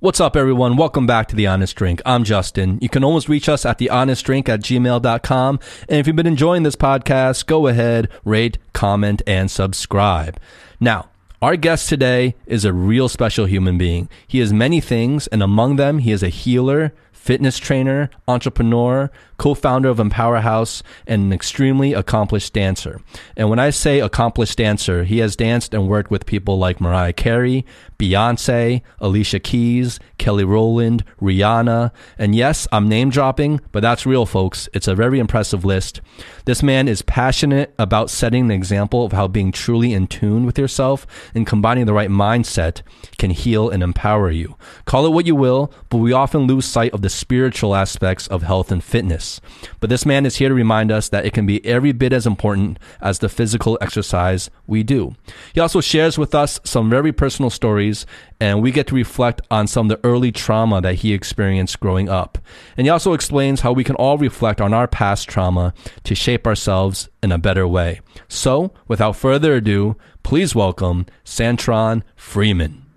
[0.00, 0.76] What's up, everyone?
[0.76, 2.00] Welcome back to The Honest Drink.
[2.06, 2.78] I'm Justin.
[2.80, 5.58] You can always reach us at thehonestdrink at gmail.com.
[5.88, 10.38] And if you've been enjoying this podcast, go ahead, rate, comment, and subscribe.
[10.78, 11.08] Now,
[11.42, 14.08] our guest today is a real special human being.
[14.24, 19.88] He is many things, and among them, he is a healer, fitness trainer, entrepreneur, co-founder
[19.88, 23.00] of Empower House, and an extremely accomplished dancer.
[23.36, 27.12] And when I say accomplished dancer, he has danced and worked with people like Mariah
[27.12, 27.64] Carey,
[27.98, 31.92] Beyonce, Alicia Keys, Kelly Rowland, Rihanna.
[32.16, 34.68] And yes, I'm name dropping, but that's real, folks.
[34.72, 36.00] It's a very impressive list.
[36.44, 40.58] This man is passionate about setting an example of how being truly in tune with
[40.58, 42.82] yourself and combining the right mindset
[43.18, 44.56] can heal and empower you.
[44.84, 48.42] Call it what you will, but we often lose sight of the spiritual aspects of
[48.42, 49.40] health and fitness.
[49.80, 52.26] But this man is here to remind us that it can be every bit as
[52.26, 55.14] important as the physical exercise we do.
[55.52, 58.06] He also shares with us some very personal stories,
[58.40, 62.08] and we get to reflect on some of the early trauma that he experienced growing
[62.08, 62.38] up.
[62.76, 66.46] And he also explains how we can all reflect on our past trauma to shape
[66.46, 68.00] ourselves in a better way.
[68.28, 72.87] So, without further ado, please welcome Santron Freeman.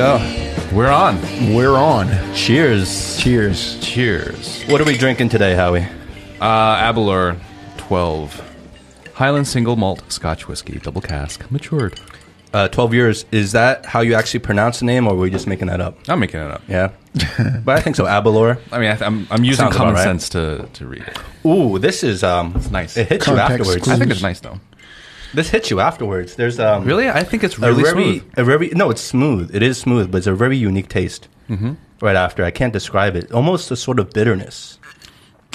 [0.00, 0.16] Go.
[0.72, 1.20] We're on.
[1.52, 2.08] We're on.
[2.34, 3.18] Cheers.
[3.18, 3.78] Cheers.
[3.80, 4.62] Cheers.
[4.62, 5.86] What are we drinking today, Howie?
[6.40, 7.36] Uh, Aberlour
[7.76, 9.10] 12.
[9.12, 12.00] Highland single malt Scotch whiskey, double cask, matured.
[12.54, 13.26] Uh, 12 years.
[13.30, 15.98] Is that how you actually pronounce the name, or were you just making that up?
[16.08, 16.62] I'm making it up.
[16.66, 16.92] Yeah.
[17.62, 18.06] but I think so.
[18.06, 18.58] Aberlour.
[18.72, 20.02] I mean, I th- I'm, I'm using Sounds common right.
[20.02, 21.18] sense to, to read it.
[21.44, 22.96] Ooh, this is um, it's nice.
[22.96, 23.82] It hits you afterwards.
[23.82, 23.96] clues.
[23.96, 24.58] I think it's nice though.
[25.34, 26.34] This hits you afterwards.
[26.36, 27.08] There's um, Really?
[27.08, 28.32] I think it's a really very, smooth.
[28.36, 29.54] a very no, it's smooth.
[29.54, 31.28] It is smooth, but it's a very unique taste.
[31.48, 31.74] Mm-hmm.
[32.00, 33.30] Right after, I can't describe it.
[33.32, 34.78] Almost a sort of bitterness,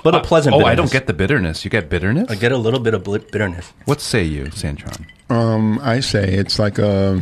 [0.03, 0.53] but a pleasant.
[0.53, 0.71] Oh, bitterness.
[0.71, 1.65] I don't get the bitterness.
[1.65, 2.29] You get bitterness?
[2.29, 3.73] I get a little bit of bitterness.
[3.85, 5.05] What say you, Santron?
[5.29, 7.21] Um, I say it's like a.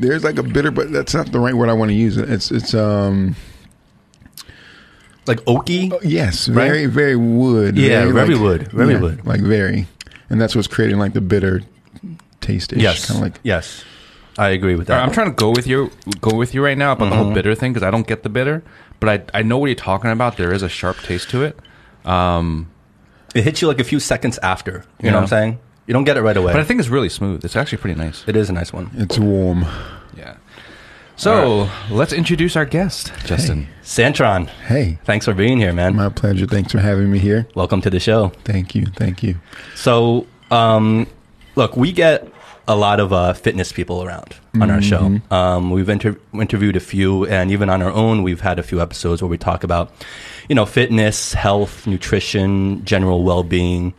[0.00, 2.16] There's like a bitter, but that's not the right word I want to use.
[2.16, 3.36] It's it's um
[5.26, 5.92] Like oaky.
[6.02, 6.66] yes, Right?
[6.68, 7.76] very very wood.
[7.76, 9.26] Yeah, very like- wood, very yeah, wood.
[9.26, 9.86] like very,
[10.30, 11.62] and that's what's creating like the bitter
[12.40, 12.72] taste.
[12.72, 13.84] yes, kind of like yes.
[14.38, 14.96] I agree with that.
[14.96, 15.90] right, I'm trying to go with you,
[16.22, 17.24] go with you right now about the Mm-hmm.
[17.24, 18.62] whole bitter thing because I don't get the bitter,
[19.00, 20.36] but I I know what you're talking about.
[20.38, 21.58] There is a sharp taste to it.
[22.06, 22.70] Um,
[23.34, 24.72] it hits you like a few seconds after.
[24.72, 25.10] You Yeah.
[25.10, 25.58] know what I'm saying?
[25.86, 26.52] You don't get it right away.
[26.52, 27.44] but I think it's really smooth.
[27.44, 28.24] It's actually pretty nice.
[28.26, 28.90] it is a nice one.
[28.94, 29.66] it's warm.
[30.16, 30.36] Yeah.
[31.20, 33.68] So let's introduce our guest, Justin.
[33.82, 35.94] Santron, Hey, thanks for being here, man.
[35.94, 36.46] my pleasure.
[36.46, 37.46] Thanks for having me here.
[37.54, 38.28] Welcome to the show.
[38.44, 38.86] Thank you.
[38.96, 39.36] Thank you.
[39.74, 41.06] So, um,
[41.56, 42.26] look, we get
[42.66, 45.20] a lot of uh, fitness people around on our show.
[45.30, 48.80] Um, we've inter- interviewed a few, and even on our own, we've had a few
[48.80, 49.92] episodes where we talk about,
[50.48, 53.92] you know, fitness, health, nutrition, general well-being.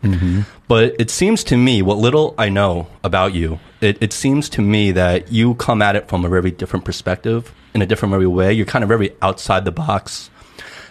[0.67, 4.61] But it seems to me, what little I know about you, it, it seems to
[4.61, 8.27] me that you come at it from a very different perspective, in a different very
[8.27, 8.53] way.
[8.53, 10.29] You're kind of very outside the box.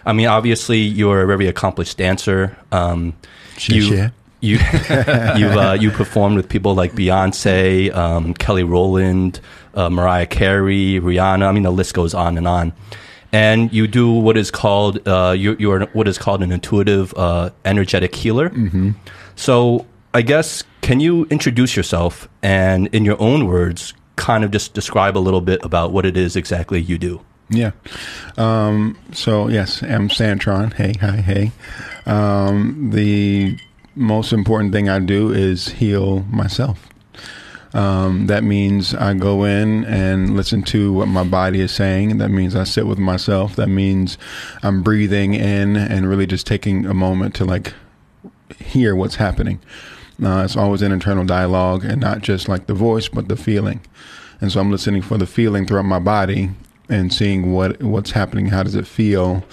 [0.05, 2.57] I mean, obviously, you're a very accomplished dancer.
[2.71, 3.15] Um,
[3.67, 4.09] you,
[4.41, 4.57] you
[4.89, 9.39] you uh, you performed with people like Beyonce, um, Kelly Rowland,
[9.75, 11.47] uh, Mariah Carey, Rihanna.
[11.47, 12.73] I mean, the list goes on and on.
[13.33, 17.13] And you do what is called uh, you you are what is called an intuitive
[17.15, 18.49] uh, energetic healer.
[18.49, 18.91] Mm-hmm.
[19.35, 24.73] So I guess can you introduce yourself and in your own words, kind of just
[24.73, 27.21] describe a little bit about what it is exactly you do.
[27.49, 27.71] Yeah.
[28.37, 30.73] Um, so yes, I'm Santron.
[30.73, 31.51] Hey, hi, hey.
[32.05, 33.57] Um, the
[33.95, 36.87] most important thing I do is heal myself.
[37.73, 42.17] Um, that means I go in and listen to what my body is saying.
[42.17, 43.55] That means I sit with myself.
[43.55, 44.17] That means
[44.61, 47.73] I'm breathing in and really just taking a moment to like
[48.59, 49.59] hear what's happening.
[50.23, 53.81] Uh, it's always an internal dialogue and not just like the voice, but the feeling.
[54.39, 56.51] And so I'm listening for the feeling throughout my body
[56.89, 58.47] and seeing what what's happening.
[58.47, 59.43] How does it feel?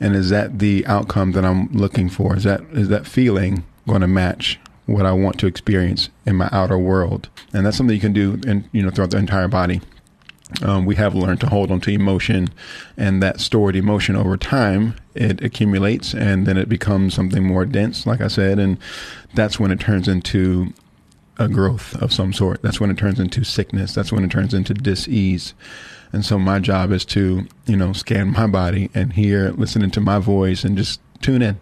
[0.00, 2.36] And is that the outcome that I'm looking for?
[2.36, 6.48] Is that is that feeling going to match what I want to experience in my
[6.52, 7.28] outer world?
[7.52, 9.80] And that's something you can do, in, you know, throughout the entire body.
[10.62, 12.48] Um, we have learned to hold on to emotion,
[12.96, 18.06] and that stored emotion over time it accumulates, and then it becomes something more dense,
[18.06, 18.78] like I said, and
[19.34, 20.72] that's when it turns into
[21.38, 22.62] a growth of some sort.
[22.62, 23.94] That's when it turns into sickness.
[23.94, 25.54] That's when it turns into dis-ease.
[26.12, 30.00] And so my job is to, you know, scan my body and hear, listening to
[30.00, 31.60] my voice and just tune in.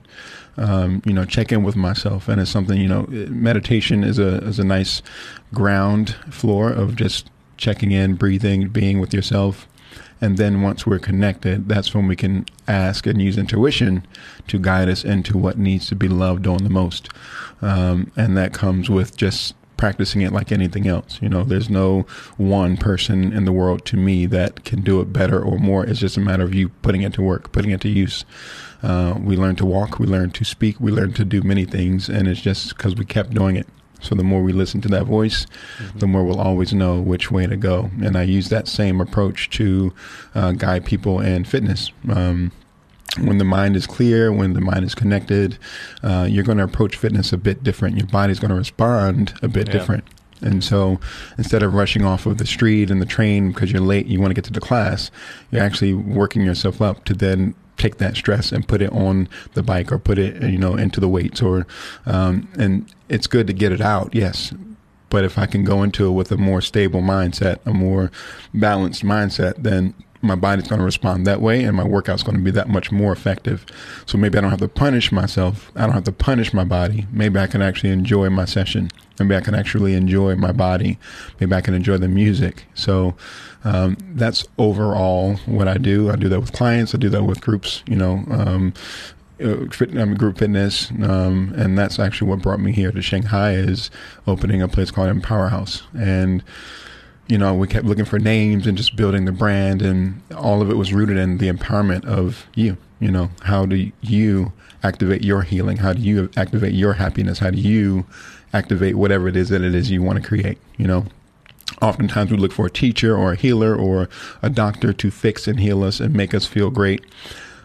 [0.56, 2.80] Um, you know, check in with myself, and it's something.
[2.80, 5.02] You know, meditation is a is a nice
[5.52, 9.66] ground floor of just checking in, breathing, being with yourself.
[10.20, 14.06] And then once we're connected, that's when we can ask and use intuition
[14.48, 17.10] to guide us into what needs to be loved on the most.
[17.60, 21.18] Um, and that comes with just practicing it like anything else.
[21.20, 22.06] You know, there's no
[22.36, 25.84] one person in the world to me that can do it better or more.
[25.84, 28.24] It's just a matter of you putting it to work, putting it to use.
[28.82, 32.08] Uh, we learn to walk, we learn to speak, we learn to do many things,
[32.08, 33.66] and it's just because we kept doing it.
[34.00, 35.46] So the more we listen to that voice,
[35.78, 35.98] mm-hmm.
[35.98, 37.90] the more we'll always know which way to go.
[38.02, 39.92] And I use that same approach to
[40.34, 41.90] uh, guide people in fitness.
[42.08, 42.52] Um,
[43.20, 45.58] when the mind is clear, when the mind is connected,
[46.02, 47.96] uh, you're going to approach fitness a bit different.
[47.96, 49.72] Your body's going to respond a bit yeah.
[49.72, 50.04] different.
[50.42, 51.00] And so
[51.38, 54.30] instead of rushing off of the street and the train because you're late, you want
[54.30, 55.10] to get to the class,
[55.50, 59.62] you're actually working yourself up to then take that stress and put it on the
[59.62, 61.66] bike or put it you know into the weights or
[62.06, 64.52] um, and it's good to get it out yes.
[65.08, 68.10] But if i can go into it with a more stable mindset a more
[68.52, 72.42] balanced mindset then my body's going to respond that way and my workout's going to
[72.42, 73.64] be that much more effective.
[74.06, 75.70] So maybe i don't have to punish myself.
[75.76, 77.06] I don't have to punish my body.
[77.12, 78.90] Maybe i can actually enjoy my session.
[79.18, 80.98] Maybe i can actually enjoy my body.
[81.40, 82.64] Maybe i can enjoy the music.
[82.74, 83.14] So
[83.66, 86.08] um, that's overall what I do.
[86.08, 86.94] I do that with clients.
[86.94, 87.82] I do that with groups.
[87.88, 88.72] You know, um,
[89.42, 93.54] uh, fit, group fitness, um, and that's actually what brought me here to Shanghai.
[93.54, 93.90] Is
[94.26, 96.44] opening a place called Empower House, and
[97.26, 100.70] you know, we kept looking for names and just building the brand, and all of
[100.70, 102.76] it was rooted in the empowerment of you.
[103.00, 104.52] You know, how do you
[104.84, 105.78] activate your healing?
[105.78, 107.40] How do you activate your happiness?
[107.40, 108.06] How do you
[108.52, 110.58] activate whatever it is that it is you want to create?
[110.76, 111.06] You know,
[111.82, 114.08] Oftentimes, we look for a teacher or a healer or
[114.42, 117.04] a doctor to fix and heal us and make us feel great,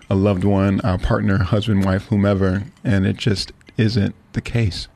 [0.10, 4.88] a loved one, our partner, husband, wife, whomever, and it just isn't the case.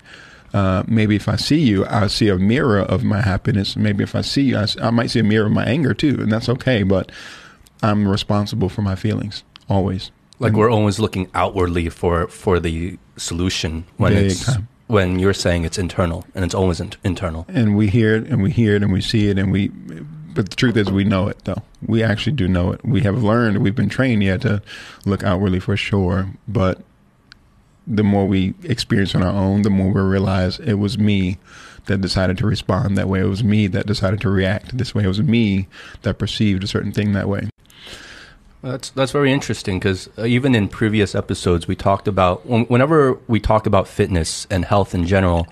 [0.54, 3.76] Uh, maybe if I see you, I see a mirror of my happiness.
[3.76, 6.18] Maybe if I see you, I, I might see a mirror of my anger too,
[6.20, 6.84] and that's okay.
[6.84, 7.12] But
[7.82, 10.12] I'm responsible for my feelings always.
[10.40, 15.34] Like and, we're always looking outwardly for for the solution when it's time when you're
[15.34, 17.46] saying it's internal and it's always in- internal.
[17.50, 20.50] And we hear it and we hear it and we see it and we, but
[20.50, 21.64] the truth is we know it though.
[21.86, 22.84] We actually do know it.
[22.86, 24.62] We have learned, we've been trained yet to
[25.06, 26.30] look outwardly for sure.
[26.48, 26.82] But
[27.88, 31.38] the more we experience on our own, the more we realize it was me
[31.86, 33.22] that decided to respond that way.
[33.22, 35.04] It was me that decided to react this way.
[35.04, 35.68] It was me
[36.02, 37.50] that perceived a certain thing that way.
[38.66, 43.40] That's that's very interesting because uh, even in previous episodes we talked about whenever we
[43.40, 45.48] talk about fitness and health in general,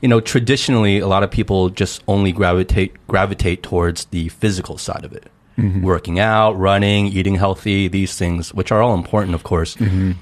[0.00, 5.04] you know, traditionally a lot of people just only gravitate gravitate towards the physical side
[5.04, 5.82] of it, mm-hmm.
[5.82, 9.76] working out, running, eating healthy, these things, which are all important, of course.
[9.76, 10.12] Mm-hmm.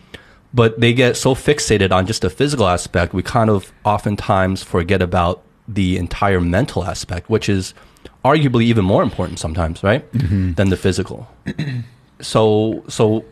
[0.53, 5.01] But they get so fixated on just the physical aspect, we kind of oftentimes forget
[5.01, 7.73] about the entire mental aspect, which is
[8.23, 10.53] arguably even more important sometimes, right, mm-hmm.
[10.53, 11.27] than the physical.
[12.21, 13.25] so so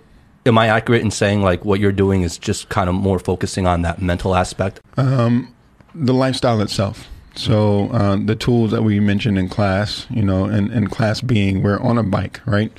[0.46, 3.67] am I accurate in saying like what you're doing is just kind of more focusing
[3.67, 4.81] on that mental aspect?
[4.96, 5.55] Um,
[5.94, 7.08] the lifestyle itself.
[7.34, 11.62] So uh, the tools that we mentioned in class, you know, and, and class being
[11.62, 12.70] we're on a bike, right?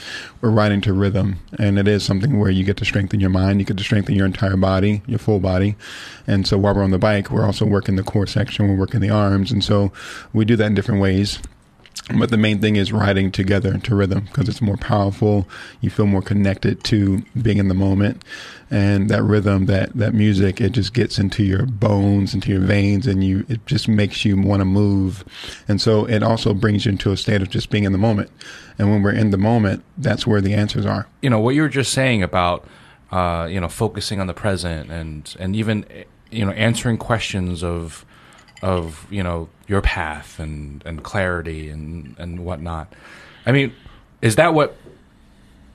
[0.41, 3.59] We're riding to rhythm, and it is something where you get to strengthen your mind,
[3.59, 5.75] you get to strengthen your entire body, your full body,
[6.27, 8.99] and so while we're on the bike, we're also working the core section, we're working
[8.99, 9.91] the arms, and so
[10.33, 11.39] we do that in different ways.
[12.17, 15.47] But the main thing is riding together to rhythm because it's more powerful.
[15.79, 18.23] You feel more connected to being in the moment.
[18.69, 23.07] And that rhythm, that, that music, it just gets into your bones, into your veins,
[23.07, 25.23] and you it just makes you want to move.
[25.67, 28.31] And so it also brings you into a state of just being in the moment.
[28.77, 31.07] And when we're in the moment, that's where the answers are.
[31.21, 32.67] You know, what you were just saying about
[33.11, 35.85] uh, you know, focusing on the present and and even
[36.31, 38.05] you know, answering questions of
[38.63, 42.91] of you know your path and and clarity and and whatnot.
[43.45, 43.73] I mean,
[44.21, 44.75] is that what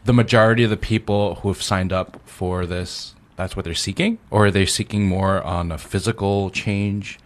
[0.04, 3.14] the majority of the people who have signed up for this?
[3.36, 7.20] That's what they're seeking, or are they seeking more on a physical change?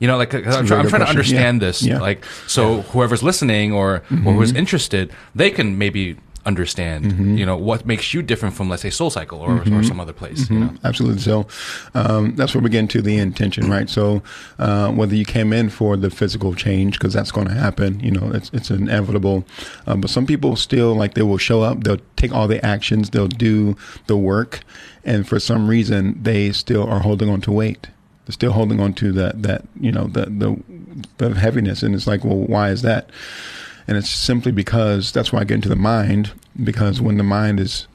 [0.00, 1.68] You know, like I'm, I'm, trying to understand yeah.
[1.68, 1.82] this.
[1.82, 2.00] Yeah.
[2.00, 2.82] Like, so yeah.
[2.82, 4.26] whoever's listening or mm-hmm.
[4.26, 7.36] or who's interested, they can maybe understand, mm-hmm.
[7.36, 9.76] you know, what makes you different from, let's say, Soul Cycle or, mm-hmm.
[9.76, 10.44] or some other place.
[10.44, 10.54] Mm-hmm.
[10.54, 10.74] You know?
[10.84, 11.20] Absolutely.
[11.20, 11.46] So
[11.94, 13.88] um, that's where we get into the intention, right?
[13.88, 14.22] So
[14.58, 18.10] uh, whether you came in for the physical change, because that's going to happen, you
[18.10, 19.44] know, it's, it's inevitable.
[19.86, 23.10] Um, but some people still, like, they will show up, they'll take all the actions,
[23.10, 23.76] they'll do
[24.08, 24.60] the work,
[25.04, 27.88] and for some reason, they still are holding on to weight.
[28.26, 30.62] They're still holding on to that, that you know, the, the,
[31.18, 31.82] the heaviness.
[31.82, 33.10] And it's like, well, why is that?
[33.86, 37.60] And it's simply because that's why I get into the mind, because when the mind
[37.60, 37.86] is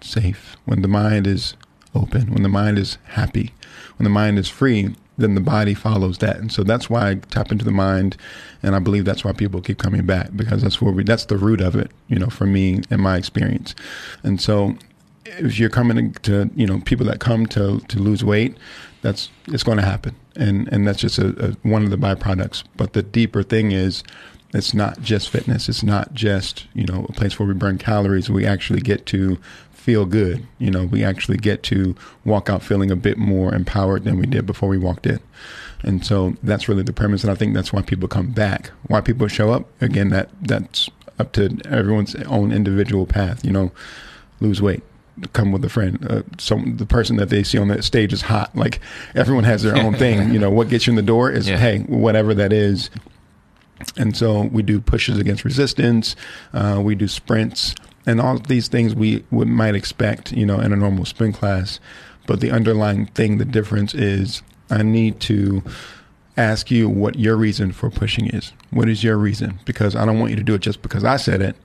[0.00, 1.54] safe, when the mind is
[1.94, 3.52] open, when the mind is happy,
[3.96, 6.36] when the mind is free, then the body follows that.
[6.36, 8.16] And so that's why I tap into the mind.
[8.62, 11.38] And I believe that's why people keep coming back because that's where we, that's the
[11.38, 13.74] root of it, you know, for me and my experience.
[14.22, 14.76] And so
[15.24, 18.56] if you're coming to, you know, people that come to, to lose weight,
[19.02, 20.14] that's, it's going to happen.
[20.36, 22.64] And, and that's just a, a, one of the byproducts.
[22.76, 24.02] But the deeper thing is,
[24.56, 25.68] it's not just fitness.
[25.68, 28.28] It's not just, you know, a place where we burn calories.
[28.30, 29.38] We actually get to
[29.72, 30.46] feel good.
[30.58, 31.94] You know, we actually get to
[32.24, 35.20] walk out feeling a bit more empowered than we did before we walked in.
[35.82, 37.22] And so that's really the premise.
[37.22, 38.70] And I think that's why people come back.
[38.88, 43.44] Why people show up, again, that that's up to everyone's own individual path.
[43.44, 43.70] You know,
[44.40, 44.82] lose weight,
[45.32, 46.04] come with a friend.
[46.10, 48.56] Uh, some the person that they see on that stage is hot.
[48.56, 48.80] Like
[49.14, 50.30] everyone has their own thing.
[50.32, 51.58] You know, what gets you in the door is Yeah.
[51.58, 52.90] hey, whatever that is.
[53.96, 56.16] And so we do pushes against resistance.
[56.52, 57.74] Uh, we do sprints
[58.06, 61.80] and all these things we, we might expect, you know, in a normal sprint class.
[62.26, 65.62] But the underlying thing, the difference is I need to
[66.36, 68.52] ask you what your reason for pushing is.
[68.70, 69.58] What is your reason?
[69.64, 71.56] Because I don't want you to do it just because I said it.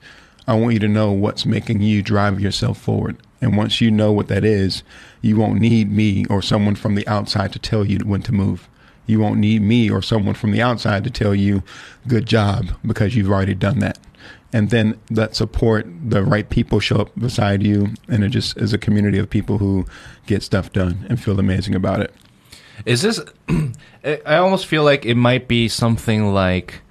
[0.48, 3.18] I want you to know what's making you drive yourself forward.
[3.41, 4.84] And once you know what that is,
[5.22, 8.68] you won't need me or someone from the outside to tell you when to move.
[9.12, 11.63] You won't need me or someone from the outside to tell you,
[12.08, 14.00] good job, because you've already done that.
[14.53, 18.74] And then that support, the right people show up beside you, and it just is
[18.74, 19.86] a community of people who
[20.25, 22.13] get stuff done and feel amazing about it.
[22.86, 23.20] Is this?
[23.50, 26.82] I I almost feel like it might be something like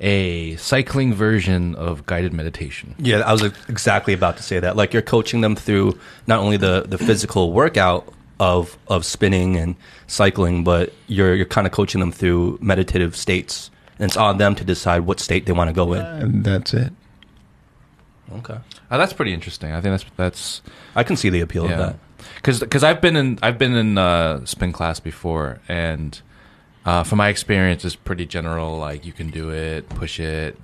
[0.00, 2.94] a cycling version of guided meditation.
[2.98, 4.76] Yeah, I was exactly about to say that.
[4.76, 9.74] Like you're coaching them through not only the, the physical workout of of spinning and
[10.06, 13.70] cycling, but you're you're kind of coaching them through meditative states.
[14.00, 16.04] And it's on them to decide what state they want to go in.
[16.06, 16.92] And that's it.
[18.32, 18.58] Okay.
[18.90, 19.72] Oh, that's pretty interesting.
[19.72, 20.62] I think that's that's
[20.94, 21.96] I can see the appeal of that.
[22.36, 26.20] because I've been in I've been in uh, spin class before, and
[26.84, 28.78] uh, from my experience, it's pretty general.
[28.78, 30.56] Like you can do it, push it.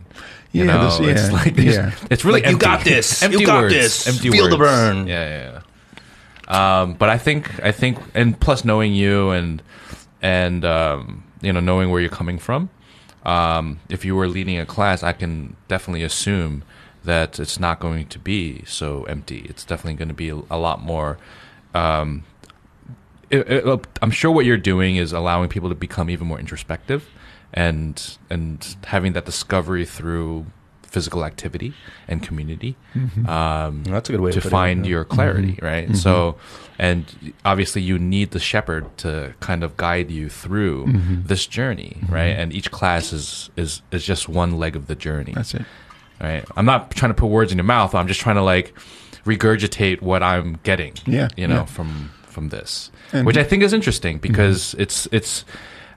[0.52, 2.06] You Yeah, know, this- it's like there's- yeah.
[2.10, 3.74] it's really Like, you got this, empty you Empty got words.
[3.74, 4.70] this, Empty feel the words.
[4.70, 5.06] burn.
[5.08, 5.60] Yeah, yeah.
[6.48, 9.62] Um, but I think I think, and plus knowing you and
[10.22, 12.70] and um, you know knowing where you're coming from,
[13.24, 16.62] um, if you were leading a class, I can definitely assume
[17.04, 19.46] that it's not going to be so empty.
[19.48, 21.18] It's definitely going to be a, a lot more.
[21.74, 22.24] Um,
[23.30, 27.08] it, it, I'm sure what you're doing is allowing people to become even more introspective,
[27.52, 30.46] and and having that discovery through
[30.94, 31.74] physical activity
[32.06, 32.76] and community.
[32.94, 33.26] Mm-hmm.
[33.28, 34.90] Um, That's a good way to of putting it, find yeah.
[34.90, 35.66] your clarity, mm-hmm.
[35.66, 35.86] right?
[35.86, 35.96] Mm-hmm.
[35.96, 36.36] So,
[36.78, 37.04] and
[37.44, 40.86] obviously, you need the shepherd to kind of guide you through
[41.26, 42.34] this journey, right?
[42.40, 45.64] And each class is is is just one leg of the journey, That's it.
[46.20, 46.44] right?
[46.56, 47.94] I'm not trying to put words in your mouth.
[47.94, 48.72] I'm just trying to like
[49.26, 51.76] regurgitate what I'm getting, Yeah, you know, yeah.
[51.76, 55.44] from from this, And- which I think is interesting because it's it's.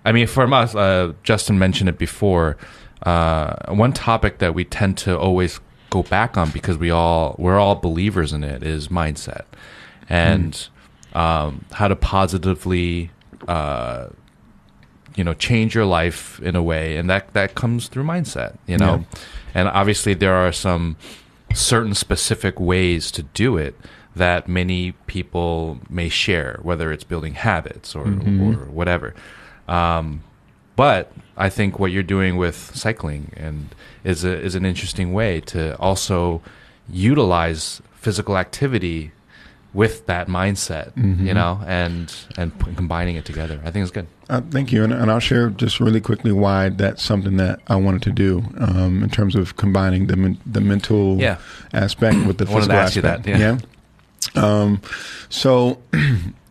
[0.06, 2.56] I mean, for us, uh, Justin mentioned it before.
[3.04, 7.60] Uh, one topic that we tend to always go back on because we all we're
[7.60, 9.46] all believers in it is mindset.
[10.10, 10.68] And
[11.14, 13.12] um, how to positively
[13.48, 14.08] uh,
[15.16, 16.98] you know change your life in a way.
[16.98, 19.06] And that that comes through mindset you know?
[19.54, 20.98] And obviously there are some
[21.54, 23.76] certain specific ways to do it
[24.16, 28.06] that many people may share whether it's building habits or
[28.52, 29.14] or whatever.
[29.68, 30.24] Um,
[30.78, 35.42] but I think what you're doing with cycling and is a, is an interesting way
[35.54, 36.42] to also
[36.90, 39.12] utilize physical activity
[39.74, 40.92] with that mindset,
[41.28, 43.60] you know, and and combining it together.
[43.66, 44.08] I think it's good.
[44.30, 47.76] Uh, thank you, and, and I'll share just really quickly why that's something that I
[47.76, 51.38] wanted to do um, in terms of combining the men- the mental Yeah.
[51.74, 53.24] aspect with the I wanted physical to ask you aspect.
[53.26, 53.58] that, yeah.
[54.44, 54.82] Um,
[55.30, 55.78] so,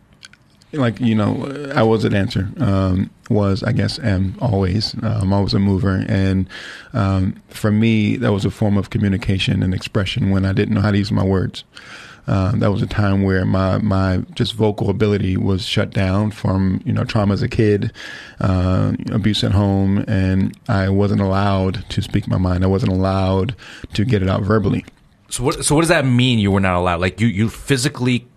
[0.73, 2.49] like you know, I was a dancer.
[2.57, 4.95] Um, was I guess am always.
[5.03, 6.47] Um, I was a mover, and
[6.93, 10.81] um, for me, that was a form of communication and expression when I didn't know
[10.81, 11.63] how to use my words.
[12.27, 16.81] Um, that was a time where my my just vocal ability was shut down from
[16.85, 17.93] you know trauma as a kid,
[18.41, 22.65] uh, abuse at home, and I wasn't allowed to speak my mind.
[22.65, 23.55] I wasn't allowed
[23.93, 24.83] to get it out verbally.
[25.29, 26.39] So what so what does that mean?
[26.39, 26.99] You were not allowed?
[26.99, 28.27] Like you you physically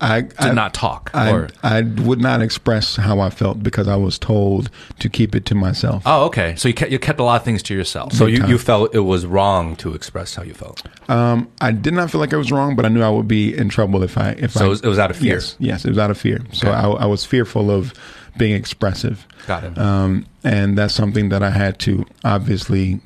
[0.00, 3.86] I did I, not talk, I, or I would not express how I felt because
[3.86, 6.02] I was told to keep it to myself.
[6.06, 6.54] oh okay.
[6.56, 8.12] So you kept, you kept a lot of things to yourself.
[8.14, 10.82] So you, you felt it was wrong to express how you felt.
[11.10, 13.54] Um, I did not feel like I was wrong, but I knew I would be
[13.56, 15.34] in trouble if I if So I, it was, it was out of fear.
[15.34, 16.40] Yes, yes, it was out of fear.
[16.52, 16.76] So Okay.
[16.76, 17.92] I, I was fearful of
[18.38, 19.26] being expressive.
[19.46, 19.76] Got it.
[19.78, 23.00] Um, and that's something that I had to obviously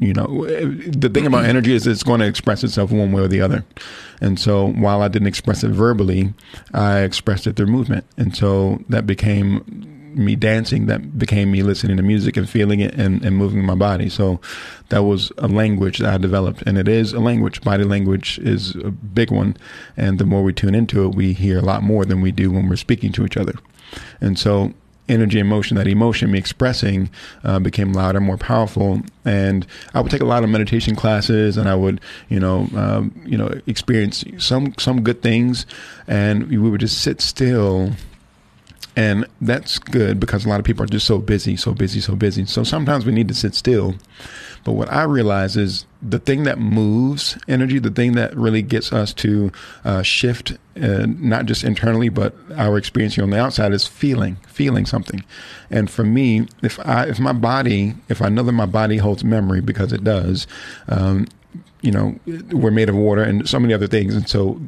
[0.00, 3.28] you know, the thing about energy is it's going to express itself one way or
[3.28, 3.64] the other.
[4.20, 6.32] And so while I didn't express it verbally,
[6.72, 8.06] I expressed it through movement.
[8.16, 12.94] And so that became me dancing that became me listening to music and feeling it
[12.94, 14.08] and, and moving my body.
[14.08, 14.40] So
[14.88, 16.62] that was a language that I developed.
[16.66, 17.60] And it is a language.
[17.60, 19.56] Body language is a big one.
[19.96, 22.50] And the more we tune into it, we hear a lot more than we do
[22.50, 23.54] when we're speaking to each other.
[24.20, 24.74] And so
[25.10, 27.10] energy and motion, that emotion, me expressing,
[27.44, 29.02] uh, became louder, more powerful.
[29.24, 33.20] And I would take a lot of meditation classes, and I would, you know, um,
[33.26, 35.66] you know, experience some some good things,
[36.06, 37.92] and we would just sit still
[39.00, 42.14] and that's good because a lot of people are just so busy, so busy, so
[42.14, 42.44] busy.
[42.44, 43.94] So sometimes we need to sit still.
[44.62, 48.92] But what I realize is the thing that moves energy, the thing that really gets
[48.92, 49.52] us to
[49.86, 54.36] uh, shift, uh, not just internally, but our experience here on the outside is feeling,
[54.46, 55.24] feeling something.
[55.70, 59.24] And for me, if I, if my body, if I know that my body holds
[59.24, 60.46] memory because it does,
[60.88, 61.26] um,
[61.80, 62.20] you know,
[62.52, 64.14] we're made of water and so many other things.
[64.14, 64.60] And so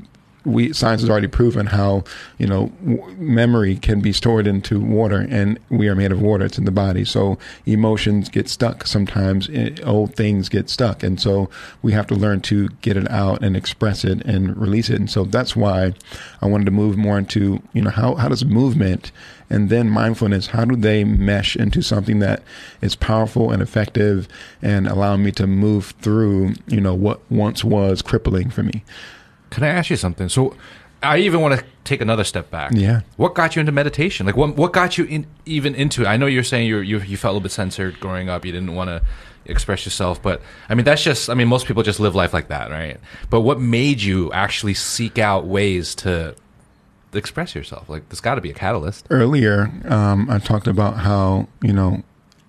[0.45, 2.05] we science has already proven how
[2.39, 6.45] you know w- memory can be stored into water, and we are made of water.
[6.45, 8.87] It's in the body, so emotions get stuck.
[8.87, 11.49] Sometimes it, eh, old things get stuck, and so
[11.83, 14.99] we have to learn to get it out and express it and release it.
[14.99, 15.95] And so that's why
[16.41, 19.13] I wanted to move more into you know how how does movement
[19.51, 22.43] and then mindfulness how do they mesh into something that
[22.81, 24.27] is powerful and effective
[24.63, 28.83] and allow me to move through you know what once was crippling for me
[29.53, 30.29] can I ask you something?
[30.29, 30.57] So,
[31.03, 32.73] I even want to take another step back.
[32.75, 33.01] Yeah.
[33.17, 34.25] What got you into meditation?
[34.25, 36.07] Like, what what got you in, even into it?
[36.07, 38.45] I know you're saying you you you felt a little bit censored growing up.
[38.45, 39.03] You didn't want to
[39.45, 41.29] express yourself, but I mean that's just.
[41.29, 42.99] I mean, most people just live life like that, right?
[43.31, 46.37] But what made you actually seek out ways to
[47.13, 47.89] express yourself?
[47.89, 49.07] Like, there's got to be a catalyst.
[49.11, 52.03] Earlier, um, I talked about how you know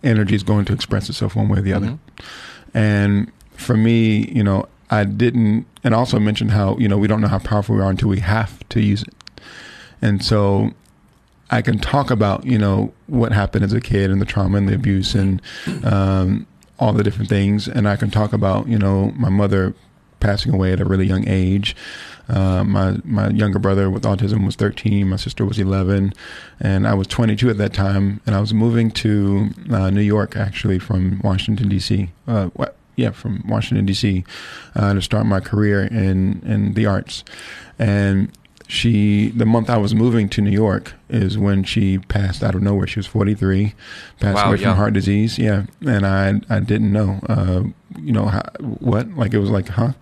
[0.04, 2.78] energy is going to express itself one way or the other, mm-hmm.
[2.78, 7.20] and for me, you know, I didn't, and also mentioned how you know we don't
[7.20, 9.14] know how powerful we are until we have to use it,
[10.04, 10.72] and so
[11.50, 14.70] I can talk about you know what happened as a kid and the trauma and
[14.70, 15.42] the abuse and
[15.84, 16.46] um,
[16.78, 19.74] all the different things, and I can talk about you know my mother
[20.20, 21.76] passing away at a really young age.
[22.30, 25.10] Uh, my my younger brother with autism was 13.
[25.10, 26.14] My sister was 11,
[26.60, 28.22] and I was 22 at that time.
[28.28, 32.12] And I was moving to uh, New York actually from Washington D.C.
[32.28, 32.50] Uh,
[32.96, 34.24] yeah, from Washington D.C.
[34.76, 37.24] Uh, to start my career in in the arts,
[37.80, 38.32] and
[38.68, 42.62] she the month I was moving to New York is when she passed out of
[42.62, 42.88] nowhere.
[42.88, 43.74] She was 43,
[44.20, 45.38] passed wow, away from heart disease.
[45.38, 47.64] Yeah, and I I didn't know, uh,
[48.00, 49.94] you know, how, what like it was like, huh?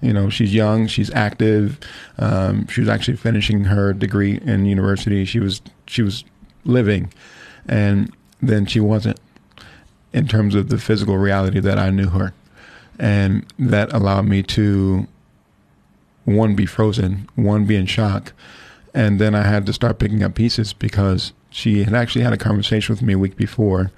[0.00, 1.80] You know, she's young, she's active.
[2.18, 5.24] Um, she was actually finishing her degree in university.
[5.24, 6.24] She was she was
[6.64, 7.12] living,
[7.66, 9.18] and then she wasn't
[10.12, 12.32] in terms of the physical reality that I knew her.
[12.98, 15.06] And that allowed me to,
[16.24, 18.32] one, be frozen, one, be in shock.
[18.94, 22.38] And then I had to start picking up pieces because she had actually had a
[22.38, 23.92] conversation with me a week before.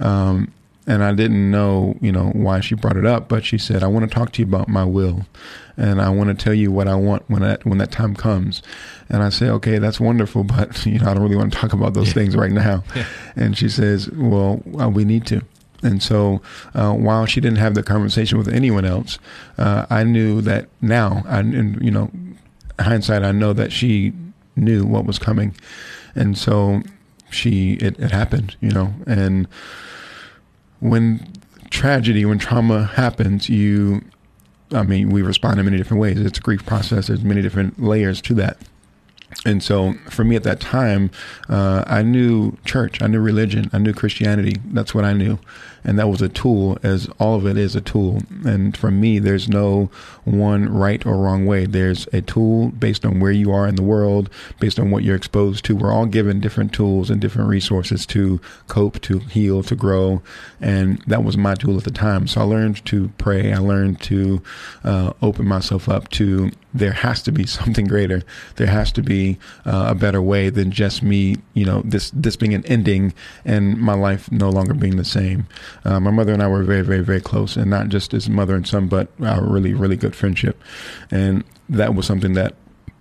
[0.00, 0.52] Um,
[0.88, 3.88] and I didn't know, you know, why she brought it up, but she said, "I
[3.88, 5.26] want to talk to you about my will,
[5.76, 8.62] and I want to tell you what I want when that when that time comes."
[9.10, 11.74] And I say, "Okay, that's wonderful, but you know, I don't really want to talk
[11.74, 12.14] about those yeah.
[12.14, 13.04] things right now." Yeah.
[13.36, 15.42] And she says, "Well, uh, we need to."
[15.82, 16.42] And so,
[16.74, 19.18] uh, while she didn't have the conversation with anyone else,
[19.58, 22.10] uh, I knew that now, I, and you know,
[22.80, 24.12] hindsight, I know that she
[24.56, 25.54] knew what was coming,
[26.16, 26.82] and so
[27.30, 29.46] she it, it happened, you know, and
[30.80, 31.32] when
[31.70, 34.02] tragedy, when trauma happens, you,
[34.72, 36.20] I mean, we respond in many different ways.
[36.20, 37.08] It's a grief process.
[37.08, 38.58] There's many different layers to that.
[39.44, 41.10] And so for me at that time,
[41.48, 44.56] uh, I knew church, I knew religion, I knew Christianity.
[44.66, 45.38] That's what I knew.
[45.84, 48.22] And that was a tool, as all of it is a tool.
[48.44, 49.90] And for me, there's no
[50.24, 51.66] one right or wrong way.
[51.66, 55.16] There's a tool based on where you are in the world, based on what you're
[55.16, 55.76] exposed to.
[55.76, 60.22] We're all given different tools and different resources to cope, to heal, to grow.
[60.60, 62.26] And that was my tool at the time.
[62.26, 63.52] So I learned to pray.
[63.52, 64.42] I learned to
[64.84, 68.22] uh, open myself up to there has to be something greater.
[68.56, 72.36] There has to be uh, a better way than just me, you know, this this
[72.36, 73.14] being an ending
[73.44, 75.46] and my life no longer being the same.
[75.84, 78.54] Uh, my mother and I were very, very, very close, and not just as mother
[78.54, 80.60] and son, but our really, really good friendship.
[81.10, 82.54] And that was something that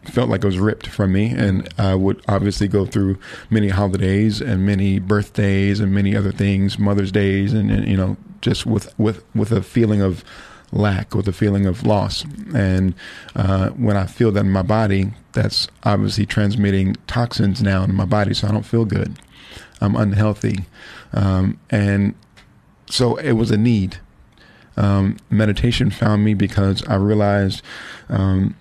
[0.06, 4.40] felt like it was ripped from me and I would obviously go through many holidays
[4.40, 8.98] and many birthdays and many other things mother's days and, and you know just with
[8.98, 10.24] with with a feeling of
[10.72, 12.26] lack with a feeling of loss.
[12.54, 12.94] And
[13.36, 18.06] uh, when I feel that in my body, that's obviously transmitting toxins now in my
[18.06, 19.18] body, so I don't feel good.
[19.80, 20.66] I'm unhealthy.
[21.14, 22.16] Um, and
[22.90, 24.00] so it was a need.
[24.78, 27.62] um, meditation found me because I realized.
[28.10, 28.56] Um,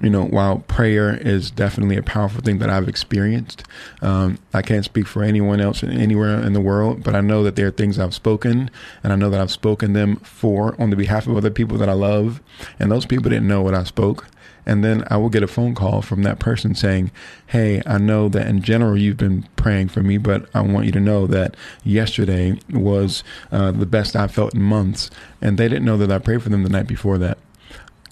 [0.00, 3.64] you know, while prayer is definitely a powerful thing that I've experienced,
[4.00, 7.56] um, I can't speak for anyone else anywhere in the world, but I know that
[7.56, 8.70] there are things I've spoken,
[9.04, 11.90] and I know that I've spoken them for on the behalf of other people that
[11.90, 12.40] I love,
[12.78, 14.28] and those people didn't know what I spoke.
[14.64, 17.10] And then I will get a phone call from that person saying,
[17.46, 20.92] Hey, I know that in general you've been praying for me, but I want you
[20.92, 25.10] to know that yesterday was uh, the best I felt in months.
[25.40, 27.38] And they didn't know that I prayed for them the night before that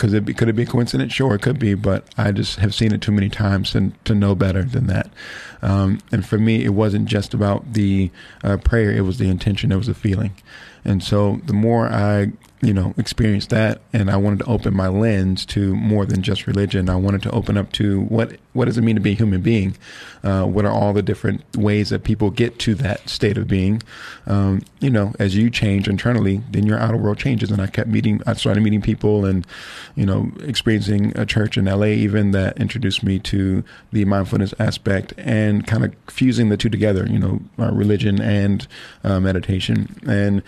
[0.01, 1.13] because it be, could it be a coincidence?
[1.13, 4.15] Sure, it could be, but I just have seen it too many times to, to
[4.15, 5.11] know better than that.
[5.61, 8.11] Um, and for me, it wasn't just about the
[8.43, 10.33] uh, prayer; it was the intention, it was the feeling.
[10.87, 14.89] And so, the more I you know, experienced that, and I wanted to open my
[14.89, 16.91] lens to more than just religion.
[16.91, 19.41] I wanted to open up to what what does it mean to be a human
[19.41, 19.77] being?
[20.23, 23.83] Uh, what are all the different ways that people get to that state of being?
[24.27, 27.51] Um, you know, as you change internally, then your outer world changes.
[27.51, 29.47] And I kept meeting, I started meeting people, and
[29.95, 35.15] you know, experiencing a church in LA even that introduced me to the mindfulness aspect
[35.17, 37.07] and kind of fusing the two together.
[37.09, 38.67] You know, religion and
[39.03, 40.43] uh, meditation, and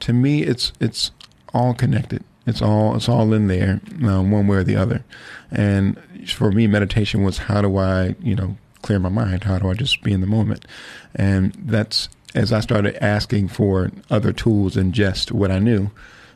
[0.00, 1.12] to me, it's it's
[1.54, 2.22] all connected.
[2.46, 5.02] It's all it's all in there, um, one way or the other.
[5.50, 9.44] And for me, meditation was how do I, you know, clear my mind?
[9.44, 10.66] How do I just be in the moment?
[11.14, 15.90] And that's as I started asking for other tools and just what I knew,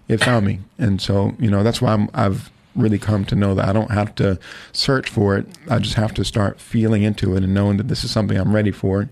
[0.06, 0.60] it found me.
[0.78, 3.90] And so, you know, that's why I'm, I've really come to know that I don't
[3.90, 4.38] have to
[4.72, 5.46] search for it.
[5.68, 8.54] I just have to start feeling into it and knowing that this is something I'm
[8.54, 9.10] ready for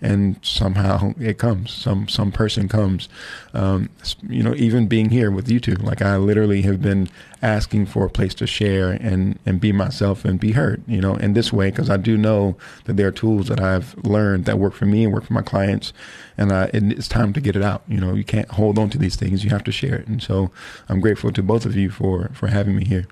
[0.00, 1.72] and somehow it comes.
[1.72, 3.08] Some some person comes.
[3.52, 3.90] Um,
[4.28, 7.08] you know, even being here with you two, like I literally have been
[7.42, 10.82] asking for a place to share and and be myself and be heard.
[10.86, 13.96] You know, in this way because I do know that there are tools that I've
[14.04, 15.92] learned that work for me and work for my clients,
[16.36, 17.82] and uh, it's time to get it out.
[17.88, 20.06] You know, you can't hold on to these things; you have to share it.
[20.06, 20.50] And so,
[20.88, 23.06] I'm grateful to both of you for for having me here.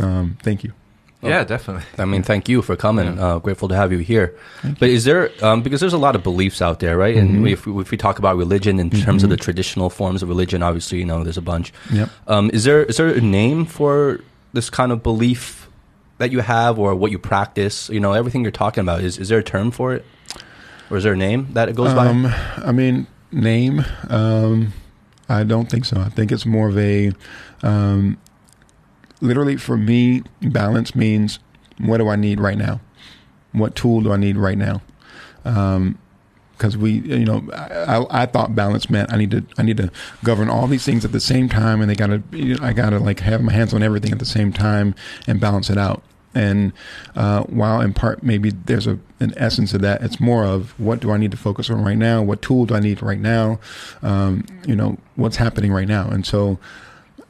[0.00, 0.72] Um, thank you.
[1.28, 1.84] Yeah, definitely.
[1.98, 3.16] I mean, thank you for coming.
[3.16, 3.24] Yeah.
[3.24, 4.36] Uh, grateful to have you here.
[4.62, 4.96] Thank but you.
[4.96, 7.16] is there um, because there's a lot of beliefs out there, right?
[7.16, 7.36] Mm-hmm.
[7.36, 9.04] And if we, if we talk about religion in mm-hmm.
[9.04, 11.72] terms of the traditional forms of religion, obviously, you know, there's a bunch.
[11.92, 12.10] Yep.
[12.26, 14.20] Um, is there is there a name for
[14.52, 15.68] this kind of belief
[16.18, 17.88] that you have, or what you practice?
[17.88, 20.04] You know, everything you're talking about is is there a term for it,
[20.90, 22.30] or is there a name that it goes um, by?
[22.64, 23.84] I mean, name.
[24.08, 24.72] Um,
[25.28, 26.00] I don't think so.
[26.00, 27.12] I think it's more of a
[27.62, 28.18] um,
[29.24, 31.38] literally for me, balance means
[31.78, 32.80] what do I need right now?
[33.52, 34.82] What tool do I need right now?
[35.44, 35.98] Um,
[36.52, 39.90] because we, you know, I, I, thought balance meant I need to, I need to
[40.22, 43.00] govern all these things at the same time, and they gotta, you know, I gotta
[43.00, 44.94] like have my hands on everything at the same time
[45.26, 46.04] and balance it out.
[46.32, 46.72] And
[47.16, 51.00] uh, while in part maybe there's a an essence of that, it's more of what
[51.00, 52.22] do I need to focus on right now?
[52.22, 53.58] What tool do I need right now?
[54.02, 56.08] Um, you know, what's happening right now?
[56.08, 56.58] And so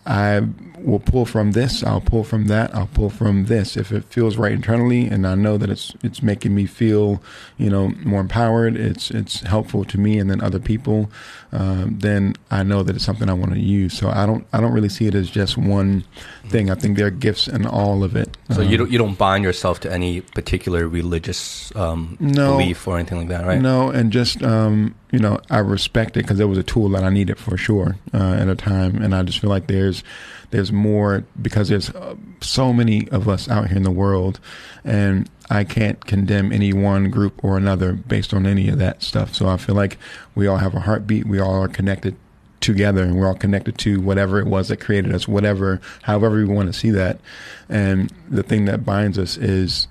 [0.06, 0.46] I
[0.84, 3.76] will pull from this, I'll pull from that, I'll pull from this.
[3.76, 7.22] If it feels right internally and I know that it's it's making me feel,
[7.56, 11.10] you know, more empowered, it's it's helpful to me and then other people,
[11.52, 13.96] um, then I know that it's something I want to use.
[13.96, 16.04] So I don't I don't really see it as just one
[16.48, 16.70] thing.
[16.70, 18.36] I think there are gifts in all of it.
[18.50, 22.86] So um, you don't you don't bind yourself to any particular religious um, no, belief
[22.86, 23.60] or anything like that, right?
[23.60, 27.04] No, and just um, you know I respect it because it was a tool that
[27.04, 30.02] I needed for sure uh, at a time, and I just feel like there's
[30.50, 34.40] there's more because there's uh, so many of us out here in the world,
[34.82, 39.36] and I can't condemn any one group or another based on any of that stuff.
[39.36, 39.98] So I feel like
[40.34, 41.26] we all have a heartbeat.
[41.26, 42.16] We all are connected
[42.58, 46.44] together and we're all connected to whatever it was that created us, whatever, however we
[46.46, 47.20] want to see that.
[47.68, 49.86] And the thing that binds us is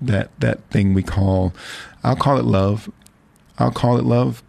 [0.00, 1.52] that, that thing we call,
[2.04, 2.90] I'll call it love.
[3.58, 4.42] I'll call it love.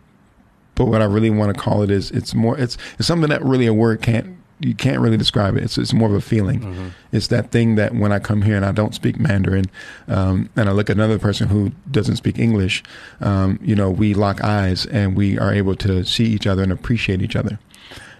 [0.75, 3.41] But what I really want to call it is it's more, it's, it's something that
[3.43, 5.63] really a word can't you can't really describe it.
[5.63, 6.61] It's it's more of a feeling.
[6.61, 6.87] Mm-hmm.
[7.11, 9.65] It's that thing that when I come here and I don't speak Mandarin,
[10.07, 12.83] um, and I look at another person who doesn't speak English,
[13.19, 16.71] um, you know, we lock eyes and we are able to see each other and
[16.71, 17.59] appreciate each other.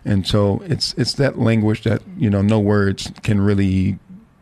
[0.04, 3.98] And so it's it's that language that you know no words can really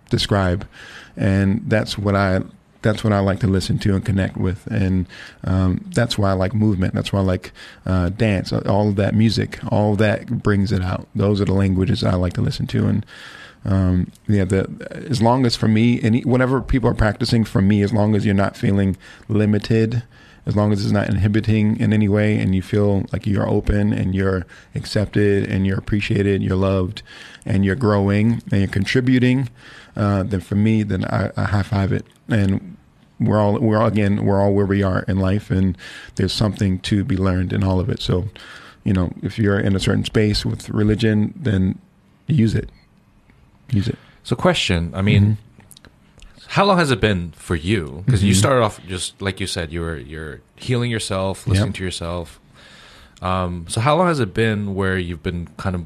[0.10, 0.68] describe,
[1.16, 2.42] and that's what I
[2.84, 5.08] that's what I like to listen to and connect with, and
[5.44, 6.94] um, that's why I like movement.
[6.94, 7.52] That's why I like
[7.86, 8.54] uh, dance.
[8.54, 11.08] All of that music, all that brings it out.
[11.16, 13.06] Those are the languages I like to listen to, and
[13.66, 14.68] um, yeah, the
[15.10, 18.26] as long as for me, any whatever people are practicing for me, as long as
[18.26, 18.98] you're not feeling
[19.30, 20.04] limited,
[20.46, 23.94] as long as it's not inhibiting in any way, and you feel like you're open
[23.94, 27.02] and you're accepted and you're appreciated, you're loved,
[27.46, 29.50] and you're growing and you're contributing,
[29.96, 32.78] uh, then for me, then I, I high five it and
[33.20, 35.78] we're all we're all again we're all where we are in life, and
[36.16, 38.02] there's something to be learned in all of it.
[38.02, 38.28] So
[38.84, 41.80] you know, if you're in a certain space with religion, then
[42.28, 42.70] use it.
[43.72, 43.98] Use it.
[44.24, 44.92] So, question.
[44.94, 46.44] I mean, Mm-hmm.
[46.48, 48.04] how long has it been for you?
[48.06, 48.38] Because you Mhm.
[48.40, 51.76] started off just like you said, you were you're healing yourself, listening Yep.
[51.76, 52.40] to yourself.
[53.22, 55.86] Um, so, how long has it been where you've been kind of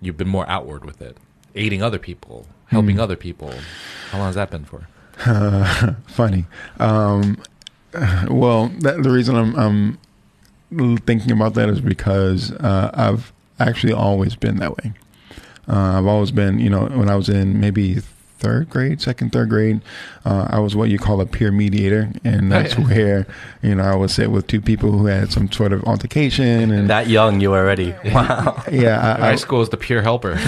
[0.00, 1.16] you've been more outward with it,
[1.54, 3.02] aiding other people, helping Hmm.
[3.02, 3.52] other people?
[4.10, 4.86] How long has that been for?
[5.26, 6.46] Uh, funny.
[6.78, 7.40] Um,
[8.28, 9.98] well, that, the reason I'm,
[10.72, 14.92] I'm thinking about that is because uh, I've actually always been that way.
[15.68, 18.00] Uh, I've always been, you know, when I was in maybe
[18.38, 19.80] third grade, second, third grade,
[20.24, 22.86] uh, I was what you call a peer mediator, and that's yeah.
[22.86, 23.26] where,
[23.62, 26.88] you know, I would sit with two people who had some sort of altercation, and
[26.90, 27.94] That young, you were already.
[28.18, 28.62] Wow.
[28.70, 30.32] yeah, I, High I, school is the peer helper.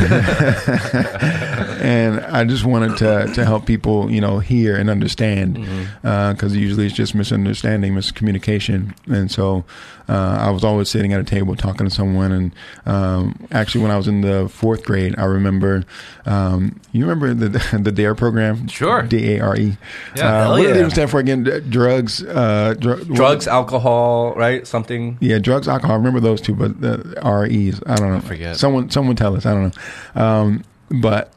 [1.82, 5.54] and I just wanted to to help people, you know, hear and understand,
[6.02, 9.64] because usually it's just misunderstanding, miscommunication, and so
[10.10, 12.52] uh, I was always sitting at a table talking to someone, and
[12.84, 15.84] um, actually when I was in the fourth grade, I remember,
[16.26, 17.48] um, you remember the
[17.84, 19.02] the Dare program, Sure.
[19.02, 19.76] D A R E,
[20.16, 20.44] Yeah.
[20.46, 20.74] Uh, what yeah.
[20.74, 21.44] it stand for again?
[21.68, 24.66] Drugs, uh, dr- Drugs, alcohol, right?
[24.66, 25.18] Something.
[25.20, 25.94] yeah, drugs, alcohol.
[25.94, 28.20] I remember those two, but the REs, I don't know.
[28.20, 28.56] forget.
[28.56, 29.46] Someone, someone tell us.
[29.46, 29.76] I don't
[30.16, 30.22] know.
[30.22, 31.32] Um, but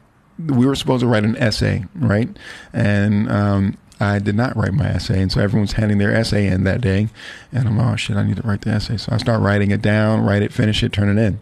[0.46, 2.28] we were supposed to write an essay, right?
[2.72, 6.64] And um, I did not write my essay, and so everyone's handing their essay in
[6.64, 7.08] that day,
[7.52, 8.96] and I'm oh shit, I need to write the essay.
[8.96, 11.38] So I start writing it down, write it, finish it, turn it in.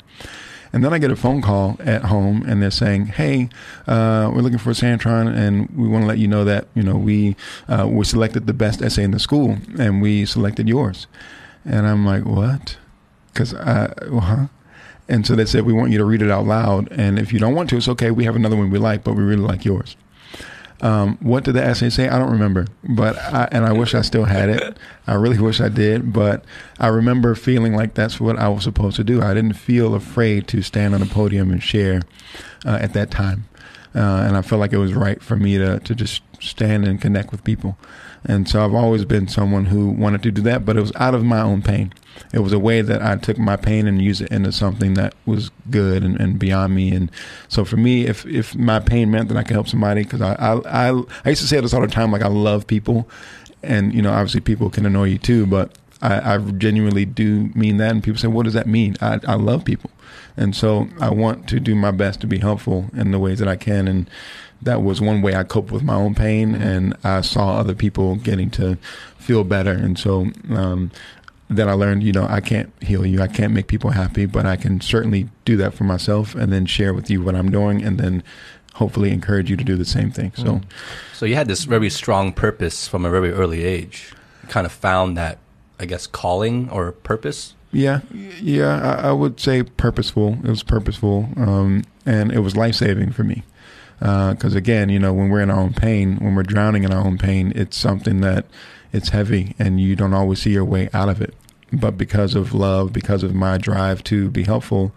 [0.72, 3.50] And then I get a phone call at home, and they're saying, "Hey,
[3.86, 6.96] uh, we're looking for Santron, and we want to let you know that you know
[6.96, 7.36] we
[7.68, 11.06] uh, we selected the best essay in the school, and we selected yours."
[11.64, 12.78] And I'm like, "What?"
[13.32, 14.46] Because well, huh?
[15.08, 17.38] And so they said, "We want you to read it out loud, and if you
[17.38, 18.10] don't want to, it's okay.
[18.10, 19.96] We have another one we like, but we really like yours."
[20.82, 22.08] Um, what did the essay say?
[22.08, 24.76] I don't remember, but I, and I wish I still had it.
[25.06, 26.44] I really wish I did, but
[26.80, 29.22] I remember feeling like that's what I was supposed to do.
[29.22, 32.02] I didn't feel afraid to stand on a podium and share
[32.66, 33.44] uh, at that time,
[33.94, 37.00] uh, and I felt like it was right for me to to just stand and
[37.00, 37.78] connect with people.
[38.24, 41.14] And so I've always been someone who wanted to do that, but it was out
[41.14, 41.92] of my own pain.
[42.32, 45.14] It was a way that I took my pain and used it into something that
[45.26, 46.94] was good and, and beyond me.
[46.94, 47.10] And
[47.48, 50.34] so for me, if, if my pain meant that I could help somebody, because I,
[50.34, 53.08] I, I, I used to say this all the time, like I love people.
[53.62, 57.78] And, you know, obviously people can annoy you too, but I, I genuinely do mean
[57.78, 57.90] that.
[57.92, 58.96] And people say, what does that mean?
[59.00, 59.90] I, I love people.
[60.36, 63.48] And so I want to do my best to be helpful in the ways that
[63.48, 63.88] I can.
[63.88, 64.10] And
[64.60, 66.54] that was one way I coped with my own pain.
[66.54, 68.76] And I saw other people getting to
[69.18, 69.72] feel better.
[69.72, 70.90] And so, um,
[71.48, 73.20] then I learned, you know, I can't heal you.
[73.20, 76.66] I can't make people happy, but I can certainly do that for myself and then
[76.66, 78.22] share with you what I'm doing and then
[78.74, 80.32] hopefully encourage you to do the same thing.
[80.34, 80.62] So,
[81.12, 84.14] So you had this very strong purpose from a very early age.
[84.42, 85.38] You kind of found that,
[85.82, 87.54] I guess, calling or purpose.
[87.72, 88.00] yeah,
[88.40, 90.38] yeah, I, I would say purposeful.
[90.44, 91.28] It was purposeful.
[91.36, 93.42] Um, and it was life saving for me.
[93.98, 97.04] Because again, you know, when we're in our own pain, when we're drowning in our
[97.04, 98.46] own pain, it's something that
[98.92, 101.34] it's heavy and you don't always see your way out of it.
[101.72, 104.92] But because of love, because of my drive to be helpful,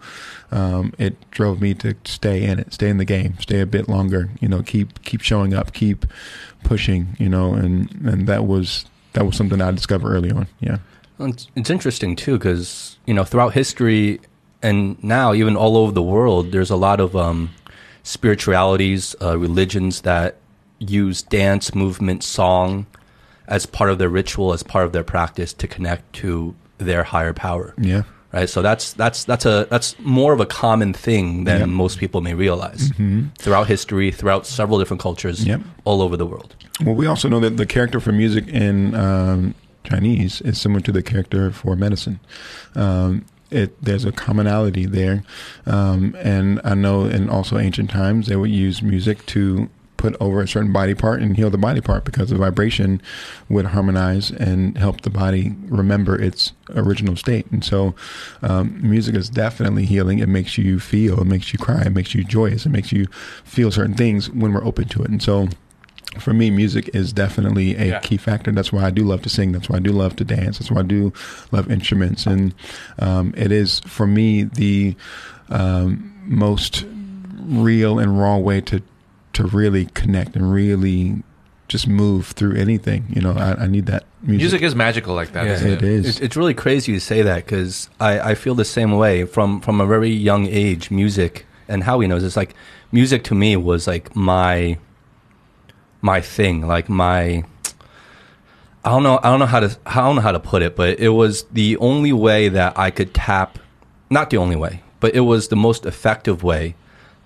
[0.50, 3.88] um, it drove me to stay in it, stay in the game, stay a bit
[3.88, 4.30] longer.
[4.40, 6.04] You know, keep keep showing up, keep
[6.64, 7.16] pushing.
[7.18, 8.84] You know, and and that was
[9.16, 10.46] that was something I discovered early on.
[10.60, 10.78] Yeah.
[11.18, 14.20] It's, it's interesting too because you know throughout history
[14.62, 17.50] and now even all over the world, there's a lot of um,
[18.02, 20.36] spiritualities, uh, religions that
[20.78, 22.86] use dance, movement, song
[23.48, 27.32] as part of their ritual, as part of their practice to connect to their higher
[27.32, 27.74] power.
[27.78, 28.02] Yeah.
[28.32, 31.68] Right, so that's that's that's a that's more of a common thing than Yep.
[31.68, 32.90] most people may realize.
[32.96, 35.60] hmm Throughout history, throughout several different cultures, Yep.
[35.84, 36.54] all over the world.
[36.84, 40.92] Well, we also know that the character for music in um, Chinese is similar to
[40.92, 42.18] the character for medicine.
[42.74, 45.22] Um, it there's a commonality there,
[45.66, 50.40] um, and I know in also ancient times they would use music to put over
[50.42, 53.00] a certain body part and heal the body part because the vibration
[53.48, 57.46] would harmonize and help the body remember its original state.
[57.50, 57.94] And so,
[58.42, 60.18] um, music is definitely healing.
[60.18, 63.06] It makes you feel, it makes you cry, it makes you joyous, it makes you
[63.44, 65.08] feel certain things when we're open to it.
[65.10, 65.48] And so,
[66.18, 67.98] for me, music is definitely a Yeah.
[68.00, 68.50] key factor.
[68.50, 69.52] That's why I do love to sing.
[69.52, 70.58] That's why I do love to dance.
[70.58, 71.12] That's why I do
[71.52, 72.24] love instruments.
[72.26, 72.54] And
[72.98, 74.96] um, it is, for me, the
[75.50, 76.86] um, most
[77.44, 78.82] real and raw way to
[79.36, 81.22] to really connect and really
[81.68, 83.04] just move through anything.
[83.10, 84.40] You know, I, I need that music.
[84.40, 85.52] Music is magical like that, Yeah.
[85.68, 86.06] not It is.
[86.06, 89.60] It's, it's really crazy you say that because I, I feel the same way from
[89.60, 90.90] from a very young age.
[90.90, 92.54] Music and how Howie knows it's like
[92.92, 94.78] music to me was like my
[96.00, 97.44] my thing, like my
[98.84, 99.18] I don't know.
[99.22, 99.76] I don't know how to.
[99.84, 102.90] I don't know how to put it, but it was the only way that I
[102.90, 103.58] could tap.
[104.08, 106.76] Not the only way, but it was the most effective way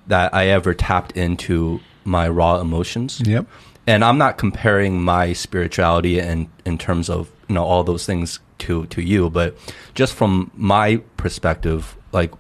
[0.07, 3.21] that I ever tapped into my raw emotions.
[3.25, 3.47] Yep.
[3.87, 8.39] And I'm not comparing my spirituality in in terms of you know all those things
[8.59, 9.57] to to you, but
[9.95, 12.33] just from my perspective, like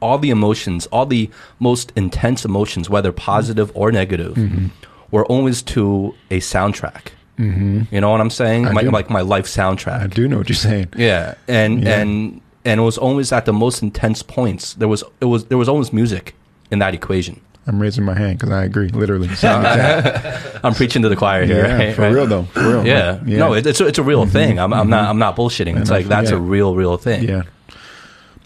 [0.00, 4.66] all the emotions, all the most intense emotions, whether positive or negative, Mm-hmm.
[5.10, 7.12] were always to a soundtrack.
[7.38, 7.82] Mm-hmm.
[7.94, 8.64] You know what I'm saying?
[8.72, 10.00] My, like my life soundtrack.
[10.02, 10.88] I do know what you're saying.
[10.96, 12.00] Yeah, and Yeah.
[12.00, 14.74] and and it was always at the most intense points.
[14.74, 16.34] There was it was there was always music
[16.70, 17.40] in that equation.
[17.66, 19.28] I'm raising my hand because I agree, literally.
[19.42, 21.94] I'm preaching to the choir here, yeah, right?
[21.94, 22.12] for Right?
[22.12, 22.86] real though, for real.
[22.86, 23.20] Yeah.
[23.24, 24.58] no, it, it's a, it's a real thing.
[24.58, 25.80] I'm, I'm not I'm not bullshitting.
[25.80, 27.24] It's I like that's a real real thing.
[27.28, 27.42] Yeah.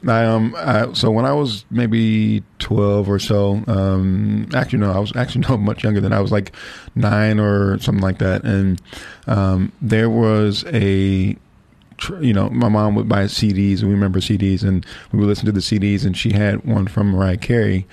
[0.06, 4.98] I um I, so when I was maybe twelve or so, um actually no, I
[5.00, 6.52] was actually no much younger than I was like
[6.94, 8.80] nine or something like that, and
[9.26, 11.36] um there was a
[12.20, 15.46] you know my mom would buy CDs and we remember CDs and we would listen
[15.46, 17.86] to the CDs and she had one from Mariah Carey.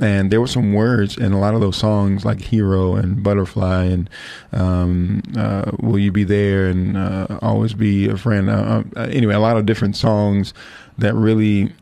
[0.00, 3.84] And there were some words in a lot of those songs like hero and butterfly
[3.84, 4.10] and
[4.52, 8.50] um, uh, will you be there and uh, always be a friend.
[8.50, 10.52] Uh, uh, anyway a lot of different songs
[10.98, 11.72] that really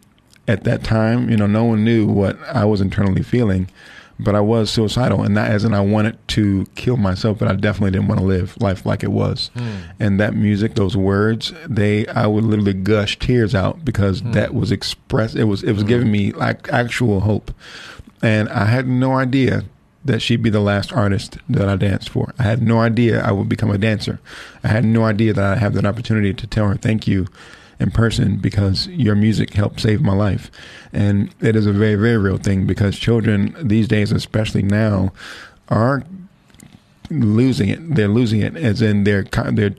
[0.47, 3.69] at that time you know no one knew what i was internally feeling
[4.19, 7.55] but i was suicidal and not as in i wanted to kill myself but i
[7.55, 9.51] definitely didn't want to live life like it was.
[9.55, 9.77] Hmm.
[10.01, 14.33] And that music those words they i would literally gush tears out because hmm.
[14.33, 15.89] that was expressed it was it was hmm.
[15.89, 17.53] giving me like actual hope.
[18.21, 19.65] And I had no idea
[20.05, 22.33] that she'd be the last artist that I danced for.
[22.39, 24.21] I had no idea I would become a dancer.
[24.65, 27.27] I had no idea that I'd have that opportunity to tell her thank you
[27.81, 30.51] in person because your music helped save my life.
[30.93, 35.13] And it is a very, very real thing because children these days, especially now,
[35.69, 36.03] are
[37.11, 37.95] losing it.
[37.95, 39.75] They're losing it as in they're they're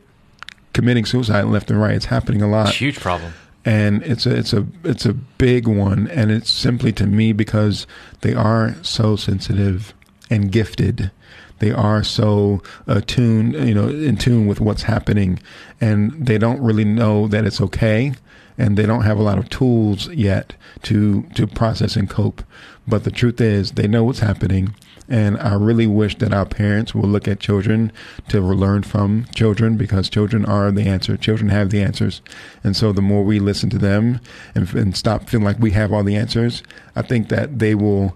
[0.74, 1.96] committing suicide left and right.
[1.96, 3.34] It's happening a lot It's A Huge problem.
[3.66, 7.86] and it's a it's a it's a big one and it's simply to me because
[8.22, 9.94] they are so sensitive
[10.30, 11.12] and gifted
[11.60, 15.40] they are so attuned you know in tune with what's happening
[15.80, 18.14] and they don't really know that it's okay
[18.58, 22.44] and they don't have a lot of tools yet to to process and cope
[22.88, 24.74] but the truth is they know what's happening
[25.10, 27.92] and I really wish that our parents will look at children
[28.28, 31.18] to learn from children because children are the answer.
[31.18, 32.22] Children have the answers.
[32.64, 34.22] And so the more we listen to them
[34.54, 36.62] and, and stop feeling like we have all the answers,
[36.96, 38.16] I think that they will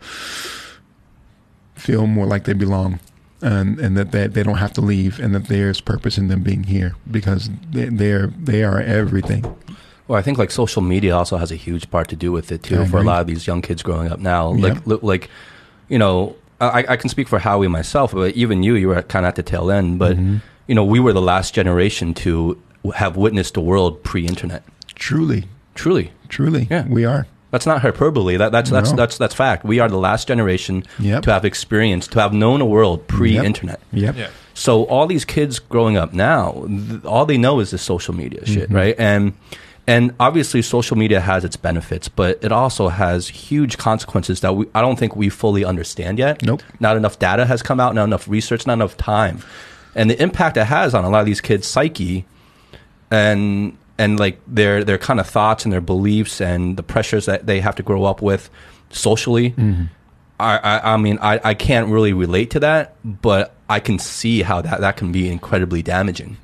[1.73, 2.99] feel more like they belong.
[3.45, 6.43] And, and that they, they don't have to leave and that there's purpose in them
[6.43, 9.43] being here because they, they're they are everything.
[10.07, 12.63] Well, I think like social media also has a huge part to do with it
[12.63, 14.47] too for a lot of these young kids growing up now.
[14.51, 15.29] Like, li- like,
[15.89, 19.25] you know, I, I can speak for Howie myself, but even you, you were kind
[19.25, 19.99] of at the tail end.
[19.99, 20.37] But Mm-hmm.
[20.67, 22.57] you know, we were the last generation to
[22.95, 24.63] have witnessed the world pre-internet.
[24.95, 26.87] Truly, Truly, truly, Yeah.
[26.87, 27.25] we are.
[27.53, 28.35] That's not hyperbole.
[28.37, 28.97] That, that's that's No.
[28.97, 29.63] that's that's fact.
[29.63, 31.23] We are the last generation Yep.
[31.23, 33.79] to have experienced, to have known a world pre-internet.
[33.93, 34.15] Yep.
[34.17, 34.27] Yeah.
[34.55, 38.45] So all these kids growing up now, th- all they know is this social media
[38.45, 38.75] shit, Mm-hmm.
[38.75, 38.95] right?
[38.99, 39.33] And
[39.85, 44.65] and obviously social media has its benefits, but it also has huge consequences that we
[44.73, 46.41] I don't think we fully understand yet.
[46.41, 46.63] Nope.
[46.79, 49.37] Not enough data has come out, not enough research, not enough time.
[49.95, 52.25] And the impact it has on a lot of these kids' psyche
[53.11, 57.45] and and like their their kind of thoughts and their beliefs and the pressures that
[57.45, 58.49] they have to grow up with
[58.89, 59.51] socially.
[59.51, 59.83] Mm-hmm.
[60.39, 64.41] I, I I mean I, I can't really relate to that, but I can see
[64.41, 66.37] how that, that can be incredibly damaging.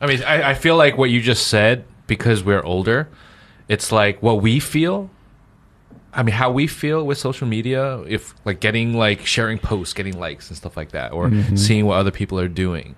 [0.00, 3.08] I mean, I, I feel like what you just said, because we're older,
[3.68, 5.10] it's like what we feel.
[6.12, 10.18] I mean, how we feel with social media, if like getting like sharing posts, getting
[10.18, 12.96] likes and stuff like that, or seeing what other people are doing.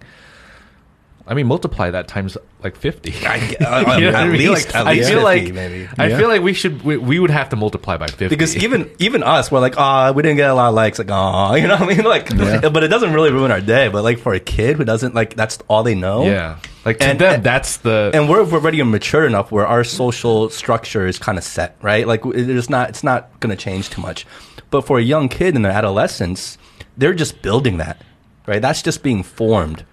[1.31, 3.13] I mean, multiply that times like fifty.
[3.27, 5.53] I, uh, uh, You know what I at least Like, at I feel 50 like
[5.55, 5.89] maybe.
[5.99, 6.19] I Yeah.
[6.19, 9.23] feel like we should we, we would have to multiply by fifty Because even even
[9.23, 10.99] us, we're like, oh, we didn't get a lot of likes.
[10.99, 12.05] Like, oh, you know what I mean?
[12.05, 12.69] Like, Yeah.
[12.71, 13.89] but it doesn't really ruin our day.
[13.89, 16.25] But like for a kid who doesn't like, that's all they know.
[16.25, 19.85] yeah, like to And- them, and- that's the and we're already mature enough where our
[19.85, 22.07] social structure is kind of set, right?
[22.07, 24.27] Like it's not it's not going to change too much.
[24.71, 26.57] But for a young kid in their adolescence,
[26.97, 28.01] they're just building that,
[28.47, 28.61] right?
[28.63, 29.85] That's just being formed,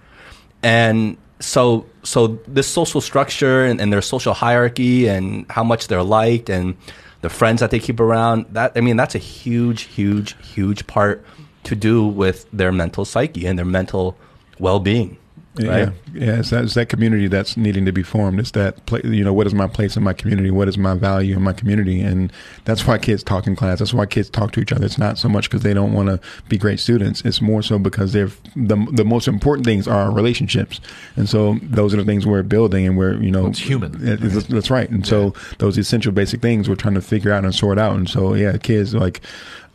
[0.62, 6.02] and so so this social structure and, and their social hierarchy and how much they're
[6.02, 6.76] liked and
[7.20, 11.24] the friends that they keep around that I mean that's a huge huge huge part
[11.64, 14.16] to do with their mental psyche and their mental
[14.58, 15.18] well being.
[15.58, 15.66] Right?
[15.66, 16.38] Yeah, yeah.
[16.38, 18.38] It's that, it's that community that's needing to be formed.
[18.40, 20.50] It's that pla you know, what is my place in my community?
[20.50, 22.00] What is my value in my community?
[22.00, 22.32] And
[22.64, 23.78] that's why kids talk in class.
[23.78, 24.84] That's why kids talk to each other.
[24.84, 27.22] It's not so much because they don't want to be great students.
[27.24, 30.80] It's more so because they're the the most important things are relationships.
[31.16, 33.94] And so those are the things we're building, and we're you know, It's human.
[34.06, 34.88] it- it's- that's right.
[34.90, 37.96] And so those essential basic things we're trying to figure out and sort out.
[37.96, 39.20] And so yeah, kids like.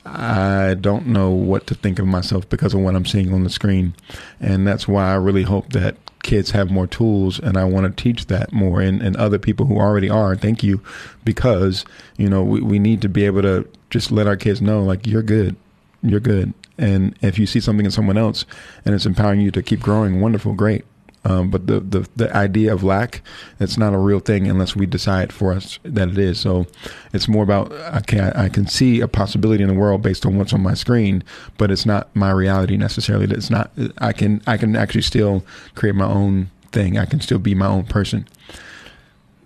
[0.05, 3.49] I don't know what to think of myself because of what I'm seeing on the
[3.49, 3.93] screen.
[4.39, 8.03] And that's why I really hope that kids have more tools and I want to
[8.03, 10.35] teach that more and, and other people who already are.
[10.35, 10.81] Thank you.
[11.23, 11.85] Because,
[12.17, 15.05] you know, we, we need to be able to just let our kids know, like,
[15.05, 15.55] you're good.
[16.01, 16.53] You're good.
[16.77, 18.45] And if you see something in someone else
[18.85, 20.83] and it's empowering you to keep growing, wonderful, great.
[21.23, 23.21] Um, but the, the the idea of lack,
[23.59, 26.39] it's not a real thing unless we decide for us that it is.
[26.39, 26.65] So
[27.13, 30.37] it's more about okay, I, I can see a possibility in the world based on
[30.37, 31.23] what's on my screen,
[31.59, 33.27] but it's not my reality necessarily.
[33.29, 33.71] It's not.
[33.99, 35.45] I can I can actually still
[35.75, 36.97] create my own thing.
[36.97, 38.27] I can still be my own person.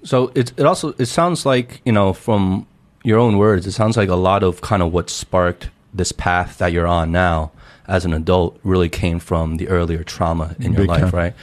[0.03, 2.67] So it it also it sounds like you know from
[3.03, 6.57] your own words, it sounds like a lot of kind of what sparked this path
[6.59, 7.51] that you're on now
[7.88, 11.12] as an adult really came from the earlier trauma in your Big life, time.
[11.12, 11.34] right?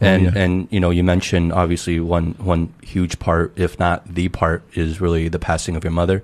[0.00, 0.32] And yeah.
[0.34, 5.00] and you know you mentioned obviously one one huge part, if not the part, is
[5.00, 6.22] really the passing of your mother.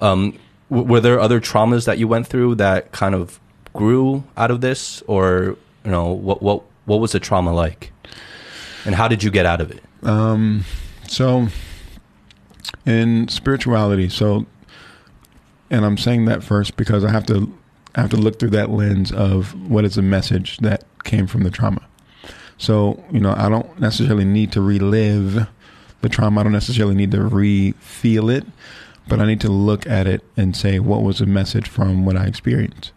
[0.00, 0.38] Um,
[0.70, 3.40] w- were there other traumas that you went through that kind of
[3.72, 7.92] grew out of this, or you know what what what was the trauma like,
[8.84, 9.82] and how did you get out of it?
[10.02, 10.64] Um,
[11.08, 11.48] so
[12.86, 14.44] in spirituality, so,
[15.70, 17.56] and I'm saying that first because I have to,
[17.94, 21.44] I have to look through that lens of what is the message that came from
[21.44, 21.82] the trauma.
[22.58, 25.46] So, you know, I don't necessarily need to relive
[26.00, 26.40] the trauma.
[26.40, 28.44] I don't necessarily need to re-feel it,
[29.08, 32.16] but I need to look at it and say, what was the message from what
[32.16, 32.92] I experienced?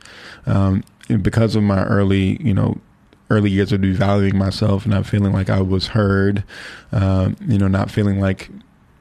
[0.46, 0.84] Um,
[1.22, 2.78] because of my early, you know,
[3.30, 6.44] early years of devaluing myself, not feeling like I was heard,
[6.92, 8.50] um, you know, not feeling like,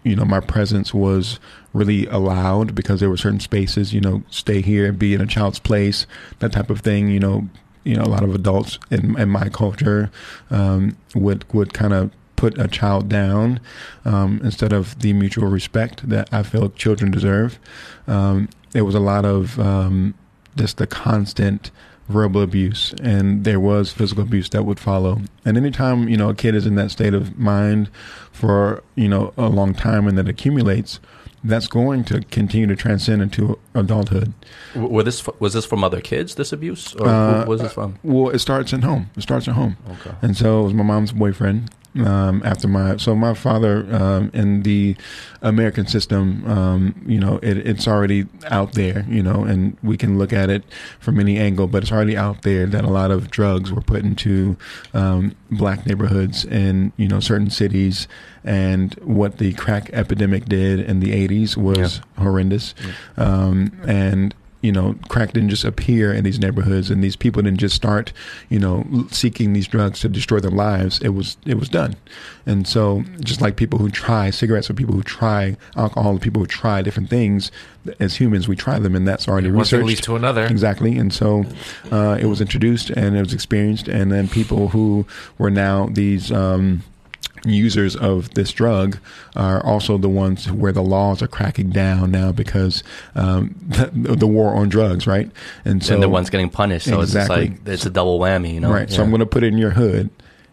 [0.06, 1.40] you know, my presence was
[1.72, 5.58] really allowed because there were certain spaces, you know, stay here, be in a child's
[5.58, 6.06] place,
[6.38, 7.48] that type of thing, you know,
[7.82, 10.10] you know, a lot of adults in, in my culture
[10.50, 13.58] um, would would kind of put a child down
[14.04, 17.58] um, instead of the mutual respect that I feel children deserve.
[18.06, 20.14] Um, was a lot of um,
[20.54, 21.70] just the constant
[22.08, 25.20] verbal abuse, and there was physical abuse that would follow.
[25.44, 27.88] And anytime you know a kid is in that state of mind
[28.32, 31.00] for you know a long time and that accumulates,
[31.44, 34.32] that's going to continue to transcend into adulthood.
[34.74, 36.34] Were this was this from other kids?
[36.36, 37.98] This abuse, or Uh, was this from?
[38.02, 39.10] Well, it starts at home.
[39.16, 39.76] It starts at home.
[39.90, 40.14] Okay.
[40.22, 41.70] And so it was my mom's boyfriend.
[42.04, 44.96] Um, after my so my father um, in the
[45.42, 50.18] American system, um, you know, it, it's already out there, you know, and we can
[50.18, 50.64] look at it
[51.00, 54.04] from any angle, but it's already out there that a lot of drugs were put
[54.04, 54.56] into
[54.94, 58.08] um, black neighborhoods in you know certain cities,
[58.44, 62.74] and what the crack epidemic did in the '80s was horrendous,
[63.16, 64.34] um, and
[64.66, 68.12] you know, crack didn't just appear in these neighborhoods, and these people didn't just start,
[68.48, 71.00] you know, seeking these drugs to destroy their lives.
[71.02, 71.94] It was it was done,
[72.46, 76.46] and so just like people who try cigarettes, or people who try alcohol, people who
[76.48, 77.52] try different things,
[78.00, 79.86] as humans, we try them, and that's already One researched.
[79.86, 80.44] leads to another.
[80.46, 81.44] Exactly, and so
[81.92, 85.06] uh, it was introduced and it was experienced, and then people who
[85.38, 86.32] were now these.
[86.32, 86.82] Um,
[87.48, 88.98] users of this drug
[89.34, 92.82] are also the ones where the laws are cracking down now because
[93.14, 93.86] um, the,
[94.16, 95.30] the war on drugs, right?
[95.64, 97.46] And so and the one's getting punished, so Exactly.
[97.46, 98.70] it's like it's a double whammy, you know?
[98.72, 98.90] right.
[98.90, 100.10] So I'm going to put it in your hood,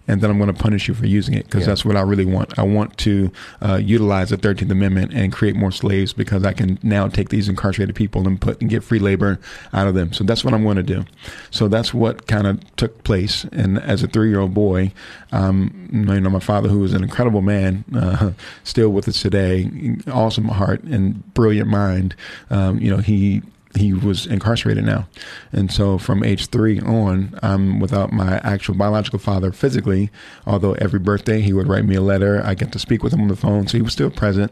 [0.07, 1.67] and then I'm going to punish you for using it because Yeah.
[1.67, 2.57] that's what I really want.
[2.59, 3.31] I want to
[3.61, 7.47] uh, utilize the Thirteenth Amendment and create more slaves because I can now take these
[7.47, 9.39] incarcerated people and put and get free labor
[9.73, 10.11] out of them.
[10.13, 11.05] So that's what I'm going to do.
[11.51, 13.45] So that's what kind of took place.
[13.51, 14.91] And as a three year old boy,
[15.31, 18.31] um, you know, my father, who was an incredible man, uh,
[18.63, 19.69] still with us today,
[20.11, 22.15] awesome heart and brilliant mind.
[22.49, 23.41] Um, you know, he
[23.75, 25.07] he was incarcerated now.
[25.51, 30.09] And so from age three on, I'm without my actual biological father physically,
[30.45, 32.41] although every birthday he would write me a letter.
[32.43, 34.51] I get to speak with him on the phone, so he was still present.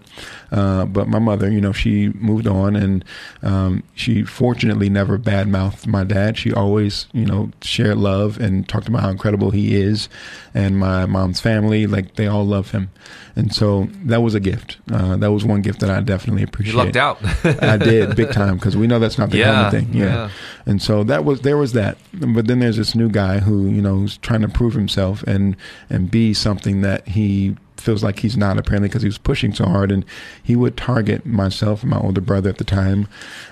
[0.52, 3.06] Uh, but my mother, you know, she moved on and
[3.44, 6.38] um, she fortunately never badmouthed my dad.
[6.38, 10.10] She always, you know, shared love and talked about how incredible he is.
[10.54, 12.90] And my mom's family, like, they all love him.
[13.36, 14.78] And so that was a gift.
[14.92, 16.76] Uh, that was one gift that I definitely You appreciate.
[16.76, 17.18] lucked out.
[17.64, 19.94] I did big time because we know that's not the Yeah, common thing.
[19.98, 20.06] Yeah.
[20.06, 20.30] yeah.
[20.66, 21.98] And so that was there was that.
[22.14, 25.56] But then there's this new guy who you know who's trying to prove himself and
[25.90, 29.66] and be something that he feels like he's not apparently because he was pushing so
[29.66, 30.06] hard and
[30.44, 33.08] he would target myself and my older brother at the time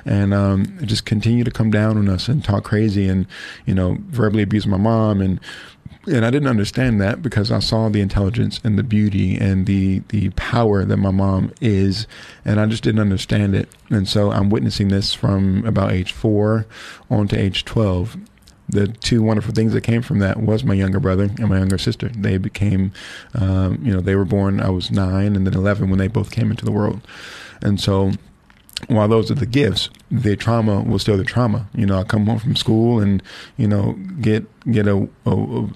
[0.05, 3.25] and um, just continue to come down on us and talk crazy and
[3.65, 5.39] you know verbally abuse my mom and
[6.09, 9.99] and I didn't understand that because I saw the intelligence and the beauty and the
[10.09, 12.07] the power that my mom is,
[12.43, 13.69] and I just didn't understand it.
[13.89, 16.65] And so I'm witnessing this from about age four
[17.09, 18.17] on to age twelve.
[18.67, 21.79] The two wonderful things that came from that was my younger brother and my younger
[21.79, 22.09] sister.
[22.09, 22.91] They became,
[23.33, 24.59] um, you know, they were born.
[24.59, 27.01] I was nine and then eleven when they both came into the world,
[27.61, 28.11] and so
[28.87, 31.67] while those are the gifts, the trauma was still the trauma.
[31.75, 33.21] You know, I come home from school and
[33.57, 35.69] you know get get a, a, a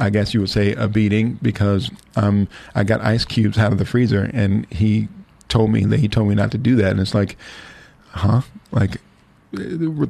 [0.00, 3.78] I guess you would say a beating because um I got ice cubes out of
[3.78, 5.08] the freezer and he
[5.48, 7.36] told me that he told me not to do that and it's like,
[8.10, 8.42] huh?
[8.70, 9.00] Like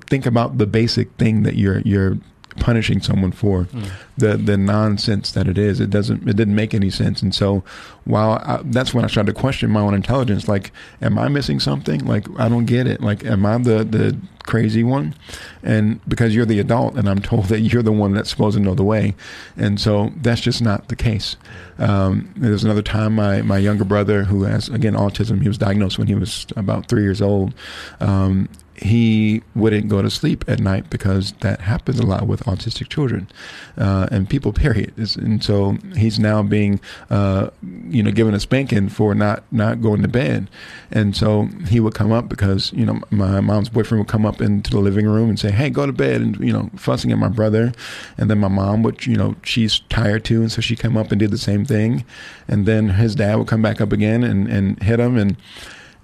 [0.09, 2.19] think about the basic thing that you're you're
[2.61, 3.91] punishing someone for mm.
[4.17, 5.81] the the nonsense that it is.
[5.81, 7.23] It doesn't it didn't make any sense.
[7.23, 7.63] And so
[8.09, 10.49] while I, that's when I started to question my own intelligence.
[10.49, 12.05] Like, am I missing something?
[12.07, 13.03] Like, I don't get it.
[13.03, 15.15] Like, am I the the crazy one?
[15.63, 18.63] And because you're the adult, and I'm told that you're the one that's supposed to
[18.63, 19.15] know the way,
[19.57, 21.37] and so that's just not the case.
[21.79, 25.99] Um, there's another time my my younger brother, who has again autism, he was diagnosed
[25.99, 27.53] when he was about three years old.
[28.01, 28.49] Um,
[28.83, 33.29] he wouldn't go to sleep at night because that happens a lot with autistic children
[33.77, 34.53] uh, and people.
[34.53, 34.93] Period.
[35.17, 37.51] And so he's now being, uh,
[37.89, 40.49] you know, given a spanking for not not going to bed.
[40.91, 44.41] And so he would come up because you know my mom's boyfriend would come up
[44.41, 47.19] into the living room and say, "Hey, go to bed," and you know, fussing at
[47.19, 47.73] my brother.
[48.17, 51.11] And then my mom would, you know, she's tired too, and so she come up
[51.11, 52.05] and did the same thing.
[52.47, 55.37] And then his dad would come back up again and and hit him and.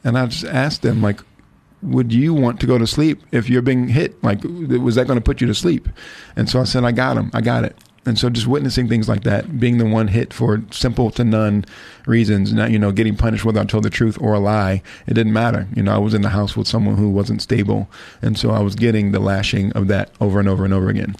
[0.06, 1.22] And I just asked them, like,
[1.84, 4.22] would you want to go to sleep if you're being hit?
[4.22, 5.88] Like, was that going to put you to sleep?
[6.36, 7.30] And so I said, I got him.
[7.34, 7.76] I got it.
[8.06, 11.64] And so just witnessing things like that, being the one hit for simple to none
[12.06, 15.14] reasons, not, you know, getting punished whether I told the truth or a lie, it
[15.14, 15.66] didn't matter.
[15.74, 17.88] You know, I was in the house with someone who wasn't stable.
[18.20, 21.16] And so I was getting the lashing of that over and over and over again.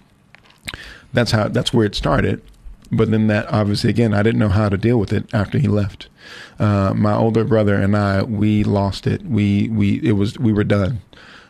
[1.15, 2.43] That's how, that's where it started.
[2.97, 5.68] But then that obviously, again, I didn't know how to deal with it after he
[5.68, 6.09] left
[6.59, 9.22] uh, my older brother and I, we lost it.
[9.22, 11.01] We we it was we were done.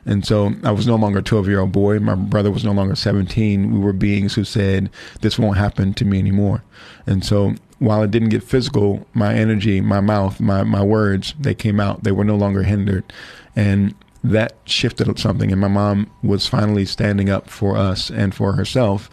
[0.07, 1.99] And so I was no longer a 12 year old boy.
[1.99, 3.73] My brother was no longer 17.
[3.73, 4.91] We were beings who said,
[5.23, 6.63] This won't happen to me anymore.
[7.07, 11.55] And so while it didn't get physical, my energy, my mouth, my, my words, they
[11.55, 12.05] came out.
[12.05, 13.11] They were no longer hindered.
[13.57, 13.95] And
[14.25, 15.53] that shifted something.
[15.53, 19.11] And my mom was finally standing up for us and for herself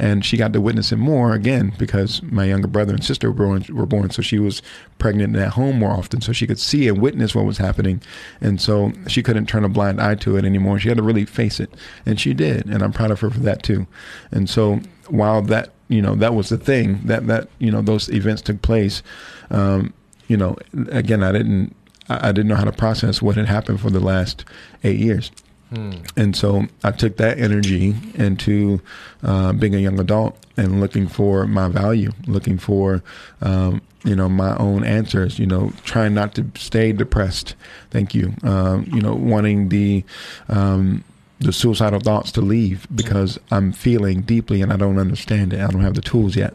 [0.00, 3.46] and she got to witness it more again because my younger brother and sister were
[3.46, 4.62] born, were born so she was
[4.98, 8.00] pregnant at home more often so she could see and witness what was happening
[8.40, 11.26] and so she couldn't turn a blind eye to it anymore she had to really
[11.26, 11.72] face it
[12.06, 13.86] and she did and i'm proud of her for that too
[14.32, 18.08] and so while that you know that was the thing that that you know those
[18.08, 19.02] events took place
[19.50, 19.92] um,
[20.28, 20.56] you know
[20.90, 21.76] again i didn't
[22.20, 24.44] I didn't know how to process what had happened for the last
[24.82, 25.30] eight years
[25.70, 25.92] Hmm.
[26.16, 28.80] And so I took that energy into
[29.22, 33.02] uh, being a young adult and looking for my value, looking for,
[33.40, 37.54] um, you know, my own answers, you know, trying not to stay depressed.
[37.90, 38.34] Thank you.
[38.42, 40.04] Um, you know, wanting the,
[40.48, 41.04] um,
[41.38, 45.60] the suicidal thoughts to leave because I'm feeling deeply and I don't understand it.
[45.60, 46.54] I don't have the tools yet.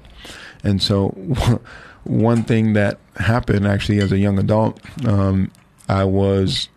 [0.61, 1.15] And so
[2.05, 5.51] one thing that happened actually as a young adult, um,
[5.89, 6.69] I was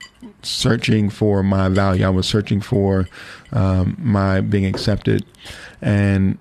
[0.42, 2.04] searching for my value.
[2.04, 3.08] I was searching for
[3.52, 5.24] um, my being accepted,
[5.80, 6.38] and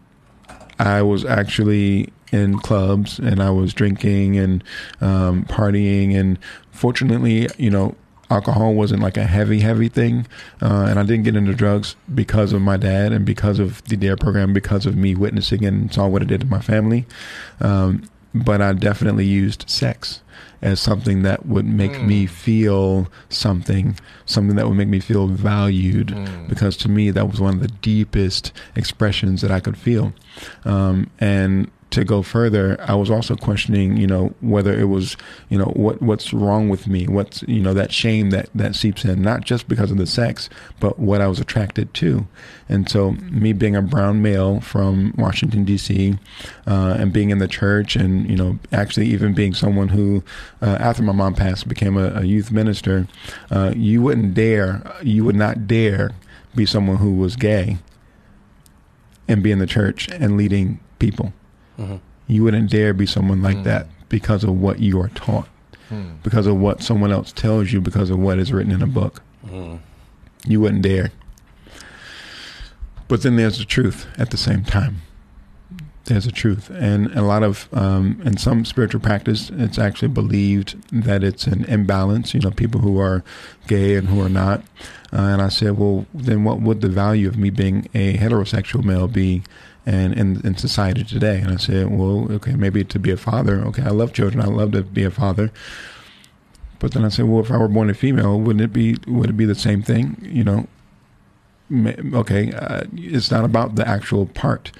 [0.79, 4.63] I was actually in clubs and I was drinking and
[5.01, 6.15] um, partying.
[6.15, 6.38] And
[6.71, 7.95] fortunately, you know,
[8.29, 10.27] alcohol wasn't like a heavy, heavy thing.
[10.61, 13.95] Uh, and I didn't get into drugs because of my dad and because of the
[13.95, 17.05] DARE program, because of me witnessing and saw what it did to my family.
[17.61, 18.03] Um,
[18.34, 20.21] but I definitely used sex
[20.61, 22.05] as something that would make mm.
[22.05, 26.07] me feel something, something that would make me feel valued.
[26.07, 26.47] Mm.
[26.47, 30.13] Because to me, that was one of the deepest expressions that I could feel.
[30.65, 35.15] Um, and to go further, I was also questioning, you know, whether it was,
[35.49, 39.05] you know, what what's wrong with me, what's, you know, that shame that that seeps
[39.05, 42.27] in, not just because of the sex, but what I was attracted to.
[42.67, 46.17] And so, me being a brown male from Washington D.C.
[46.65, 50.23] Uh, and being in the church, and you know, actually even being someone who,
[50.61, 53.07] uh, after my mom passed, became a, a youth minister,
[53.49, 56.11] uh, you wouldn't dare, you would not dare
[56.53, 57.77] be someone who was gay
[59.27, 61.31] and be in the church and leading people
[61.80, 61.97] Mm-hmm.
[62.28, 65.49] You wouldn't dare be someone like mm that because of what you are taught,
[65.89, 66.21] mm.
[66.23, 69.21] because of what someone else tells you, because of what is written in a book.
[69.45, 69.80] Mm.
[70.45, 71.11] You wouldn't dare.
[73.07, 75.01] But then there's the truth at the same time.
[76.05, 80.78] There's a truth, and a lot of um, in some spiritual practice, it's actually believed
[80.89, 82.34] that it's an imbalance.
[82.34, 83.25] You know, people who are
[83.67, 84.61] gay and who are not.
[85.11, 88.86] Uh, and I said, well, then what would the value of me being a heterosexual
[88.86, 89.43] male be?
[89.88, 93.61] And in, society today, and I said, well, okay, maybe to be a father.
[93.67, 94.43] Okay, I love children.
[94.43, 95.49] I love to be a father.
[96.79, 99.29] But then I said, well, if I were born a female, wouldn't it be would
[99.29, 100.17] it be the same thing?
[100.21, 100.67] You know,
[102.19, 104.73] okay, uh, it's not about the actual part.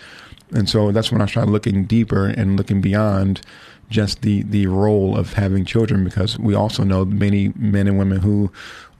[0.52, 3.42] And so that's when I started looking deeper and looking beyond
[3.90, 8.20] just the, the role of having children because we also know many men and women
[8.20, 8.52] who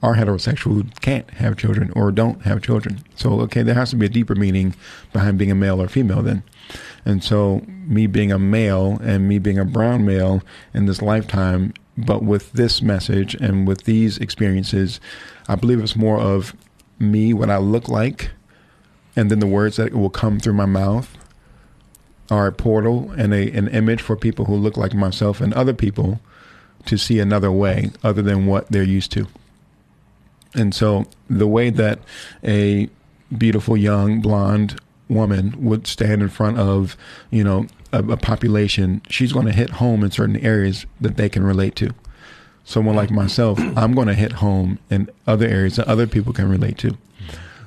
[0.02, 3.00] are heterosexual who can't have children or don't have children.
[3.16, 4.74] So, okay, there has to be a deeper meaning
[5.12, 6.42] behind being a male or female then.
[7.04, 10.42] And so, me being a male and me being a brown male
[10.72, 15.00] in this lifetime, but with this message and with these experiences,
[15.48, 16.54] I believe it's more of
[16.98, 18.30] me, what I look like,
[19.16, 21.16] and then the words that will come through my mouth
[22.30, 25.72] are a portal and a, an image for people who look like myself and other
[25.72, 26.20] people
[26.84, 29.26] to see another way other than what they're used to.
[30.58, 32.00] And so the way that
[32.44, 32.88] a
[33.36, 36.96] beautiful young blonde woman would stand in front of,
[37.30, 41.28] you know, a, a population, she's going to hit home in certain areas that they
[41.28, 41.94] can relate to.
[42.64, 46.50] Someone like myself, I'm going to hit home in other areas that other people can
[46.50, 46.98] relate to.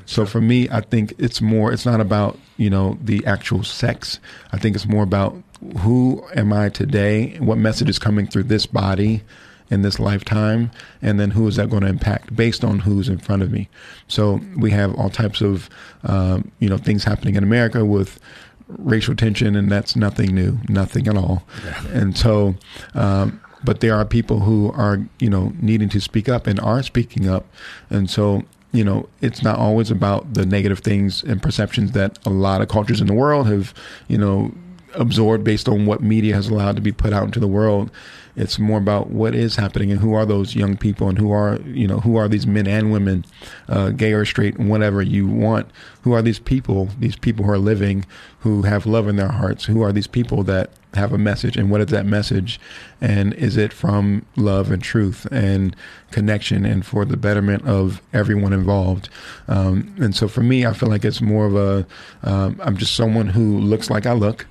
[0.06, 4.20] So for me, I think it's more, it's not about, you know, the actual sex.
[4.52, 5.36] I think it's more about
[5.80, 7.38] who am I today?
[7.40, 9.24] What message is coming through this body
[9.72, 10.70] in this lifetime?
[11.02, 13.70] And then who is that going to impact based on who's in front of me?
[14.08, 15.70] So we have all types of,
[16.04, 18.20] um, you know, things happening in America with
[18.68, 21.44] racial tension, and that's nothing new, nothing at all.
[21.66, 21.88] Yeah.
[21.88, 22.56] And so,
[22.94, 26.84] um, but there are people who are, you know, needing to speak up and are
[26.84, 27.46] speaking up.
[27.90, 28.44] And so
[28.74, 32.70] you know, it's not always about the negative things and perceptions that a lot of
[32.70, 33.74] cultures in the world have,
[34.08, 34.54] you know,
[34.94, 37.92] absorbed based on what media has allowed to be put out into the world.
[38.36, 41.60] It's more about what is happening and who are those young people and who are
[41.66, 43.26] you know who are these men and women,
[43.68, 45.70] uh, gay or straight, whatever you want.
[46.04, 46.90] Who are these people?
[47.00, 48.06] These people who are living,
[48.40, 49.66] who have love in their hearts.
[49.66, 52.60] Who are these people that have a message and what is that message
[53.00, 55.76] and is it from love and truth and
[56.12, 59.08] connection and for the betterment of everyone involved
[59.48, 61.86] um, and so for me i feel like it's more of a
[62.24, 64.46] am um, just someone who looks like i look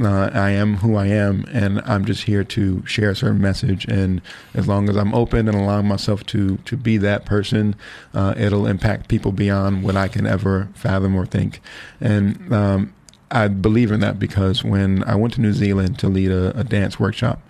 [0.00, 3.84] uh, I am who I am, and I'm just here to share a certain message.
[3.86, 4.22] And
[4.54, 7.74] as long as I'm open and allowing myself to to be that person,
[8.14, 11.60] uh, it'll impact people beyond what I can ever fathom or think.
[12.00, 12.94] And um,
[13.30, 16.64] I believe in that because when I went to New Zealand to lead a, a
[16.64, 17.40] dance workshop,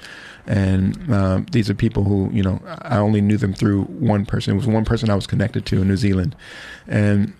[0.46, 4.54] and um, these are people who you know I only knew them through one person.
[4.54, 6.34] It was one person I was connected to in New Zealand,
[6.86, 7.32] and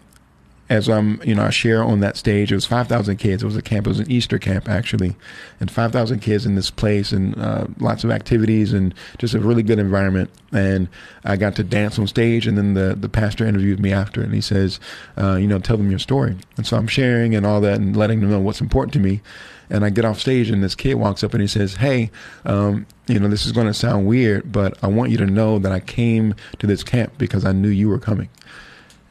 [0.73, 2.51] as I'm, you know, I share on that stage.
[2.51, 3.43] It was 5,000 kids.
[3.43, 3.87] It was a camp.
[3.87, 5.15] It was an Easter camp, actually.
[5.61, 9.63] And 5,000 kids in this place and uh, lots of activities and just a really
[9.63, 10.31] good environment.
[10.51, 10.89] And
[11.25, 12.47] I got to dance on stage.
[12.47, 14.81] And then the, the pastor interviewed me after and he says,
[15.19, 16.39] uh, you know, tell them your story.
[16.57, 19.21] And so I'm sharing and all that and letting them know what's important to me.
[19.69, 22.11] And I get off stage and this kid walks up and he says, hey,
[22.47, 25.59] um, you know, this is going to sound weird, but I want you to know
[25.59, 28.31] that I came to this camp because I knew you were coming.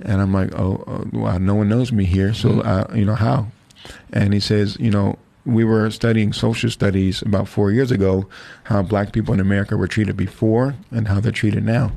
[0.03, 2.93] And I'm like, oh, oh well, no one knows me here, so mm-hmm.
[2.93, 3.47] I, you know how?
[4.11, 8.27] And he says, you know, we were studying social studies about four years ago,
[8.65, 11.91] how black people in America were treated before and how they're treated now.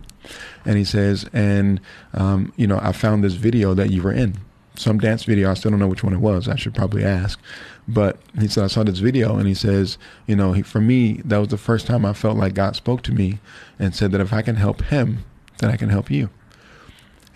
[0.64, 1.80] And he says, and
[2.14, 4.38] um, you know, I found this video that you were in,
[4.76, 5.50] some dance video.
[5.50, 6.48] I still don't know which one it was.
[6.48, 7.38] I should probably ask.
[7.86, 11.20] But he said, I saw this video, and he says, you know, he, for me,
[11.24, 13.40] that was the first time I felt like God spoke to me
[13.78, 15.24] and said that if I can help him,
[15.58, 16.30] then I can help you.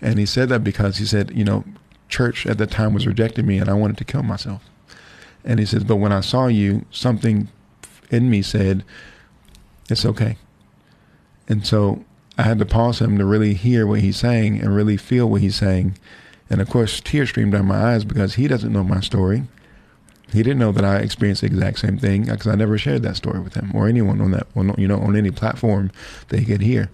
[0.01, 1.63] And he said that because he said, you know,
[2.07, 4.63] church at the time was rejecting me and I wanted to kill myself.
[5.43, 7.47] And he says, but when I saw you, something
[8.09, 8.83] in me said,
[9.89, 10.37] it's okay.
[11.47, 12.03] And so
[12.37, 15.41] I had to pause him to really hear what he's saying and really feel what
[15.41, 15.97] he's saying.
[16.49, 19.43] And of course, tears streamed down my eyes because he doesn't know my story.
[20.31, 23.15] He didn't know that I experienced the exact same thing because I never shared that
[23.15, 24.47] story with him or anyone on that,
[24.77, 25.91] you know, on any platform
[26.27, 26.89] that he could hear.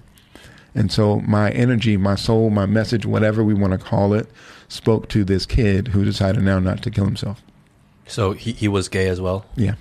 [0.76, 4.30] And so my energy, my soul, my message, whatever we want to call it,
[4.68, 7.42] spoke to this kid who decided now not to kill himself.
[8.08, 9.46] So he, he was gay as well?
[9.56, 9.76] Yeah.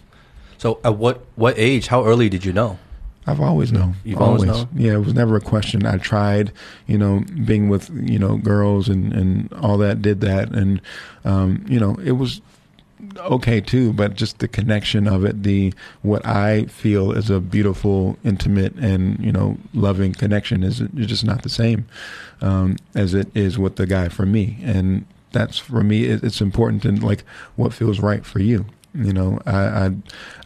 [0.57, 2.79] So at what, what age, how early did you know?
[3.27, 3.95] I've always known.
[4.05, 4.69] You've always, always known?
[4.75, 5.87] Yeah, it was never a question.
[5.87, 6.53] I tried,
[6.87, 10.51] you know, being with, you know, girls and, and all that, did that.
[10.51, 10.81] And,
[11.25, 12.43] um, you know, it was
[13.17, 18.19] okay too, but just the connection of it, the what I feel is a beautiful,
[18.25, 21.87] intimate, and you know, loving connection is just not the same
[22.41, 26.05] um, as it is with the guy for me, and that's for me.
[26.05, 27.25] It's important to like
[27.57, 28.67] what feels right for you.
[28.95, 29.91] You know, I, I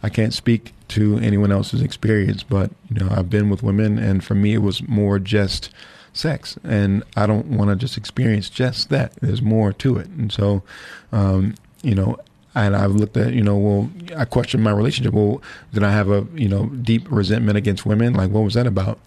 [0.03, 4.23] I can't speak to anyone else's experience, but you know, I've been with women, and
[4.23, 5.69] for me, it was more just
[6.13, 9.13] sex, and I don't want to just experience just that.
[9.21, 10.63] There's more to it, and so,
[11.11, 12.17] um, you know,
[12.55, 15.13] and I've looked at, you know, well, I questioned my relationship.
[15.13, 15.41] Well,
[15.73, 18.13] did I have a, you know, deep resentment against women?
[18.13, 18.99] Like, what was that about?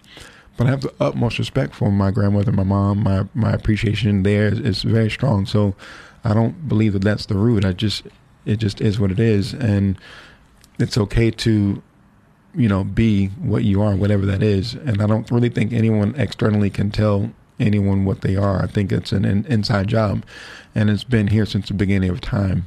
[0.57, 3.03] But I have the utmost respect for my grandmother, my mom.
[3.03, 5.47] My my appreciation there is, is very strong.
[5.47, 5.75] So,
[6.25, 7.65] I don't believe that that's the root.
[7.65, 8.05] I just,
[8.45, 9.99] it just is what it is, and
[10.79, 11.83] it's okay to,
[12.55, 14.75] you know, be what you are, whatever that is.
[14.75, 18.63] And I don't really think anyone externally can tell anyone what they are.
[18.63, 20.25] I think it's an inside job,
[20.75, 22.67] and it's been here since the beginning of time.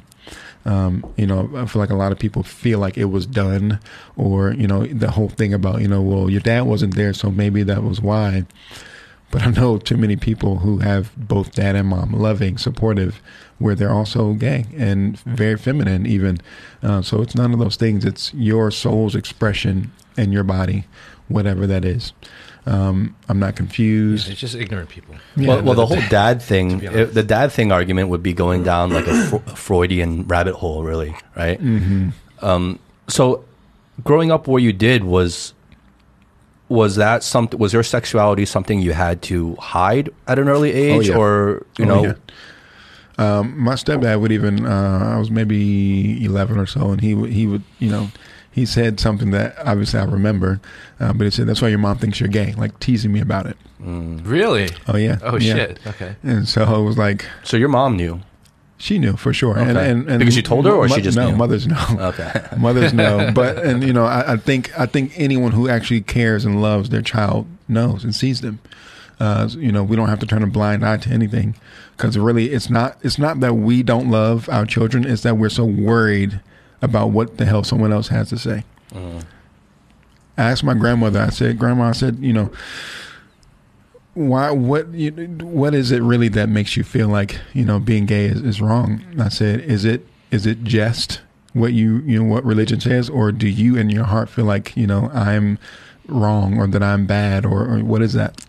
[0.65, 3.79] Um, you know, I feel like a lot of people feel like it was done,
[4.17, 7.29] or you know, the whole thing about you know, well, your dad wasn't there, so
[7.29, 8.45] maybe that was why.
[9.31, 13.21] But I know too many people who have both dad and mom, loving, supportive,
[13.59, 16.39] where they're also gay and very feminine, even.
[16.81, 18.05] Uh, so it's none of those things.
[18.05, 20.85] It's your soul's expression and your body,
[21.27, 22.13] whatever that is.
[22.67, 24.27] Um, I'm not confused.
[24.29, 25.15] It's just ignorant people.
[25.35, 25.47] Yeah.
[25.49, 28.89] Well, well, the whole dad thing, it, the dad thing argument would be going down
[28.89, 31.61] like a, Fro- a Freudian rabbit hole, really, right?
[31.61, 32.09] Mm-hmm.
[32.43, 33.45] Um, so,
[34.03, 35.53] growing up where you did was
[36.67, 37.59] was that something?
[37.59, 41.17] Was your sexuality something you had to hide at an early age, Oh, yeah.
[41.19, 42.03] or you Oh, know?
[42.03, 42.13] yeah.
[43.39, 44.65] Um, my stepdad would even.
[44.65, 47.31] Uh, I was maybe eleven or so, and he would.
[47.31, 47.61] He would.
[47.79, 48.09] You know,
[48.55, 50.61] he said something that obviously I remember,
[50.99, 53.45] uh, but he said that's why your mom thinks you're gay, like teasing me about
[53.47, 53.57] it.
[53.79, 54.69] Really?
[54.87, 55.17] Oh yeah.
[55.21, 55.55] Oh yeah.
[55.55, 55.79] shit.
[55.85, 56.15] Okay.
[56.23, 58.21] And so I was like, So your mom knew.
[58.77, 59.89] she knew for sure, and, Okay.
[59.91, 61.35] and, and Because you told her, or she just no, knew?
[61.35, 61.85] mothers know.
[61.99, 62.31] Okay.
[62.57, 66.45] mothers know but and you know I, I think i think anyone who actually cares
[66.45, 68.59] and loves their child knows and sees them
[69.19, 71.55] uh, you know we don't have to turn a blind eye to anything
[71.95, 75.49] because really it's not it's not that we don't love our children it's that we're
[75.49, 76.39] so worried
[76.85, 78.63] about what the hell someone else has to say.
[78.91, 79.23] Mm.
[80.37, 82.51] I asked my grandmother i said grandma i said you know
[84.15, 85.11] why what you,
[85.41, 88.61] what is it really that makes you feel like you know being gay is, is
[88.61, 89.03] wrong?
[89.11, 91.21] And i said is it is it just
[91.53, 94.75] what you you know what religion says or do you in your heart feel like
[94.75, 95.59] you know i'm
[96.07, 98.45] wrong or that i'm bad or, or what is that?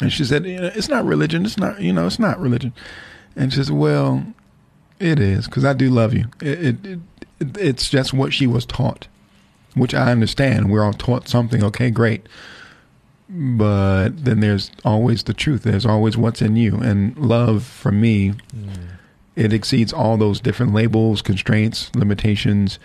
[0.00, 2.72] And she said you know, it's not religion it's not you know it's not religion.
[3.36, 4.24] And she says well
[5.00, 6.26] it is because i do love you.
[6.40, 6.98] It, it, it
[7.40, 9.08] it's just what she was taught
[9.74, 10.70] which i understand.
[10.70, 12.26] We're all taught something okay great.
[13.28, 15.62] But then there's always the truth.
[15.62, 16.76] There's always what's in you.
[16.76, 18.88] And love for me mm.
[19.34, 22.78] it exceeds all those different labels constraints limitations.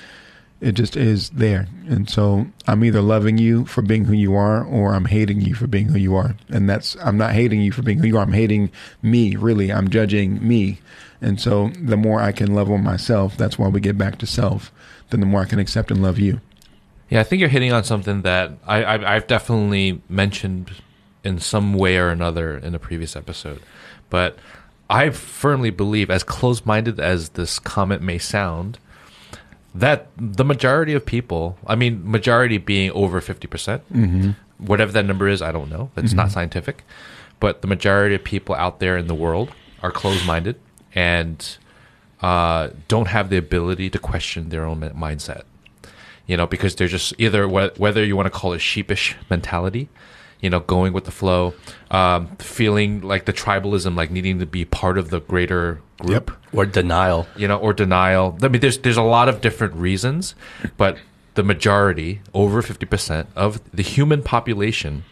[0.61, 1.67] It just is there.
[1.87, 5.55] And so i'm either loving you for being who you are or i'm hating you
[5.55, 6.35] for being who you are.
[6.49, 8.23] And that's i'm not hating you for being who you are.
[8.23, 8.71] I'm hating
[9.01, 9.71] me really.
[9.71, 10.79] I'm judging me
[11.21, 14.25] and so the more i can love on myself that's why we get back to
[14.25, 14.71] self
[15.09, 16.39] then the more i can accept and love you.
[17.09, 20.71] Yeah, I think you're hitting on something that I, I I've definitely mentioned
[21.23, 23.61] in some way or another in a previous episode,
[24.09, 24.37] but
[24.89, 28.79] I firmly believe, as close-minded as this comment may sound,
[29.73, 34.31] that the majority of people, I mean, majority being over fifty percent, mm-hmm.
[34.63, 35.89] whatever that number is, I don't know.
[35.95, 36.33] That's not mm-hmm.
[36.33, 36.83] scientific,
[37.39, 39.51] but the majority of people out there in the world
[39.81, 40.59] are closed-minded
[40.95, 41.57] and
[42.21, 45.43] uh, don't have the ability to question their own mindset
[46.27, 49.89] you know, because they're just either whether you want to call it sheepish mentality,
[50.39, 51.55] you know, going with the flow,
[51.89, 56.67] um, feeling like the tribalism, like needing to be part of the greater group, Or
[56.67, 57.25] denial.
[57.35, 58.37] you know, or denial.
[58.43, 60.35] I mean, there's there's a lot of different reasons,
[60.77, 60.99] but
[61.33, 65.05] the majority, over fifty percent of the human population,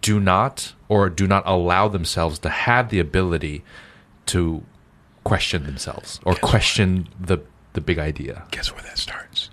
[0.00, 3.64] do not or do not allow themselves to have the ability
[4.26, 4.62] to
[5.24, 7.38] question themselves or question the
[7.72, 8.44] the big idea.
[8.50, 9.50] guess where that starts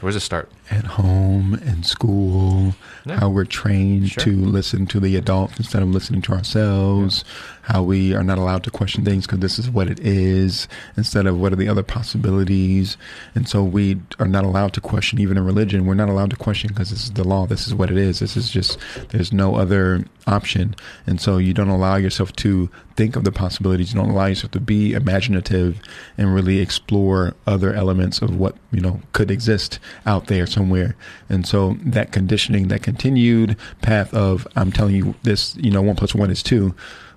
[0.00, 0.50] Where does it start?
[0.70, 2.74] At home and school,
[3.06, 3.20] Yeah.
[3.20, 4.24] how we're trained Sure.
[4.24, 7.24] to listen to the adults instead of listening to ourselves,
[7.62, 11.26] how we are not allowed to question things because this is what it is instead
[11.26, 12.96] of what are the other possibilities.
[13.34, 16.36] And so we are not allowed to question, even in religion, we're not allowed to
[16.36, 18.78] question because this is the law, this is what it is, this is just,
[19.10, 20.74] there's no other option.
[21.06, 24.50] And so you don't allow yourself to think of the possibilities, you don't allow yourself
[24.52, 25.80] to be imaginative
[26.18, 30.96] and really explore other elements of what, you know, could exist out there somewhere.
[31.28, 35.96] And so that conditioning, that continued path of I'm telling you this, you know, one
[35.96, 36.74] plus one is two.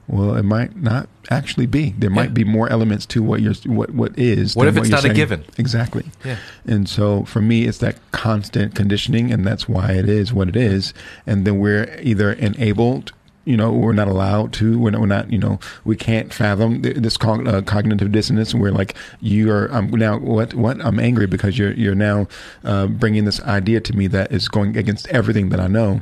[0.08, 1.96] Well, it might not actually be.
[1.98, 2.42] There might Yeah.
[2.42, 4.56] be more elements to what you're what what is.
[4.56, 5.44] What if it's not a given?
[5.58, 6.06] Exactly.
[6.26, 6.38] Yeah.
[6.68, 10.56] And so for me, it's that constant conditioning, and that's why it is what it
[10.56, 10.94] is.
[11.26, 13.14] And then we're either enabled
[13.46, 16.82] you know we're not allowed to we're not, we're not you know we can't fathom
[16.82, 21.26] this cog- uh, cognitive dissonance we're like you are i'm now what what i'm angry
[21.26, 22.28] because you're you're now
[22.64, 26.02] uh, bringing this idea to me that is going against everything that i know.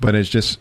[0.00, 0.58] But it's just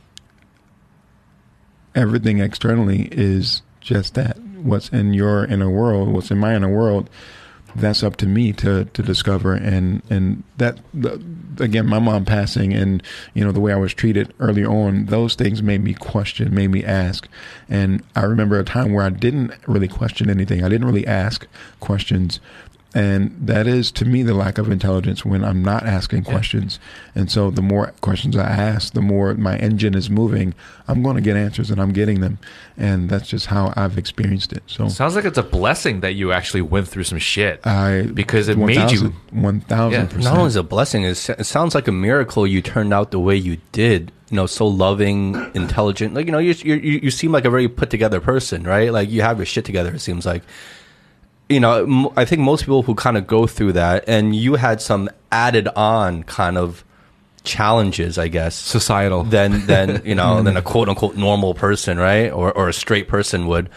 [1.96, 4.38] everything externally is just that.
[4.40, 7.10] What's in your inner world what's in my inner world
[7.80, 9.54] that's up to me to to discover.
[9.54, 11.24] And and that the,
[11.60, 13.04] again my mom passing and
[13.34, 16.70] you know the way I was treated early on those things made me question made
[16.70, 17.28] me ask.
[17.70, 20.64] And I remember a time where I didn't really question anything.
[20.64, 21.48] I didn't really ask
[21.80, 22.40] questions
[22.96, 26.32] and that is to me the lack of intelligence when I'm not asking Yeah.
[26.32, 26.80] questions
[27.14, 30.56] and so the more questions I ask the more my engine is moving
[30.88, 32.40] I'm going to get answers and I'm getting them
[32.78, 36.32] and that's just how I've experienced it so Sounds like it's a blessing that you
[36.32, 37.66] actually went through some shit.
[37.66, 40.06] I Because it made you- 1000 Yeah.
[40.06, 40.24] percent.
[40.24, 43.12] Not only is it a blessing, it's, it sounds like a miracle you turned out
[43.12, 44.12] the way you did.
[44.32, 46.14] You know, so loving, intelligent.
[46.14, 48.94] Like you know, you you you you seem like a very put together person, right?
[48.94, 49.92] Like you have your shit together.
[49.94, 50.44] It seems like.
[51.50, 54.82] You know, I think most people who kind of go through that, and you had
[54.82, 56.86] some added on kind of
[57.44, 59.24] challenges, I guess, Societal.
[59.24, 60.70] than than you know than a mm-hmm.
[60.70, 62.32] quote unquote normal person, right?
[62.32, 63.70] Or or a straight person would,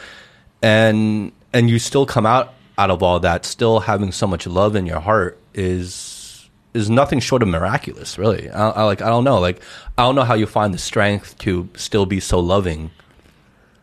[0.62, 4.76] and and you still come out out of all that, still having so much love
[4.76, 8.48] in your heart is is nothing short of miraculous, really.
[8.50, 9.62] I, I like I don't know, like
[9.98, 12.90] I don't know how you find the strength to still be so loving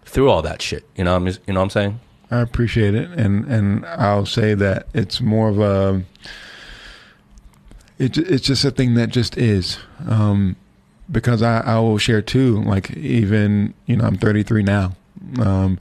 [0.06, 0.86] through all that shit.
[0.96, 2.00] You know, I'm you know what I'm saying?
[2.32, 6.04] I appreciate it, and and I'll say that it's more of a.
[7.98, 9.78] It, it's just a thing that just is,
[10.08, 10.56] um,
[11.12, 12.62] because I, I will share too.
[12.64, 14.96] Like even you know I'm 33 now.
[15.40, 15.80] Um,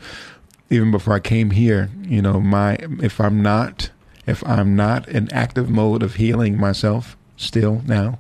[0.71, 3.91] even before I came here, you know my if I'm not
[4.27, 8.19] if I'm not in active mode of healing myself still now,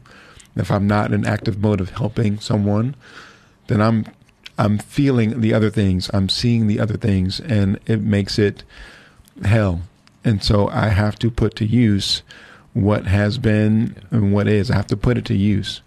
[0.55, 2.95] if I'm not in active mode of helping someone,
[3.67, 4.07] then I'm
[4.59, 6.11] I'm feeling the other things.
[6.13, 8.65] I'm seeing the other things, and it makes it
[9.45, 9.83] hell.
[10.25, 12.23] And so I have to put to use
[12.75, 14.71] what has been and what is.
[14.71, 15.81] I have to put it to use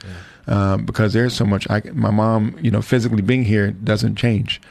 [0.47, 1.69] um, because there's so much.
[1.69, 4.61] I my mom, you know, physically being here doesn't change,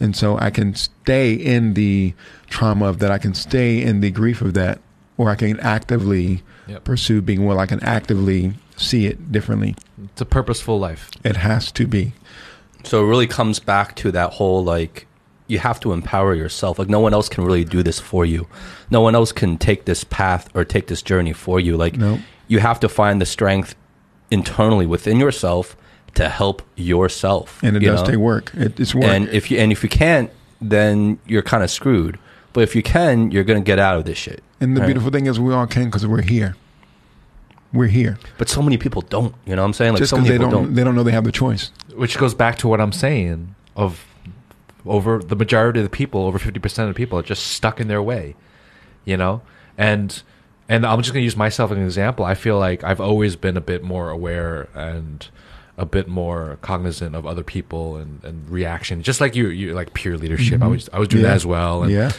[0.00, 2.14] and so I can stay in the
[2.48, 3.10] trauma of that.
[3.10, 4.78] I can stay in the grief of that,
[5.16, 6.84] or I can actively Yep.
[6.84, 7.58] pursue being well.
[7.58, 9.74] I can actively see it differently.
[10.04, 11.10] It's a purposeful life.
[11.24, 12.12] It has to be.
[12.84, 15.06] So it really comes back to that whole like
[15.46, 16.78] you have to empower yourself.
[16.78, 18.46] Like no one else can really do this for you.
[18.90, 21.76] No one else can take this path or take this journey for you.
[21.76, 22.20] Like Nope.
[22.46, 23.74] you have to find the strength
[24.30, 25.76] internally within yourself
[26.14, 27.60] to help yourself.
[27.62, 28.06] And it you does know?
[28.08, 28.52] take work.
[28.54, 29.04] It, it's work.
[29.04, 32.18] And if you and if you can't, then you're kind of screwed.
[32.52, 34.42] But if you can, you're gonna get out of this shit.
[34.60, 34.86] And the right?
[34.86, 36.56] beautiful thing is, we all can because we're here.
[37.72, 38.18] We're here.
[38.38, 39.34] But so many people don't.
[39.44, 39.92] You know what I'm saying?
[39.92, 41.70] Like Just so many they people don't, they don't know they have the choice.
[41.98, 44.04] Which goes back to what I'm saying of
[44.86, 47.88] over the majority of the people, over 50% of the people are just stuck in
[47.88, 48.36] their way,
[49.04, 49.42] you know?
[49.76, 50.22] And
[50.68, 52.24] and I'm just going to use myself as an example.
[52.24, 55.26] I feel like I've always been a bit more aware and
[55.78, 59.02] a bit more cognizant of other people and, and reaction.
[59.02, 60.62] Just like you, you like peer leadership.
[60.62, 61.26] I was I was doing Mm-hmm.
[61.26, 61.30] Yeah.
[61.30, 61.82] that as well.
[61.84, 62.12] And, Yeah.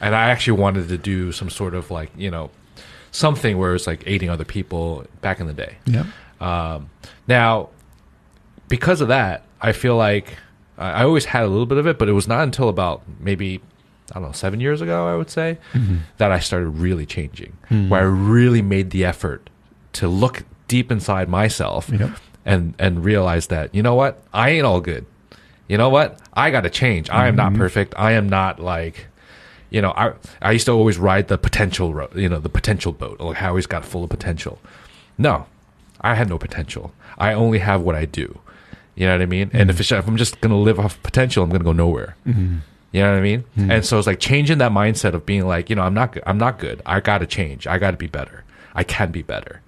[0.00, 2.50] and I actually wanted to do some sort of like you know
[3.10, 5.76] something where it's like aiding other people back in the day.
[5.86, 6.04] Yeah.
[6.40, 6.90] Um,
[7.26, 7.70] now,
[8.68, 10.36] because of that, I feel like
[10.78, 13.60] I always had a little bit of it, but it was not until about maybe
[14.12, 15.98] I don't know seven years ago, I would say, mm-hmm.
[16.18, 17.88] that I started really changing, mm-hmm.
[17.88, 19.50] where I really made the effort
[19.94, 22.10] to look deep inside myself Yep.
[22.44, 25.06] and and realize that you know what, I ain't all good.
[25.68, 27.10] You know what, I got to change.
[27.10, 27.60] I am not mm-hmm.
[27.60, 27.94] perfect.
[27.96, 29.06] I am not like.
[29.68, 32.92] You know, I I used to always ride the potential, ro- you know, the potential
[32.92, 33.20] boat.
[33.20, 34.60] Like I always got full of potential.
[35.18, 35.46] No,
[36.00, 36.92] I had no potential.
[37.18, 38.38] I only have what I do.
[38.96, 39.50] You know what I mean?
[39.52, 39.80] And if, mm.
[39.80, 42.16] it's, if I'm just gonna live off potential, I'm gonna go nowhere.
[42.26, 42.56] Mm-hmm.
[42.92, 43.44] You know what I mean?
[43.58, 43.70] Mm.
[43.70, 46.22] And so it's like changing that mindset of being like, you know, I'm not good.
[46.26, 46.80] I'm not good.
[46.86, 47.66] I got to change.
[47.66, 48.42] I got to be better.
[48.74, 49.60] I can be better.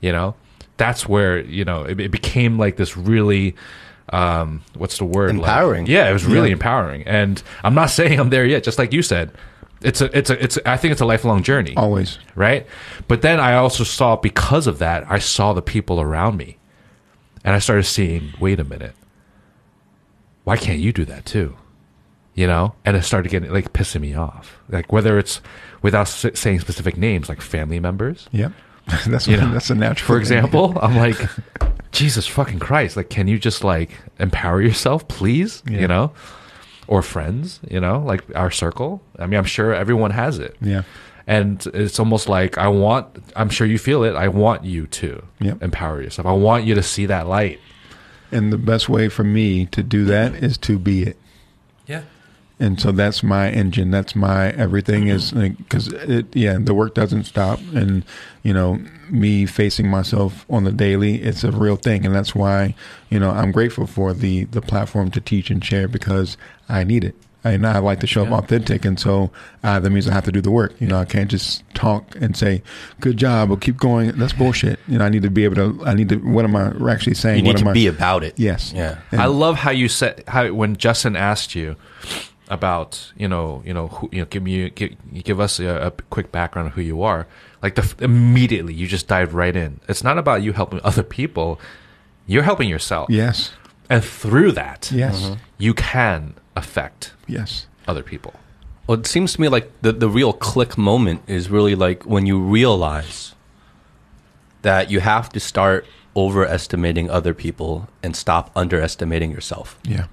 [0.00, 0.34] You know,
[0.76, 3.56] that's where you know it, it became like this really.
[4.10, 5.30] Um, what's the word?
[5.30, 5.86] Like- Empowering.
[5.86, 6.52] yeah, it was really Yeah.
[6.54, 7.02] empowering.
[7.06, 8.62] And I'm not saying I'm there yet.
[8.62, 9.32] Just like you said,
[9.80, 10.56] it's a, it's a, it's.
[10.58, 12.18] A, I think it's a lifelong journey Always.
[12.34, 12.66] right?
[13.08, 16.56] But then I also saw because of that, I saw the people around me,
[17.46, 18.94] and I started seeing, wait a minute,
[20.44, 21.56] why can't you do that too?
[22.34, 25.40] You know, and it started getting like pissing me off, like whether it's
[25.80, 28.52] without saying specific names, like family members, Yep.
[29.06, 30.06] that's what, know, that's a natural.
[30.06, 30.20] for thing.
[30.20, 30.78] example.
[30.82, 31.16] I'm like,
[31.92, 32.94] Jesus fucking Christ!
[32.96, 35.62] Like, can you just like empower yourself, please?
[35.66, 35.80] Yeah.
[35.80, 36.12] You know,
[36.88, 39.02] or friends, you know, like our circle.
[39.18, 40.82] I mean, I'm sure everyone has it Yeah.
[41.26, 43.06] And it's almost like I want.
[43.34, 44.14] I'm sure you feel it.
[44.14, 45.62] I want you to Yep.
[45.62, 46.26] empower yourself.
[46.26, 47.60] I want you to see that light.
[48.32, 51.16] And the best way for me to do that is to be it.
[51.86, 52.02] Yeah.
[52.58, 57.24] and so that's my engine that's my everything is because it yeah the work doesn't
[57.24, 58.02] stop and
[58.42, 62.74] you know me facing myself on the daily it's a real thing and that's why
[63.10, 67.04] you know i'm grateful for the the platform to teach and share because i need
[67.04, 67.14] it
[67.50, 68.36] and I like to show up Yeah.
[68.38, 69.30] authentic, and so
[69.62, 70.74] uh, that means I have to do the work.
[70.80, 72.62] You know, I can't just talk and say
[73.00, 74.12] "good job" or keep going.
[74.12, 74.78] That's bullshit.
[74.88, 75.84] You know, I need to be able to.
[75.86, 76.16] I need to.
[76.16, 77.38] What am I actually saying?
[77.38, 78.38] You need what am to I, be about it.
[78.38, 78.72] Yes.
[78.74, 78.98] Yeah.
[79.12, 81.76] And- I love how you said how when Justin asked you
[82.48, 84.94] about you know you know who, you know give me give,
[85.24, 87.26] give us a, a quick background of who you are.
[87.62, 89.80] Like the immediately you just dive right in.
[89.88, 91.60] It's not about you helping other people.
[92.26, 93.08] You're helping yourself.
[93.10, 93.52] Yes.
[93.88, 95.32] And through that, Yes.
[95.58, 97.66] you can affect Yes.
[97.86, 98.34] other people.
[98.86, 102.24] Well, it seems to me like the, the real click moment is really like when
[102.26, 103.34] you realize
[104.62, 105.86] that you have to start
[106.16, 110.06] overestimating other people and stop underestimating yourself, Yeah.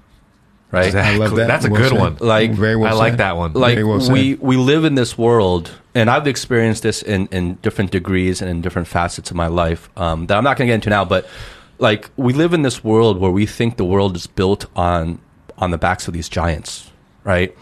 [0.70, 0.94] right?
[0.94, 1.46] I love that.
[1.48, 1.98] That's a Well good said.
[2.00, 2.16] one.
[2.20, 3.18] Like, Very well I like said.
[3.20, 3.52] that one.
[3.54, 4.12] like Very well said.
[4.12, 8.50] we we live in this world and i've experienced this in in different degrees and
[8.50, 11.04] in different facets of my life um, that i'm not going to get into now
[11.04, 11.26] but
[11.78, 15.18] like we live in this world where we think the world is built on
[15.58, 16.90] on the backs of these giants
[17.24, 17.56] right?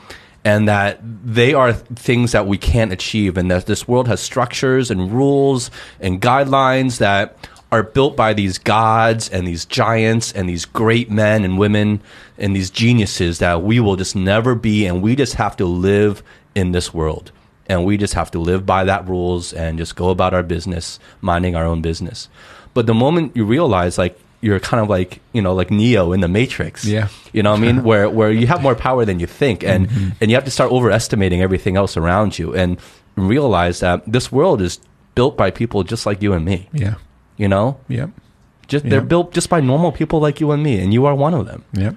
[0.45, 4.91] And that they are things that we can't achieve and that this world has structures
[4.91, 5.71] and rules
[6.01, 7.37] and guidelines that
[7.71, 12.03] are built by these gods and these giants and these great men and women
[12.37, 16.23] and these geniuses that we will just never be and we just have to live
[16.55, 17.33] in this world.
[17.67, 20.99] And we just have to live by that rules and just go about our business
[21.21, 22.29] minding our own business.
[22.75, 26.21] But the moment you realize like you're kind of like you know like neo in
[26.21, 27.09] the matrix Yeah.
[27.33, 29.89] you know what i mean where where you have more power than you think and
[30.21, 32.77] and you have to start overestimating everything else around you and
[33.17, 34.81] realize that this world is
[35.15, 36.95] built by people just like you and me Yeah.
[37.37, 38.11] you know Yep.
[38.69, 41.35] just they're built just by normal people like you and me and you are one
[41.35, 41.95] of them Yep.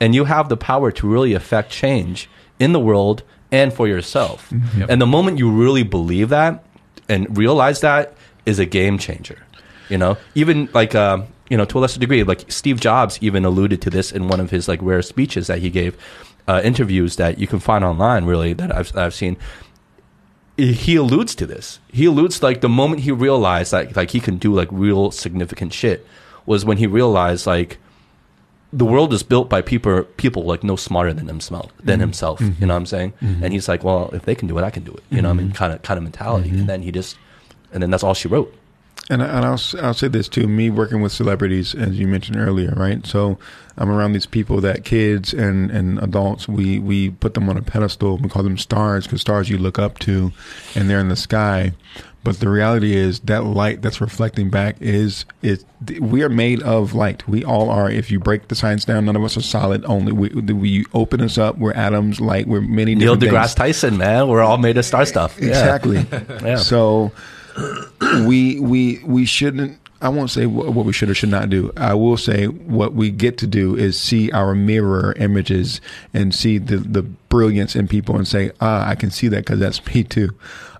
[0.00, 3.22] and you have the power to really affect change in the world
[3.52, 4.90] and for yourself Mm-hmm.
[4.90, 6.64] and the moment you really believe that
[7.08, 8.14] and realize that
[8.46, 9.38] is a game changer
[9.88, 11.18] you know even like uh,
[11.50, 14.40] you know to a lesser degree like steve jobs even alluded to this in one
[14.40, 15.96] of his like rare speeches that he gave
[16.46, 19.36] uh, interviews that you can find online really that i've, I've seen
[20.58, 21.78] he alludes to this.
[21.92, 25.72] He alludes like the moment he realized like like he can do like real significant
[25.72, 26.04] shit
[26.46, 27.78] was when he realized like
[28.72, 31.28] the world is built by people people like no smarter than mm-hmm.
[31.28, 32.40] himself than himself.
[32.40, 33.12] You know what I'm saying?
[33.22, 33.44] Mm-hmm.
[33.44, 35.04] And he's like, well, if they can do it, I can do it.
[35.10, 35.52] You know what I mean?
[35.52, 36.50] Kind of kind of mentality.
[36.50, 37.16] And then he just
[37.72, 38.52] and then that's all she wrote.
[39.10, 42.74] And, and I'll, I'll say this too me working with celebrities, as you mentioned earlier,
[42.76, 43.06] right?
[43.06, 43.38] So
[43.78, 47.62] I'm around these people that kids and, and adults, we, we put them on a
[47.62, 48.18] pedestal.
[48.18, 50.32] We call them stars because stars you look up to
[50.74, 51.72] and they're in the sky.
[52.24, 55.64] But the reality is that light that's reflecting back is, is
[56.00, 57.26] we are made of light.
[57.28, 57.88] We all are.
[57.88, 59.84] If you break the science down, none of us are solid.
[59.86, 61.56] Only we, we open us up.
[61.56, 62.48] We're atoms, light.
[62.48, 63.54] We're many Neil deGrasse things.
[63.54, 65.38] Tyson, man, we're all made of star stuff.
[65.38, 66.04] Exactly.
[66.42, 66.56] Yeah.
[66.56, 67.12] So
[68.26, 69.78] we we we shouldn't.
[70.00, 71.72] I won't say what, what we should or should not do.
[71.76, 75.80] I will say what we get to do is see our mirror images
[76.14, 79.58] and see the the brilliance in people and say, ah, I can see that because
[79.58, 80.30] that's me too.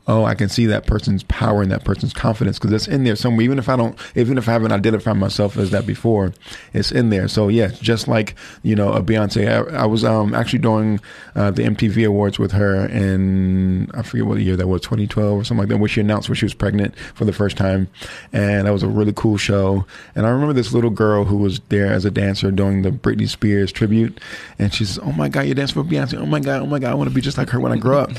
[0.09, 3.15] Oh, I can see that person's power and that person's confidence because it's in there
[3.15, 3.45] somewhere.
[3.45, 6.33] Even if I don't, even if I haven't identified myself as that before,
[6.73, 7.29] it's in there.
[7.29, 9.47] So yeah, just like you know a Beyonce.
[9.47, 10.99] I, I was um actually doing
[11.37, 15.45] uh, the MTV Awards with her and I forget what year that was, 2012 or
[15.45, 17.89] something like that, where she announced when she was pregnant for the first time,
[18.33, 19.85] and that was a really cool show.
[20.15, 23.29] And I remember this little girl who was there as a dancer doing the Britney
[23.29, 24.19] Spears tribute,
[24.59, 26.19] and she "Oh my God, you dance for Beyonce!
[26.19, 27.77] Oh my God, oh my God, I want to be just like her when I
[27.77, 28.13] grow up."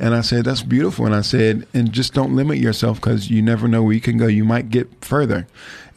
[0.00, 1.04] And I said, that's beautiful.
[1.04, 4.16] And I said, and just don't limit yourself because you never know where you can
[4.16, 4.26] go.
[4.26, 5.46] You might get further.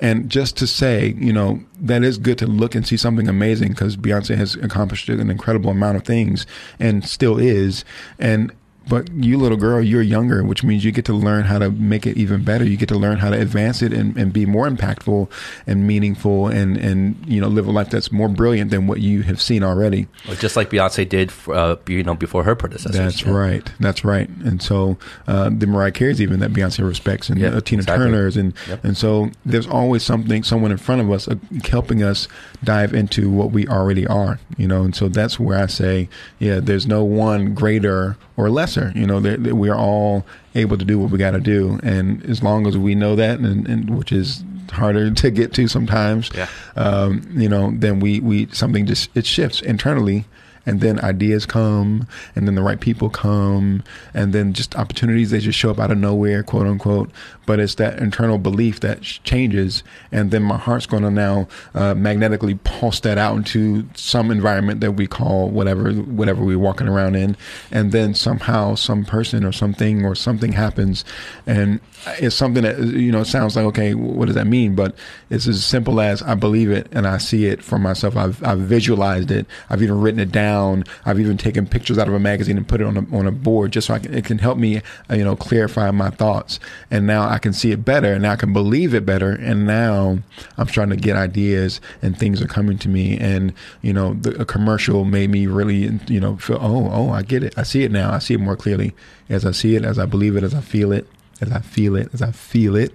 [0.01, 3.69] And just to say, you know, that is good to look and see something amazing
[3.69, 6.45] because Beyonce has accomplished an incredible amount of things
[6.79, 7.85] and still is.
[8.19, 8.51] And
[8.87, 12.05] but you little girl, you're younger, which means you get to learn how to make
[12.05, 12.65] it even better.
[12.65, 15.29] You get to learn how to advance it and, and be more impactful
[15.67, 19.21] and meaningful and, and, you know, live a life that's more brilliant than what you
[19.23, 20.07] have seen already.
[20.27, 22.97] Like, Just like Beyonce did, uh, you know, before her predecessors.
[22.97, 23.31] That's Yeah.
[23.31, 23.71] right.
[23.79, 24.27] That's right.
[24.43, 28.05] And so uh, the Mariah Carey's even that Beyonce respects, and Yeah, uh, Tina exactly.
[28.07, 28.83] Turner's, and Yep.
[28.83, 31.35] and so there's always something, someone in front of us, uh,
[31.69, 32.27] helping us
[32.63, 34.39] dive into what we already are.
[34.57, 36.09] You know, and so that's where I say,
[36.39, 38.49] yeah, there's no one greater or
[38.95, 41.79] You know, that that we are all able to do what we got to do,
[41.83, 45.67] and as long as we know that, and, and which is harder to get to
[45.67, 46.47] sometimes, Yeah.
[46.75, 50.25] um, you know, then we we something just it shifts internally
[50.65, 53.83] and then ideas come, and then the right people come,
[54.13, 57.09] and then just opportunities they just show up out of nowhere, quote unquote.
[57.45, 61.93] But it's that internal belief that changes, and then my heart's going to now uh,
[61.93, 67.15] magnetically pulse that out into some environment that we call whatever whatever we're walking around
[67.15, 67.35] in,
[67.71, 71.03] and then somehow some person or something or something happens,
[71.45, 71.79] and
[72.19, 74.75] it's something that you know sounds like okay, what does that mean?
[74.75, 74.95] But
[75.29, 78.15] it's as simple as I believe it and I see it for myself.
[78.15, 79.45] I've, I've visualized it.
[79.69, 80.52] I've even written it down.
[81.05, 83.31] I've even taken pictures out of a magazine and put it on a, on a
[83.31, 86.59] board just so I can, it can help me, uh, you know, clarify my thoughts.
[86.91, 89.31] And now I can see it better and now I can believe it better.
[89.31, 90.19] And now
[90.57, 93.17] I'm starting to get ideas and things are coming to me.
[93.17, 97.23] And, you know, the, a commercial made me really, you know, feel, oh, oh, I
[97.23, 97.57] get it.
[97.57, 98.11] I see it now.
[98.11, 98.93] I see it more clearly
[99.29, 101.07] as I see it, as I believe it, as I feel it,
[101.41, 102.93] as I feel it, as I feel it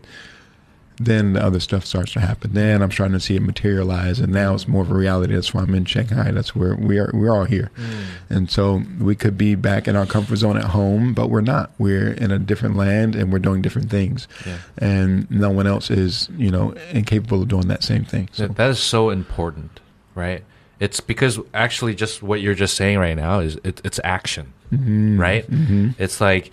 [1.00, 2.52] then the other stuff starts to happen.
[2.52, 5.34] Then I'm starting to see it materialize, and now it's more of a reality.
[5.34, 6.30] That's why I'm in Shanghai.
[6.30, 7.10] That's where we are.
[7.14, 8.04] We're all here, mm.
[8.30, 11.70] and so we could be back in our comfort zone at home, but we're not.
[11.78, 14.58] We're in a different land, and we're doing different things, yeah.
[14.78, 18.28] and no one else is, you know, incapable of doing that same thing.
[18.32, 18.48] So.
[18.48, 19.80] That is so important,
[20.14, 20.44] right?
[20.80, 25.20] It's because actually, just what you're just saying right now is it, it's action, mm-hmm.
[25.20, 25.50] right?
[25.50, 25.90] Mm-hmm.
[25.98, 26.52] It's like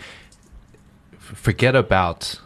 [1.18, 2.40] forget about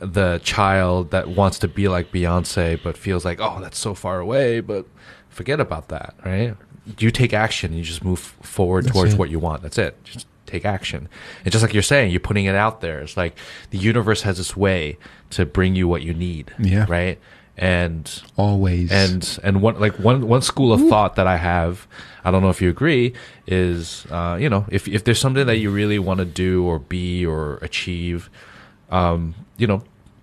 [0.00, 4.18] the child that wants to be like Beyonce but feels like, oh, that's so far
[4.18, 4.60] away.
[4.60, 4.86] But
[5.28, 6.56] forget about that, right?
[6.98, 7.72] You take action.
[7.74, 9.18] You just move forward that's towards it.
[9.18, 9.62] what you want.
[9.62, 10.02] That's it.
[10.04, 11.08] Just take action.
[11.44, 13.00] And just like you're saying, you're putting it out there.
[13.00, 13.36] It's like
[13.70, 14.98] the universe has this way
[15.30, 16.52] to bring you what you need.
[16.58, 16.86] Yeah.
[16.88, 17.18] Right.
[17.56, 18.90] And always.
[18.90, 20.88] And and one like one one school of Ooh.
[20.88, 21.86] thought that I have,
[22.24, 23.12] I don't know if you agree,
[23.46, 26.78] is uh, you know if if there's something that you really want to do or
[26.78, 28.30] be or achieve,
[28.90, 29.82] um, you know,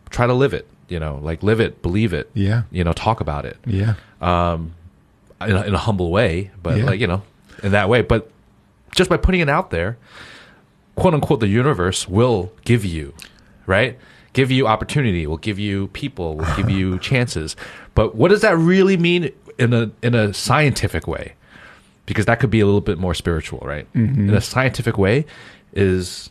[0.09, 0.67] try to live it.
[0.89, 2.29] You know, like live it, believe it.
[2.33, 2.63] Yeah.
[2.71, 3.57] You know, talk about it.
[3.65, 3.95] Yeah.
[4.21, 4.73] Um,
[5.41, 6.85] in a, in a humble way, but yeah.
[6.85, 7.21] like you know,
[7.61, 8.01] in that way.
[8.01, 8.31] But
[8.95, 9.97] just by putting it out there,
[10.95, 13.13] quote unquote, the universe will give you,
[13.65, 13.97] right?
[14.33, 15.27] Give you opportunity.
[15.27, 16.37] Will give you people.
[16.37, 17.55] Will give you chances.
[17.93, 21.33] But what does that really mean in a in a scientific way?
[22.05, 23.91] Because that could be a little bit more spiritual, right?
[23.93, 24.29] Mm-hmm.
[24.29, 25.25] In a scientific way,
[25.73, 26.29] is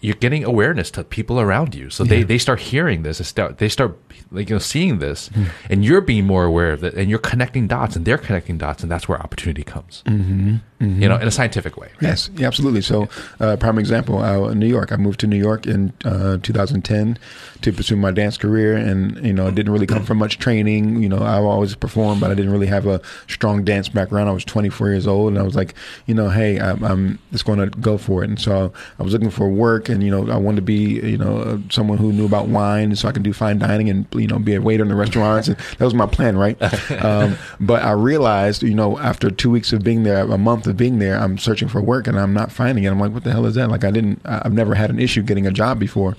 [0.00, 1.90] you're getting awareness to people around you.
[1.90, 2.10] So yeah.
[2.10, 3.18] they, they start hearing this.
[3.18, 5.48] They start, they start like, you know, seeing this mm.
[5.70, 8.82] and you're being more aware of it and you're connecting dots and they're connecting dots.
[8.82, 10.56] And that's where opportunity comes, mm-hmm.
[10.80, 11.02] Mm-hmm.
[11.02, 11.88] you know, in a scientific way.
[11.94, 12.02] Right?
[12.02, 12.82] Yes, yeah, absolutely.
[12.82, 13.08] So,
[13.38, 17.18] uh, prime example, uh, New York, I moved to New York in uh, 2010
[17.62, 18.76] to pursue my dance career.
[18.76, 21.02] And, you know, it didn't really come from much training.
[21.02, 24.28] You know, I always performed, but I didn't really have a strong dance background.
[24.28, 25.74] I was 24 years old and I was like,
[26.06, 28.28] you know, hey, I'm, I'm just going to go for it.
[28.28, 31.18] And so I was looking for work and, you know, I wanted to be, you
[31.18, 34.26] know, uh, someone who knew about wine so I can do fine dining and, you
[34.26, 35.48] know, be a waiter in the restaurants.
[35.56, 36.56] And that was my plan, right?
[37.06, 40.76] Um, but I realized, you know, after two weeks of being there, a month of
[40.76, 42.88] being there, I'm searching for work and I'm not finding it.
[42.88, 43.70] I'm like, what the hell is that?
[43.70, 46.16] Like, I didn't, I've never had an issue getting a job before.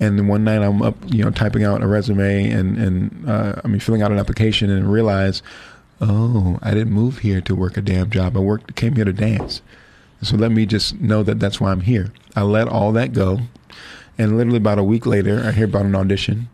[0.00, 3.60] And then one night I'm up, you know, typing out a resume and, and uh,
[3.64, 5.42] I mean, filling out an application and realize,
[6.00, 8.36] oh, I didn't move here to work a damn job.
[8.36, 9.62] I worked, came here to dance.
[10.22, 12.12] So let me just know that that's why I'm here.
[12.36, 13.40] I let all that go.
[14.18, 16.48] And literally about a week later, I hear about an audition.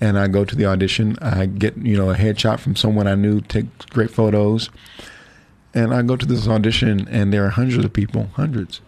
[0.00, 1.16] And I go to the audition.
[1.22, 4.68] I get, you know, a headshot from someone I knew, take great photos.
[5.74, 8.80] And I go to this audition, and there are hundreds of people, hundreds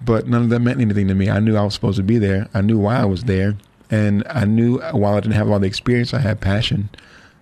[0.00, 1.28] but none of that meant anything to me.
[1.28, 2.48] I knew I was supposed to be there.
[2.54, 3.56] I knew why I was there,
[3.90, 6.88] and I knew while I didn't have all the experience, I had passion.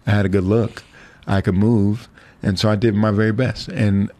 [0.06, 0.82] I had a good look.
[1.26, 2.08] I could move,
[2.42, 3.68] and so I did my very best.
[3.68, 4.10] And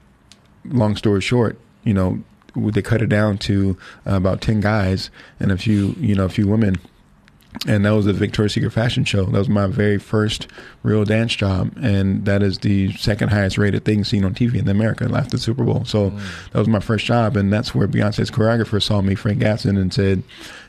[0.65, 2.23] long story short, you know,
[2.57, 3.77] they cut it down to
[4.07, 6.77] uh, about ten guys and a few, you know, a few women
[7.67, 9.25] and that was the Victoria's Secret fashion show.
[9.25, 10.47] That was my very first
[10.83, 14.69] real dance job, and that is the second highest rated thing seen on TV in
[14.69, 15.85] America after the Super Bowl.
[15.85, 16.51] So mm.
[16.53, 19.93] that was my first job, and that's where Beyonce's choreographer saw me, Frank Gatson, and
[19.93, 20.23] said,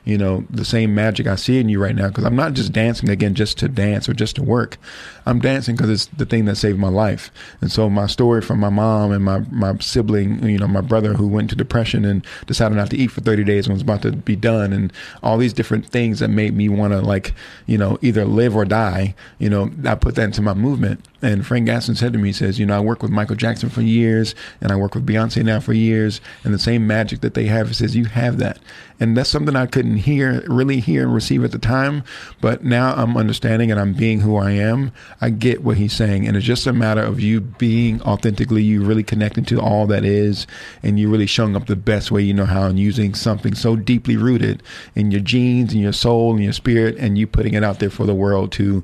[0.08, 2.08] you know, the same magic I see in you right now.
[2.08, 4.78] Because I'm not just dancing again just to dance or just to work.
[5.26, 7.30] I'm dancing because it's the thing that saved my life.
[7.60, 11.16] And so my story from my mom and my, my sibling, you know, my brother
[11.16, 14.02] who went into depression and decided not to eat for 30 days and was about
[14.04, 14.94] to be done and
[15.24, 17.34] all these different things that made me want to like,
[17.66, 21.04] you know, either live or die, you know, I put that into my movement.
[21.22, 23.70] And Frank Gatson said to me, he says, you know, I work with Michael Jackson
[23.70, 27.34] for years and I work with Beyonce now for years and the same magic that
[27.34, 28.60] they have, he says, you have that.
[29.00, 32.04] And that's something I couldn't hear, really hear and receive at the time.
[32.40, 34.92] But now I'm understanding and I'm being who I am.
[35.22, 36.28] I get what he's saying.
[36.28, 40.04] And it's just a matter of you being authentically, you really connecting to all that
[40.04, 40.48] is,
[40.84, 43.76] and you really showing up the best way you know how and using something so
[43.76, 44.64] deeply rooted
[44.96, 47.90] in your genes and your soul and your spirit, and you putting it out there
[47.90, 48.84] for the world to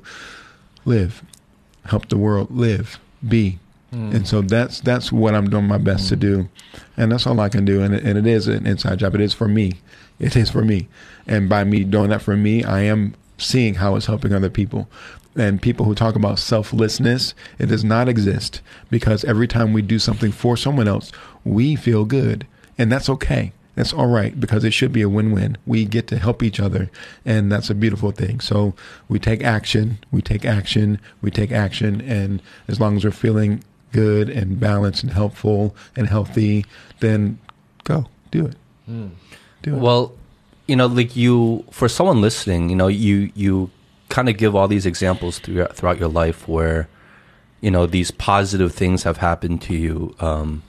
[0.84, 1.22] live,
[1.84, 3.58] help the world live, be,
[3.90, 4.14] hmm.
[4.14, 6.20] And so that's that's what I'm doing my best to hmm.
[6.20, 6.48] do,
[6.96, 7.82] and that's all I can do.
[7.82, 9.14] And it, and it is an inside job.
[9.14, 9.74] It is for me.
[10.18, 10.88] It is for me.
[11.26, 14.88] And by me doing that for me, I am seeing how it's helping other people.
[15.36, 19.98] And people who talk about selflessness, it does not exist because every time we do
[19.98, 21.10] something for someone else,
[21.44, 22.46] we feel good,
[22.78, 23.52] and that's okay.
[23.74, 25.58] That's all right because it should be a win-win.
[25.66, 26.90] We get to help each other,
[27.24, 28.40] and that's a beautiful thing.
[28.40, 28.74] So
[29.08, 33.64] we take action, we take action, we take action, and as long as we're feeling
[33.92, 36.66] good and balanced and helpful and healthy,
[37.00, 37.38] then
[37.84, 38.56] go do it.
[39.62, 39.80] Do it.
[39.80, 40.12] Well,
[40.66, 43.70] you know, like you, for someone listening, you know, you you
[44.08, 46.88] kind of give all these examples throughout throughout your life where,
[47.60, 50.14] you know, these positive things have happened to you.
[50.20, 50.62] Um,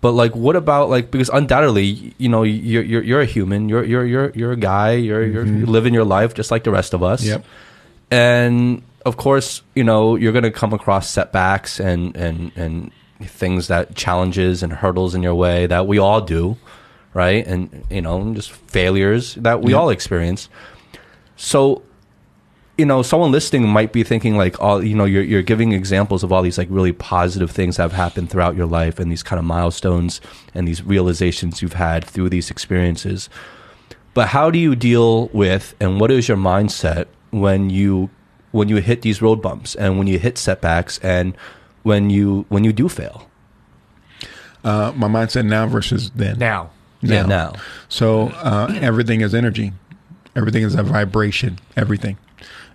[0.00, 3.68] but like, what about like because undoubtedly, you know, you're you're, you're a human.
[3.68, 4.92] You're you're you're you're a guy.
[4.92, 7.24] You're you're, you're living your life just like the rest of us.
[7.24, 7.44] Yep.
[8.10, 12.90] And of course, you know, you're going to come across setbacks and and and
[13.22, 16.56] things that challenges and hurdles in your way that we all do,
[17.14, 17.46] right?
[17.46, 19.78] And you know, just failures that we Yeah.
[19.78, 20.48] all experience.
[21.36, 21.82] So,
[22.78, 26.22] you know, someone listening might be thinking like, all you know, you're you're giving examples
[26.22, 29.22] of all these like really positive things that have happened throughout your life and these
[29.22, 30.20] kind of milestones
[30.54, 33.30] and these realizations you've had through these experiences.
[34.12, 38.10] But how do you deal with and what is your mindset when you
[38.52, 41.36] when you hit these road bumps and when you hit setbacks and
[41.82, 43.30] when you when you do fail?
[44.64, 46.38] Uh, my mindset now versus then.
[46.38, 46.70] Now,
[47.00, 47.54] Yeah, now.
[47.88, 49.72] So uh, everything is energy.
[50.34, 51.58] Everything is a vibration.
[51.76, 52.18] Everything.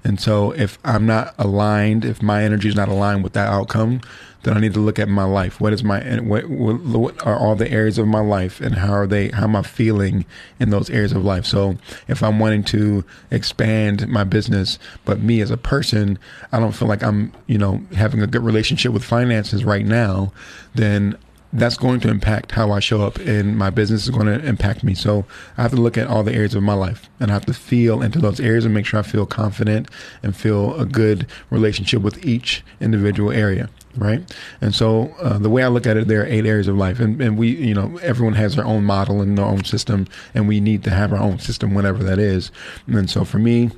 [0.04, 4.02] And so if I'm not aligned, if my energy is not aligned with that outcome,
[4.44, 5.62] then I need to look at my life.
[5.62, 9.08] What is my what, what, are all the areas of my life, and how are
[9.08, 9.30] they?
[9.30, 10.26] How am I feeling
[10.60, 11.46] in those areas of life?
[11.46, 16.18] So if I'm wanting to expand my business, but me as a person,
[16.52, 20.34] I don't feel like I'm you know having a good relationship with finances right now,
[20.74, 21.18] then
[21.54, 24.84] that's going to impact how I show up and my business is going to impact
[24.84, 24.94] me.
[24.94, 25.26] So
[25.58, 27.54] I have to look at all the areas of my life and I have to
[27.54, 29.90] feel into those areas and make sure I feel confident
[30.24, 33.70] and feel a good relationship with each individual area.
[33.98, 34.24] Right.
[34.62, 37.02] And so uh, the way I look at it, there are eight areas of life
[37.02, 40.48] and, and we, you know, everyone has their own model and their own system and
[40.48, 42.52] we need to have our own system, whatever that is.
[42.88, 43.70] And so for me,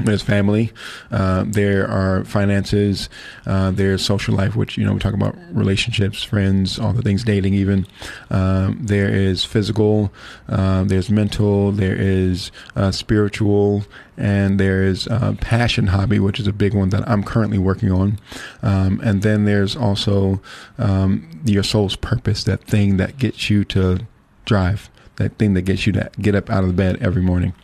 [0.00, 0.72] there's family,
[1.12, 3.08] uh, there are finances,
[3.46, 7.22] uh, there's social life, which you know we talk about relationships, friends, all the things,
[7.22, 7.86] dating, even.
[8.28, 10.12] Um, there is physical,
[10.48, 13.84] um, there's mental, there is uh, spiritual,
[14.16, 17.92] and there is uh, passion hobby, which is a big one that I'm currently working
[17.92, 18.18] on.
[18.62, 20.40] Um, and then there's also
[20.76, 24.06] um, your soul's purpose, that thing that gets you to
[24.44, 27.54] drive that thing that gets you to get up out of the bed every morning.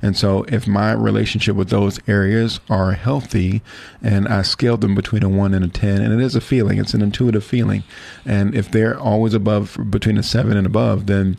[0.00, 3.62] And so if my relationship with those areas are healthy
[4.02, 6.78] and I scale them between a 1 and a 10 and it is a feeling,
[6.78, 7.82] it's an intuitive feeling.
[8.24, 11.38] And if they're always above between a 7 and above, then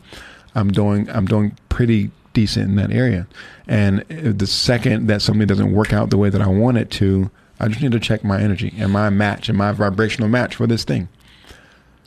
[0.54, 3.26] I'm doing I'm doing pretty decent in that area.
[3.66, 7.30] And the second that something doesn't work out the way that I want it to,
[7.58, 8.74] I just need to check my energy.
[8.78, 9.48] Am I a match?
[9.48, 11.08] Am I a vibrational match for this thing?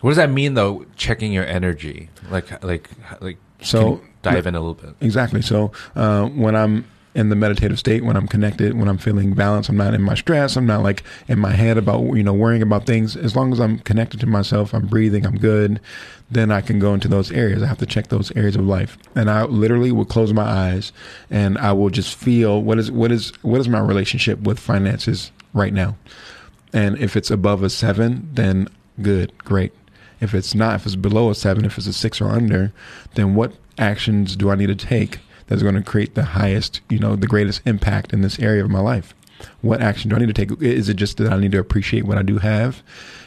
[0.01, 0.85] what does that mean though?
[0.97, 2.89] Checking your energy, like, like,
[3.21, 3.37] like.
[3.61, 4.95] So- dive in a little bit.
[5.01, 5.41] Exactly.
[5.41, 6.85] So uh, when I'm
[7.15, 10.15] in the meditative state, when I'm connected, when I'm feeling balanced, I'm not in my
[10.15, 10.55] stress.
[10.55, 13.15] I'm not like in my head about you know worrying about things.
[13.15, 15.79] As long as I'm connected to myself, I'm breathing, I'm good.
[16.31, 17.61] Then I can go into those areas.
[17.61, 20.91] I have to check those areas of life, and I literally will close my eyes
[21.29, 25.31] and I will just feel what is what is what is my relationship with finances
[25.53, 25.95] right now.
[26.73, 28.67] And if it's above a seven, then
[28.99, 29.73] good, great.
[30.19, 32.71] If it's not, if it's below a seven, if it's a six or under,
[33.13, 36.99] then what actions do I need to take that's going to create the highest, you
[36.99, 39.13] know, the greatest impact in this area of my life?
[39.61, 40.61] What action do I need to take?
[40.61, 42.81] Is it just that I need to appreciate what I do have?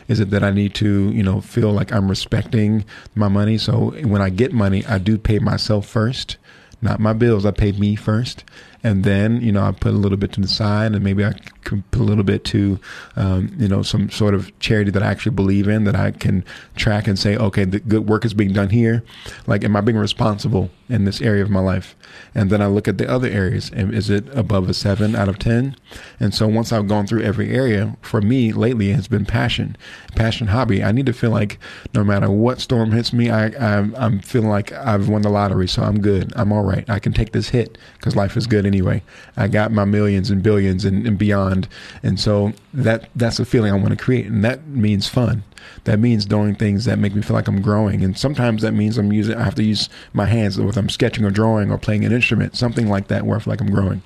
[0.09, 3.59] Is it that I need to, you know, feel like I'm respecting my money?
[3.59, 6.37] So when I get money, I do pay myself first,
[6.81, 7.45] not my bills.
[7.45, 8.45] I pay me first.
[8.83, 11.35] And then, you know, I put a little bit to the side and maybe I
[11.73, 12.79] a little bit to,
[13.17, 16.45] um, you know, some sort of charity that I actually believe in that I can
[16.77, 19.03] track and say, okay, the good work is being done here.
[19.47, 21.97] Like, am I being responsible in this area of my life?
[22.35, 23.71] And then I look at the other areas.
[23.75, 25.77] And is it above a seven out of 10?
[26.21, 29.77] And so once I've gone through every area, for me lately it has been passion,
[30.15, 30.83] passion hobby.
[30.83, 31.59] I need to feel like
[31.95, 35.69] no matter what storm hits me, I, I'm, I'm feeling like I've won the lottery.
[35.69, 36.33] So I'm good.
[36.37, 36.89] I'm all right.
[36.89, 39.03] I can take this hit because life is good anyway.
[39.37, 41.19] I got my millions and billions and, and
[41.57, 41.69] beyond.
[42.03, 44.27] And so that, that's the feeling I want to create.
[44.27, 45.43] And that means fun.
[45.85, 48.03] that means doing things that make me feel like I'm growing.
[48.03, 51.25] And sometimes that means I'm using, I have to use my hands, whether I'm sketching
[51.25, 54.03] or drawing or playing an instrument, something like that, where I feel like I'm growing.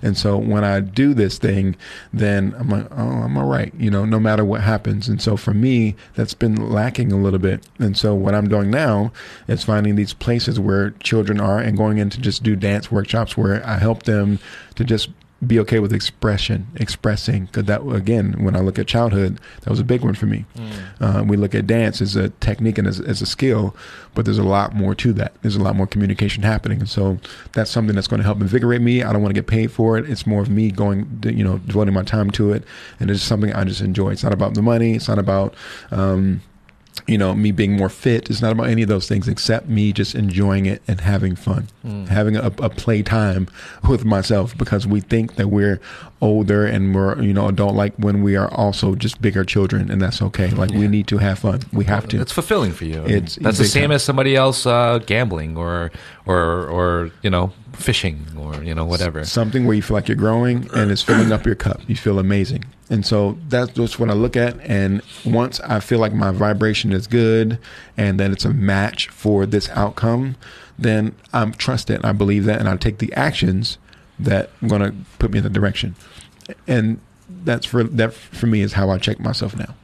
[0.00, 1.76] And so when I do this thing,
[2.12, 5.08] then I'm like, oh, I'm all right, you know, no matter what happens.
[5.08, 7.66] And so for me, that's been lacking a little bit.
[7.78, 9.12] And so what I'm doing now
[9.48, 13.36] is finding these places where children are and going in to just do dance workshops
[13.36, 14.38] where I help them
[14.76, 15.10] to just
[15.46, 17.44] be okay with expression, expressing.
[17.46, 20.44] Because that again, when I look at childhood, that was a big one for me.
[20.56, 20.72] Mm.
[21.00, 23.76] Uh, we look at dance as a technique and as, as, a skill,
[24.14, 25.34] but there's a lot more to that.
[25.42, 27.18] There's a lot more communication happening, and so
[27.52, 29.04] that's something that's going to help invigorate me.
[29.04, 30.10] I don't want to get paid for it.
[30.10, 32.64] It's more of me going, you know, devoting my time to it,
[32.98, 34.10] and it's something I just enjoy.
[34.10, 34.94] It's not about the money.
[34.94, 35.54] It's not about
[35.92, 36.42] um,
[37.08, 38.28] you know, me being more fit.
[38.28, 41.68] It's not about any of those things except me just enjoying it and having fun,
[41.84, 42.06] mm.
[42.06, 43.48] having a, a play time
[43.88, 45.80] with myself because we think that we're
[46.20, 50.02] older and we're, you know, adult like when we are also just bigger children and
[50.02, 50.48] that's okay.
[50.48, 50.78] Like yeah.
[50.78, 51.62] we need to have fun.
[51.72, 52.20] We have to.
[52.20, 53.04] It's fulfilling for you.
[53.06, 53.92] It's that's the same time.
[53.92, 55.90] as somebody else uh, gambling or,
[56.26, 59.24] or, or, you know, fishing or, you know, whatever.
[59.24, 61.80] Something where you feel like you're growing and it's filling up your cup.
[61.86, 62.64] You feel amazing.
[62.90, 64.58] And so that's just what I look at.
[64.60, 67.58] And once I feel like my vibration is good
[67.96, 70.36] and that it's a match for this outcome,
[70.78, 72.04] then I'm trusted.
[72.04, 73.78] I believe that, and I take the actions
[74.20, 75.94] that going to put me in the direction.
[76.66, 77.00] And
[77.44, 79.74] that's for that for me is how I check myself now.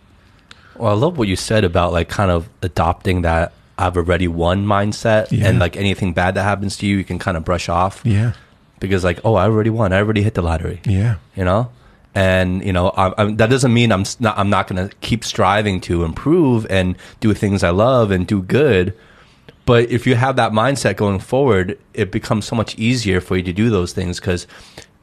[0.77, 4.67] Well, I love what you said about like kind of adopting that I've already won
[4.67, 5.49] mindset, yeah.
[5.49, 8.01] and like anything bad that happens to you, you can kind of brush off.
[8.05, 8.33] Yeah.
[8.81, 9.93] Because like, oh, I already won.
[9.93, 10.81] I already hit the lottery.
[10.85, 11.17] Yeah.
[11.37, 11.71] You know
[12.15, 15.25] and you know I, I, that doesn't mean I'm not I'm not going to keep
[15.25, 18.97] striving to improve and do things I love and do good.
[19.67, 23.43] But if you have that mindset going forward, it becomes so much easier for you
[23.45, 24.47] to do those things because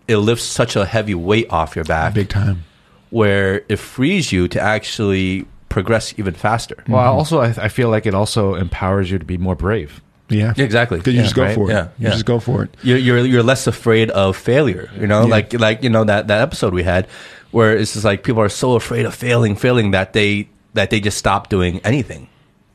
[0.07, 2.63] it lifts such a heavy weight off your back, big time,
[3.09, 6.83] where it frees you to actually progress even faster.
[6.87, 7.17] Well, mm-hmm.
[7.17, 10.01] also I, I feel like it also empowers you to be more brave.
[10.29, 10.97] Yeah, exactly.
[10.97, 11.55] Because you yeah, just go right?
[11.55, 11.73] for it.
[11.73, 12.09] Yeah, you yeah.
[12.11, 12.77] just go for it.
[12.83, 14.89] You're, you're you're less afraid of failure.
[14.97, 15.27] You know, yeah.
[15.29, 17.07] like like you know that that episode we had
[17.51, 20.99] where it's just like people are so afraid of failing, failing that they that they
[20.99, 22.29] just stop doing anything.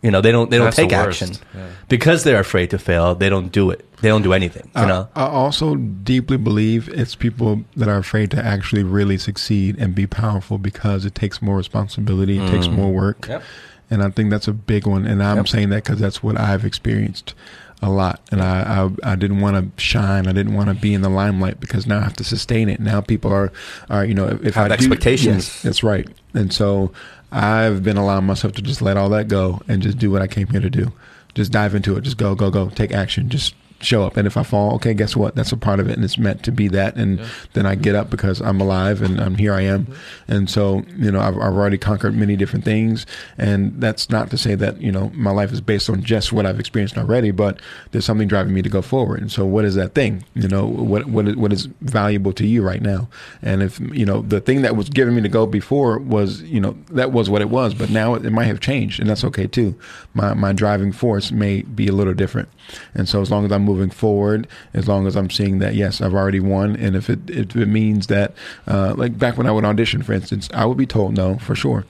[0.06, 1.66] You know, they don't they don't That's take the action yeah.
[1.88, 3.16] because they're afraid to fail.
[3.16, 3.84] They don't do it.
[4.02, 4.70] They don't do anything.
[4.76, 5.08] You I, know.
[5.16, 10.06] I also deeply believe it's people that are afraid to actually really succeed and be
[10.06, 12.38] powerful because it takes more responsibility.
[12.38, 12.50] It mm.
[12.52, 13.26] takes more work.
[13.26, 13.42] Yep.
[13.90, 15.06] And I think that's a big one.
[15.06, 15.48] And I'm yep.
[15.48, 17.34] saying that because that's what I've experienced
[17.82, 18.20] a lot.
[18.30, 20.28] And I, I, I didn't want to shine.
[20.28, 22.78] I didn't want to be in the limelight because now I have to sustain it.
[22.78, 23.52] Now people are,
[23.90, 25.46] are you know, if have I expectations.
[25.46, 26.08] Do, yes, that's right.
[26.32, 26.92] And so
[27.36, 30.26] I've been allowing myself to just let all that go and just do what I
[30.26, 30.90] came here to do.
[31.34, 32.00] Just dive into it.
[32.00, 32.70] Just go, go, go.
[32.70, 33.28] Take action.
[33.28, 34.16] Just show up.
[34.16, 35.34] And if I fall, okay, guess what?
[35.34, 36.96] That's a part of it, and it's meant to be that.
[36.96, 37.28] And yeah.
[37.52, 39.52] then I get up because I'm alive and I'm here.
[39.52, 39.86] I am.
[39.86, 40.32] Mm-hmm.
[40.32, 43.06] And so, you know, I've, I've, already conquered many different things.
[43.38, 46.46] And that's not to say that you know my life is based on just what
[46.46, 49.20] I've experienced already, but there's something driving me to go forward.
[49.20, 50.24] And so, what is that thing?
[50.34, 53.08] You know, what what is, what is valuable to you right now?
[53.42, 56.60] And if you know the thing that was giving me to go before was, you
[56.60, 59.24] know, that was what it was, but now it, it might have changed, and that's
[59.24, 59.78] okay too.
[60.14, 62.48] My my driving force may be a little different.
[62.94, 66.00] And so, as long as I'm moving forward as long as I'm seeing that yes
[66.00, 66.76] I've already won.
[66.76, 68.32] And if it if it means that
[68.66, 71.54] uh, like back when I would audition for instance I would be told no for
[71.54, 71.84] sure.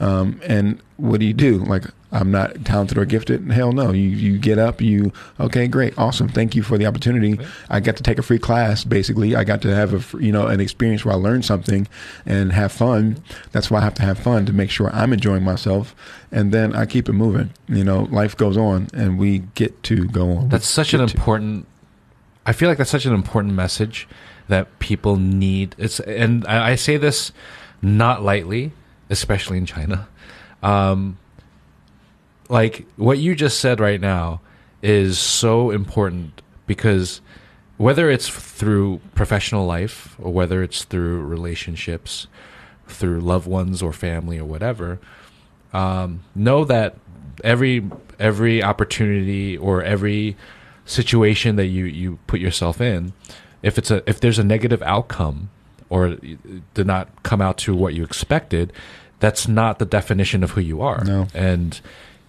[0.00, 1.58] Um, and what do you do?
[1.58, 3.50] Like I'm not talented or gifted.
[3.50, 3.90] Hell no.
[3.90, 6.28] You you get up, you okay, great, awesome.
[6.28, 7.40] Thank you for the opportunity.
[7.70, 8.84] I got to take a free class.
[8.84, 11.88] Basically, I got to have a you know an experience where I learned something
[12.26, 13.22] and have fun.
[13.52, 15.96] That's why I have to have fun to make sure I'm enjoying myself,
[16.30, 17.50] and then I keep it moving.
[17.66, 20.48] You know, life goes on, and we get to go on.
[20.50, 21.16] That's such an to.
[21.16, 21.66] important.
[22.44, 24.06] I feel like that's such an important message
[24.48, 25.74] that people need.
[25.78, 27.32] It's and I say this
[27.80, 28.72] not lightly,
[29.08, 30.08] especially in China.
[30.62, 31.18] Um,
[32.52, 34.42] like what you just said right now
[34.82, 37.22] is so important because
[37.78, 42.26] whether it's through professional life or whether it's through relationships,
[42.86, 45.00] through loved ones or family or whatever,
[45.72, 46.94] um, know that
[47.42, 47.88] every
[48.18, 50.36] every opportunity or every
[50.84, 53.14] situation that you you put yourself in,
[53.62, 55.48] if it's a if there's a negative outcome
[55.88, 56.18] or
[56.74, 58.74] did not come out to what you expected,
[59.20, 61.02] that's not the definition of who you are.
[61.02, 61.28] No.
[61.32, 61.80] And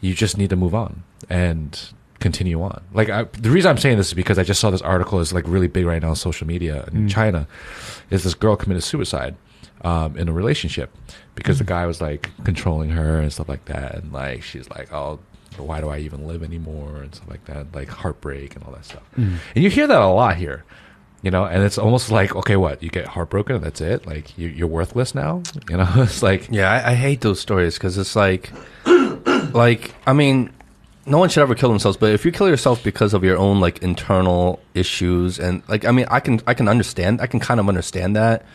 [0.04, 2.84] you just need to move on and continue on.
[2.94, 5.32] Like I, the reason I'm saying this is because I just saw this article is
[5.32, 7.10] like really big right now on social media in mm.
[7.10, 7.48] China.
[8.10, 9.36] Is this girl committed suicide
[9.82, 10.94] um, in a relationship
[11.36, 11.60] because mm.
[11.60, 15.20] the guy was like controlling her and stuff like that, and like she's like, oh.
[15.58, 18.86] Why do I even live anymore and stuff like that, like heartbreak and all that
[18.86, 19.04] stuff.
[19.16, 19.38] Mm.
[19.54, 20.64] And you hear that a lot here.
[21.22, 24.08] you know, and it's almost like okay, what you get heartbroken, that's it.
[24.08, 25.44] Like you, you're worthless now.
[25.70, 28.52] You know, it's like Yeah, I, I hate those stories because it's like,
[29.54, 30.52] like I mean,
[31.06, 31.98] no one should ever kill themselves.
[31.98, 35.92] But if you kill yourself because of your own like internal issues and like, I
[35.92, 37.22] mean, I can I can understand.
[37.22, 38.46] I can kind of understand that,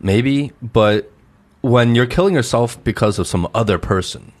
[0.00, 0.52] maybe.
[0.62, 1.10] But
[1.60, 4.32] when you're killing yourself because of some other person,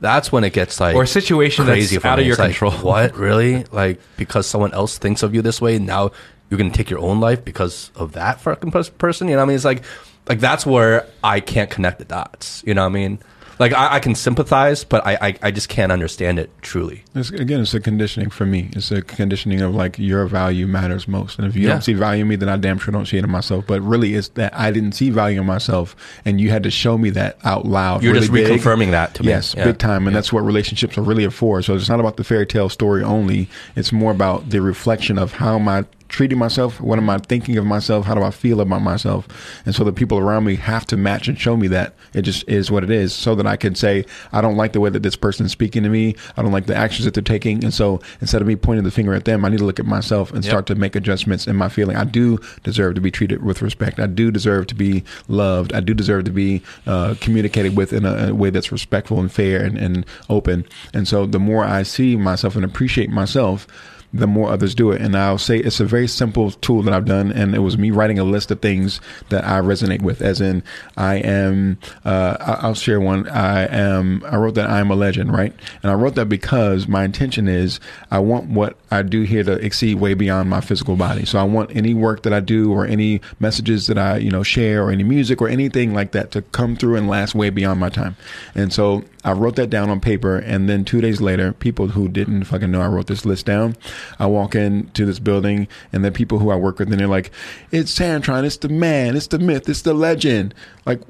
[0.00, 2.22] that's when it gets like or a situation crazy that's out me.
[2.24, 2.72] of your It's like, control.
[2.82, 3.64] what really?
[3.72, 6.10] Like because someone else thinks of you this way, now
[6.50, 9.28] you're gonna take your own life because of that fucking person.
[9.28, 9.56] You know what I mean?
[9.56, 9.82] It's like,
[10.28, 12.62] like that's where I can't connect the dots.
[12.66, 13.18] You know what I mean?
[13.62, 17.04] Like I, I can sympathize, but I, I I just can't understand it truly.
[17.14, 18.70] It's, again, it's a conditioning for me.
[18.72, 21.68] It's a conditioning of like your value matters most, and if you Yeah.
[21.74, 23.64] don't see value in me, then I damn sure don't see it in myself.
[23.68, 25.94] But really, it's that I didn't see value in myself,
[26.24, 28.02] and you had to show me that out loud.
[28.02, 28.60] You're really just big.
[28.60, 29.28] reconfirming that to me.
[29.28, 29.64] Yes, Yeah.
[29.66, 31.62] big time, and that's what relationships are really for.
[31.62, 33.48] So it's not about the fairy tale story only.
[33.76, 37.56] It's more about the reflection of how am I treating myself, what am I thinking
[37.56, 39.26] of myself, how do I feel about myself,
[39.64, 42.46] and so the people around me have to match and show me that it just
[42.46, 45.02] is what it is, so that I can say I don't like the way that
[45.02, 47.72] this person is speaking to me, I don't like the actions that they're taking, and
[47.72, 50.32] so instead of me pointing the finger at them, I need to look at myself
[50.32, 51.96] and start to make adjustments in my feeling.
[51.96, 53.98] I do deserve to be treated with respect.
[53.98, 55.72] I do deserve to be loved.
[55.72, 59.32] I do deserve to be uh, communicated with in a, a way that's respectful and
[59.32, 60.66] fair and, and open.
[60.92, 63.66] And so the more I see myself and appreciate myself,
[64.12, 65.00] the more others do it.
[65.00, 67.32] And I'll say it's a very simple tool that I've done.
[67.32, 70.62] And it was me writing a list of things that I resonate with, as in,
[70.96, 73.28] I am, uh, I'll share one.
[73.28, 75.54] I am, I wrote that I am a legend, right?
[75.82, 77.80] And I wrote that because my intention is
[78.10, 81.24] I want what I do here to exceed way beyond my physical body.
[81.24, 84.42] So I want any work that I do or any messages that I, you know,
[84.42, 87.80] share or any music or anything like that to come through and last way beyond
[87.80, 88.16] my time.
[88.54, 90.36] And so I wrote that down on paper.
[90.38, 93.76] And then two days later, people who didn't fucking know I wrote this list down,
[94.18, 97.30] I walk into this building and the people who I work with, and they're like,
[97.70, 100.54] it's Santron, it's the man, it's the myth, it's the legend.
[100.84, 101.00] Like,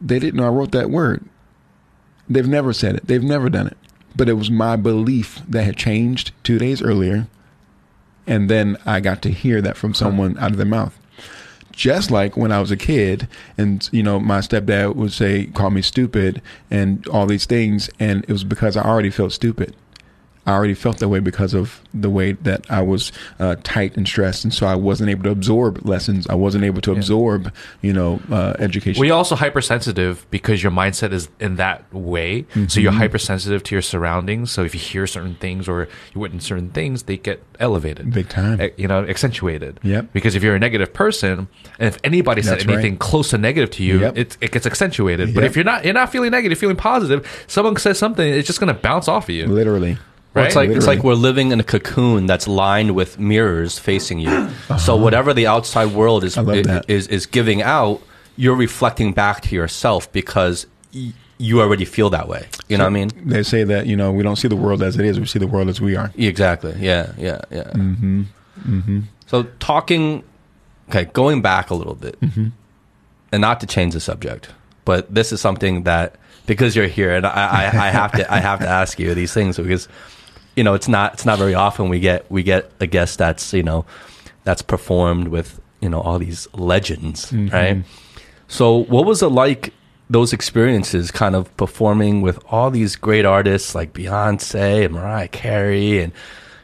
[0.00, 1.24] they didn't know I wrote that word.
[2.28, 3.06] They've never said it.
[3.06, 3.76] They've never done it.
[4.14, 7.26] But it was my belief that had changed two days earlier.
[8.26, 10.98] And then I got to hear that from someone out of their mouth.
[11.78, 15.70] Just like when I was a kid and, you know, my stepdad would say, call
[15.70, 16.42] me stupid
[16.72, 17.88] and all these things.
[18.00, 19.76] And it was because I already felt stupid.
[20.48, 24.06] I already felt that way because of the way that I was uh, tight and
[24.08, 26.26] stressed, and so I wasn't able to absorb lessons.
[26.26, 27.52] I wasn't able to absorb,
[27.82, 28.98] you know, uh, education.
[29.00, 32.42] Well, you're also hypersensitive because your mindset is in that way.
[32.54, 32.80] So Mm-hmm.
[32.80, 34.50] you're hypersensitive to your surroundings.
[34.50, 38.28] So if you hear certain things or you witness certain things, they get elevated, Big
[38.28, 38.60] time.
[38.76, 39.80] You know, accentuated.
[39.82, 40.12] Yep.
[40.12, 41.48] Because if you're a negative person,
[41.78, 42.74] and if anybody said That's right.
[42.74, 44.16] anything close to negative to you, Yep.
[44.18, 45.34] it it gets accentuated.
[45.34, 47.26] But if you're not, you're not feeling negative, feeling positive.
[47.48, 49.46] Someone says something, it's just going to bounce off of you.
[49.46, 49.98] literally.
[50.34, 54.18] Well, it's like it's like we're living in a cocoon that's lined with mirrors facing
[54.20, 54.48] you.
[54.78, 56.50] So whatever the outside world is Uh-huh.
[56.50, 56.84] I love i- that.
[56.90, 58.00] is is giving out,
[58.36, 62.46] you're reflecting back to yourself because y- you already feel that way.
[62.68, 63.10] You know what I mean?
[63.24, 65.38] They say that you know we don't see the world as it is; we see
[65.38, 66.12] the world as we are.
[66.16, 66.74] Exactly.
[66.78, 67.12] Yeah.
[67.18, 67.40] Yeah.
[67.50, 67.70] Yeah.
[67.74, 68.22] Mm-hmm.
[68.66, 69.00] Mm-hmm.
[69.26, 70.22] So talking,
[70.88, 72.48] okay, going back a little bit, Mm-hmm.
[73.32, 74.50] and not to change the subject,
[74.84, 78.38] but this is something that because you're here, and I, I, I have to I
[78.40, 79.88] have to ask you these things because
[80.58, 83.52] you know it's not it's not very often we get we get a guest that's
[83.54, 83.84] you know
[84.44, 87.54] that's performed with you know all these legends, Mm-hmm.
[87.54, 87.76] right?
[88.48, 89.72] So what was it like?
[90.10, 96.00] Those experiences, kind of performing with all these great artists like Beyonce and Mariah Carey
[96.02, 96.12] and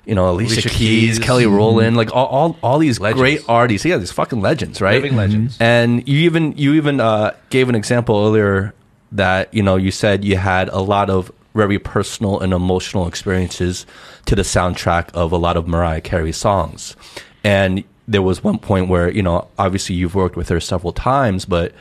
[0.07, 1.19] you know Alicia, Alicia Keys, Keys.
[1.19, 3.21] Kelly Rowland, like all, all all these Legends.
[3.21, 3.85] great artists.
[3.85, 5.03] Yeah, these fucking legends, right?
[5.03, 5.59] Living legends.
[5.61, 8.73] And you even you even uh, gave an example earlier
[9.13, 13.87] that you know you said you had a lot of very personal and emotional experiences
[14.27, 16.97] to the soundtrack of a lot of Mariah Carey songs,
[17.43, 21.45] and there was one point where you know obviously you've worked with her several times,
[21.45, 21.73] but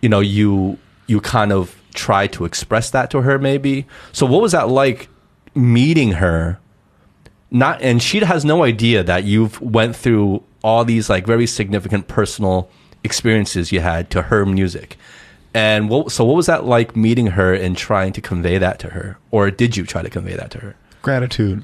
[0.00, 3.86] you know you you kind of tried to express that to her maybe.
[4.12, 5.08] So what was that like
[5.54, 6.58] meeting her?
[7.54, 12.08] not and she has no idea that you've went through all these like very significant
[12.08, 12.68] personal
[13.04, 14.98] experiences you had to her music
[15.54, 18.90] and what, so what was that like meeting her and trying to convey that to
[18.90, 21.62] her or did you try to convey that to her Gratitude.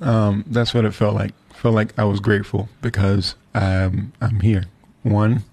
[0.00, 1.32] Um, that's what it felt like.
[1.54, 4.64] Felt like I was grateful because I'm I'm here.
[5.04, 5.44] One,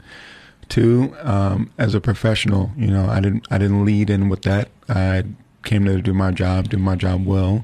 [0.70, 1.16] two.
[1.22, 4.70] Um, as a professional, you know, I didn't I didn't lead in with that.
[4.90, 5.24] I
[5.64, 7.64] came there to do my job, do my job well.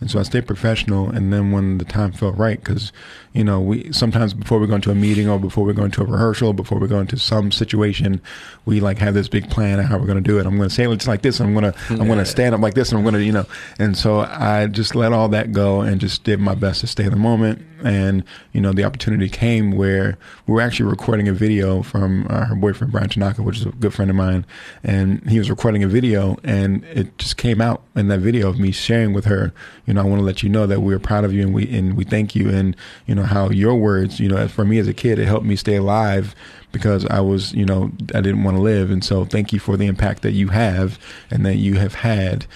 [0.00, 2.90] And so I stayed professional, and then when the time felt right, because
[3.36, 6.02] you know we sometimes before we go into a meeting or before we go into
[6.02, 8.20] a rehearsal, before we go into some situation,
[8.64, 10.46] we like have this big plan of how we're going to do it.
[10.46, 11.38] I'm going to say it like this.
[11.38, 13.32] I'm going to I'm going to stand up like this, and I'm going to you
[13.32, 13.44] know.
[13.78, 17.04] And so I just let all that go and just did my best to stay
[17.04, 21.32] in the moment and you know the opportunity came where we were actually recording a
[21.32, 24.46] video from uh, her boyfriend Bryan Tanaka, which is a good friend of mine,
[24.82, 28.58] and he was recording a video, and it just came out in that video of
[28.58, 29.52] me sharing with her,
[29.86, 31.68] you know, I want to let you know that we're proud of you and we
[31.76, 32.76] and we thank you, and
[33.06, 35.56] you know how your words, you know, for me as a kid, it helped me
[35.56, 36.34] stay alive
[36.72, 39.76] because I was, you know, I didn't want to live, and so thank you for
[39.76, 40.98] the impact that you have
[41.30, 42.46] and that you have had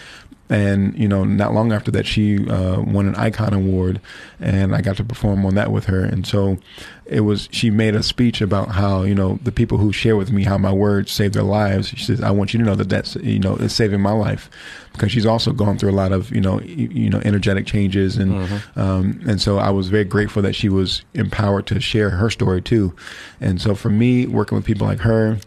[0.51, 4.01] and you know, not long after that, she uh, won an Icon Award,
[4.41, 6.05] and I got to perform on that with her.
[6.05, 6.59] And so,
[7.07, 7.49] it was.
[7.53, 10.59] She made a speech about how you know the people who share with me how
[10.59, 11.91] my words save their lives.
[11.91, 14.51] She says, "I want you to know that that's you know it's saving my life,"
[14.93, 18.17] because she's also gone through a lot of you know you, you know energetic changes,
[18.17, 18.81] and mm-hmm.
[18.81, 22.61] um, and so I was very grateful that she was empowered to share her story
[22.61, 22.93] too.
[23.41, 25.39] And so for me, working with people like her,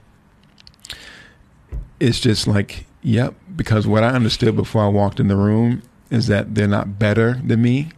[1.99, 6.27] it's just like Yep, because what I understood before I walked in the room is
[6.27, 7.89] that they're not better than me,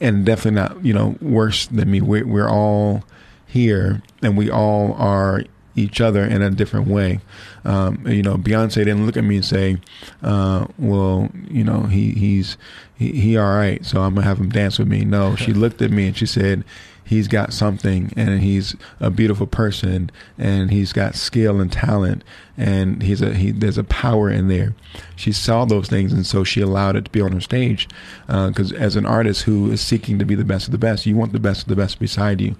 [0.00, 2.00] and definitely not you know worse than me.
[2.00, 3.04] We're, we're all
[3.46, 5.42] here, and we all are
[5.76, 7.20] each other in a different way.
[7.64, 9.78] Um, you know, Beyonce didn't look at me and say,
[10.22, 12.56] uh, "Well, you know, he he's
[12.94, 15.82] he, he all right, so I'm gonna have him dance with me." No, she looked
[15.82, 16.64] at me and she said,
[17.04, 22.24] he's got something and he's a beautiful person and he's got skill and talent
[22.56, 24.74] and he's a he there's a power in there.
[25.14, 27.88] She saw those things and so she allowed it to be on her stage
[28.26, 31.06] because uh, as an artist who is seeking to be the best of the best
[31.06, 32.56] you want the best of the best beside you.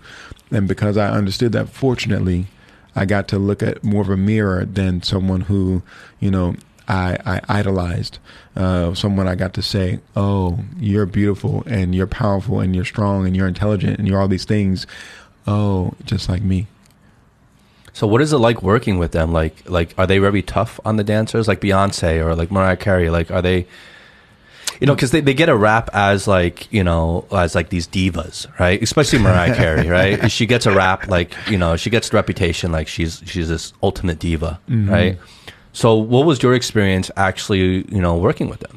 [0.51, 2.47] And because i understood that fortunately
[2.95, 5.83] i got to look at more of a mirror than someone who
[6.21, 6.55] you know
[6.89, 8.19] I, I idolized,
[8.57, 13.27] uh, someone I got to say, "Oh, you're beautiful and you're powerful and you're strong
[13.27, 14.87] and you're intelligent and you're all these things."
[15.47, 16.67] Oh, just like me.
[17.95, 19.33] So, what is it like working with them?
[19.33, 23.09] Like, like are they very tough on the dancers, like Beyonce or like Mariah Carey?
[23.09, 23.67] Like, are they?
[24.81, 27.87] You know, because they, they get a rap as like you know as like these
[27.87, 28.83] divas, right?
[28.83, 30.31] Especially Mariah Carey, right?
[30.31, 33.73] She gets a rap like you know she gets the reputation like she's she's this
[33.81, 34.91] ultimate diva, mm-hmm.
[34.91, 35.19] right?
[35.75, 38.77] So, what was your experience actually, you know, working with them?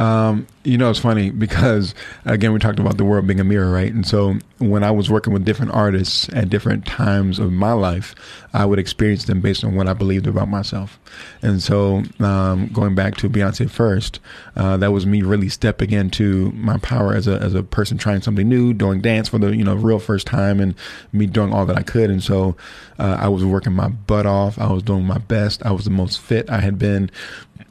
[0.00, 1.94] Um, you know, it's funny because
[2.24, 3.92] again, we talked about the world being a mirror, right?
[3.92, 8.14] And so when I was working with different artists at different times of my life,
[8.54, 10.98] I would experience them based on what I believed about myself.
[11.42, 14.20] And so, um, going back to Beyonce first,
[14.56, 18.22] uh, that was me really stepping into my power as a as a person trying
[18.22, 20.74] something new, doing dance for the you know real first time, and
[21.12, 22.08] me doing all that I could.
[22.10, 22.56] And so,
[22.98, 24.58] uh, I was working my butt off.
[24.58, 25.64] I was doing my best.
[25.64, 27.10] I was the most fit I had been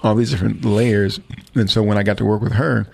[0.01, 1.19] all these different layers.
[1.55, 2.87] And so when I got to work with her,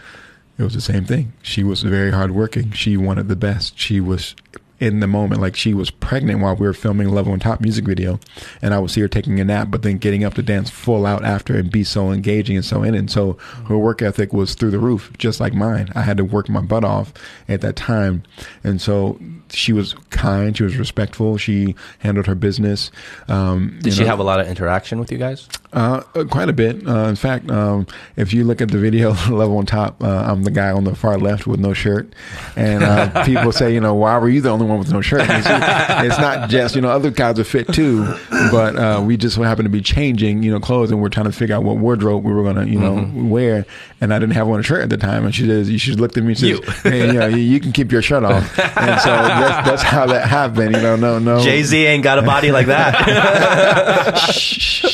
[0.58, 1.34] it was the same thing.
[1.42, 2.72] She was very hardworking.
[2.72, 3.78] She wanted the best.
[3.78, 4.36] She was
[4.80, 5.42] in the moment.
[5.42, 8.20] Like she was pregnant while we were filming Love on Top music video,
[8.62, 11.24] and I was here taking a nap, but then getting up to dance full out
[11.24, 12.96] after and be so engaging and so in.
[12.96, 13.34] And so
[13.68, 15.90] her work ethic was through the roof, just like mine.
[15.96, 17.14] I had to work my butt off
[17.48, 18.24] at that time,
[18.64, 19.20] and so
[19.56, 20.56] she was kind.
[20.56, 21.38] She was respectful.
[21.38, 22.92] She handled her business.
[23.28, 25.48] Um, Did she know, have a lot of interaction with you guys?
[25.76, 26.88] Uh, uh, quite a bit.
[26.88, 30.44] Uh, in fact, um, if you look at the video love on top, uh, I'm
[30.44, 32.14] the guy on the far left with no shirt,
[32.56, 35.22] and uh, people say, you know, why were you the only one with no shirt?
[35.24, 39.36] It's, it's, not just you know other guys are fit too, but uh, we just
[39.36, 42.24] happen to be changing you know clothes, and we're trying to figure out what wardrobe
[42.24, 43.30] we were gonna you know mm-hmm.
[43.30, 43.66] wear,
[44.00, 46.00] and I didn't have on a shirt at the time, and she says, you should
[46.00, 46.62] look at me and says, you.
[46.90, 49.12] hey, you, know, you, you can keep your shirt off, and so
[49.48, 50.76] that's, that's how that happened.
[50.76, 51.40] You know, no, no.
[51.40, 52.96] Jay Z ain't got a body like that.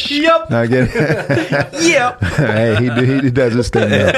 [0.10, 0.52] yep.
[0.52, 1.84] I get it.
[1.84, 2.22] yep.
[2.22, 3.92] hey, he, he does his thing.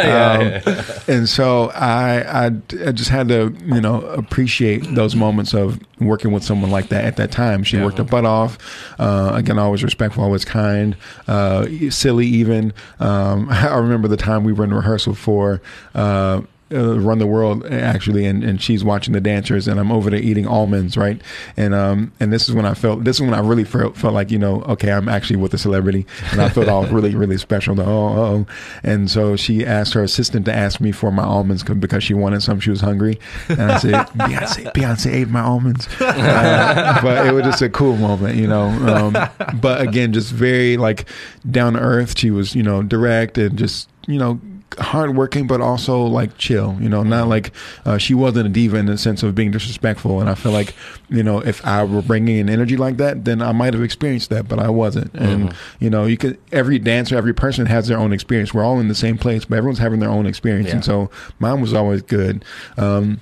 [0.00, 0.60] Um,
[1.08, 2.46] and so I, I,
[2.86, 7.04] I just had to, you know, appreciate those moments of working with someone like that
[7.04, 7.62] at that time.
[7.62, 7.84] She yeah.
[7.84, 8.58] worked her butt off.
[8.98, 10.96] Uh, again, always respectful, always kind,
[11.28, 12.72] uh, silly even.
[12.98, 15.60] Um, I remember the time we were in rehearsal for.
[15.94, 16.42] Uh,
[16.72, 20.20] uh, run the world actually, and, and she's watching the dancers, and I'm over there
[20.20, 21.20] eating almonds, right?
[21.56, 24.14] And um and this is when I felt this is when I really felt felt
[24.14, 27.38] like you know okay I'm actually with a celebrity, and I felt all really really
[27.38, 27.74] special.
[27.74, 28.46] The, oh oh,
[28.82, 32.42] and so she asked her assistant to ask me for my almonds because she wanted
[32.42, 32.60] some.
[32.60, 33.18] She was hungry,
[33.48, 37.96] and I said Beyonce Beyonce ate my almonds, uh, but it was just a cool
[37.96, 38.68] moment, you know.
[38.68, 41.06] Um, but again, just very like
[41.50, 42.18] down to earth.
[42.18, 44.40] She was you know direct and just you know
[44.78, 46.76] hardworking, but also like chill.
[46.80, 47.52] You know, not like
[47.84, 50.20] uh, she wasn't a diva in the sense of being disrespectful.
[50.20, 50.74] And I feel like
[51.08, 54.30] you know, if I were bringing an energy like that, then I might have experienced
[54.30, 55.12] that, but I wasn't.
[55.14, 55.84] And mm-hmm.
[55.84, 58.54] you know, you could every dancer, every person has their own experience.
[58.54, 60.68] We're all in the same place, but everyone's having their own experience.
[60.68, 60.76] Yeah.
[60.76, 62.44] And so mine was always good.
[62.76, 63.20] Um,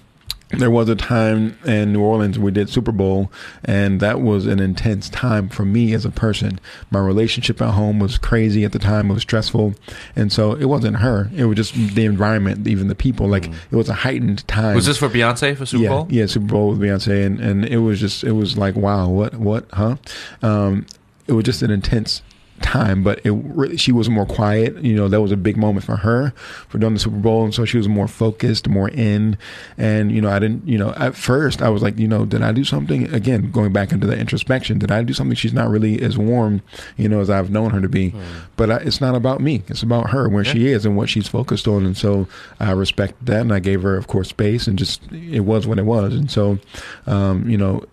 [0.50, 3.30] there was a time in New Orleans we did Super Bowl,
[3.64, 6.58] and that was an intense time for me as a person.
[6.90, 9.74] My relationship at home was crazy at the time; it was stressful,
[10.16, 11.30] and so it wasn't her.
[11.36, 13.28] It was just the environment, even the people.
[13.28, 14.74] Like it was a heightened time.
[14.74, 16.06] Was this for Beyonce for Super yeah, Bowl?
[16.10, 19.34] Yeah, Super Bowl with Beyonce, and and it was just it was like wow, what
[19.34, 19.96] what huh?
[20.40, 20.86] Um,
[21.26, 22.22] it was just an intense
[22.62, 24.76] time, but it really, she was more quiet.
[24.82, 26.30] You know, that was a big moment for her
[26.68, 29.36] for doing the Super Bowl, and so she was more focused, more in.
[29.76, 30.66] And you know, I didn't.
[30.66, 33.12] You know, at first I was like, you know, did I do something?
[33.14, 35.36] Again, going back into the introspection, did I do something?
[35.36, 36.62] She's not really as warm,
[36.96, 38.14] you know, as I've known her to be.
[38.56, 39.62] But I, it's not about me.
[39.68, 41.84] It's about her, where she is, and what she's focused on.
[41.86, 42.28] And so
[42.60, 45.78] I respect that, and I gave her, of course, space, and just it was what
[45.78, 46.14] it was.
[46.14, 46.58] And so,
[47.06, 47.84] um, you know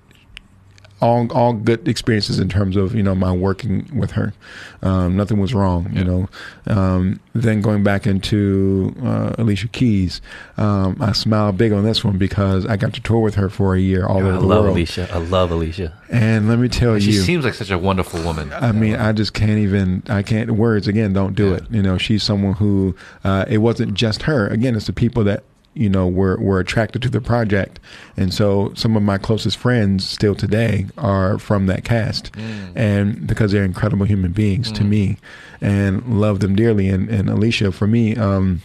[1.06, 4.34] all all good experiences in terms of you know my working with her.
[4.82, 6.30] Um, nothing was wrong, you know.
[6.68, 10.22] Um, then going back into uh, Alicia Keys,
[10.58, 13.76] um, I smile big on this one because I got to tour with her for
[13.76, 14.52] a year all I over the world.
[14.52, 14.66] I love.
[14.68, 15.10] Alicia.
[15.12, 15.94] I love Alicia.
[16.10, 18.52] And let me tell you, she seems like such a wonderful woman.
[18.54, 20.04] I mean, I just can't even.
[20.08, 20.52] I can't.
[20.52, 21.56] Words again don't do Yeah.
[21.58, 21.64] it.
[21.72, 22.96] You know, she's someone who.
[23.24, 24.48] Uh, it wasn't just her.
[24.48, 25.44] Again, it's the people that
[25.76, 27.80] you know we were were attracted to the project,
[28.18, 32.32] and so some of my closest friends still today are from that cast,
[32.76, 35.18] and because they're incredible human beings to me,
[35.62, 36.90] and love them dearly.
[36.90, 38.16] And and Alicia, for me.
[38.16, 38.62] um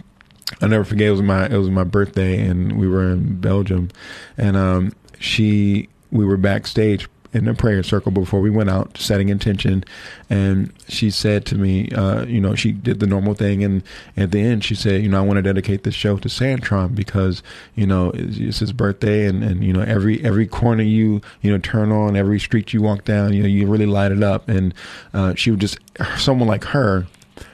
[0.61, 1.09] I never forget.
[1.09, 3.89] It was my it was my birthday, and we were in Belgium,
[4.37, 9.29] and um, she we were backstage in the prayer circle before we went out, setting
[9.29, 9.85] intention,
[10.29, 13.83] and she said to me, uh, you know, she did the normal thing, and
[14.17, 16.95] at the end she said, you know, I want to dedicate this show to Santron
[16.95, 17.43] because
[17.75, 21.51] you know it's, it's his birthday, and and you know every every corner you you
[21.51, 24.49] know turn on, every street you walk down, you know you really light it up,
[24.49, 24.75] and
[25.15, 25.79] uh, she would just
[26.17, 27.07] someone like her.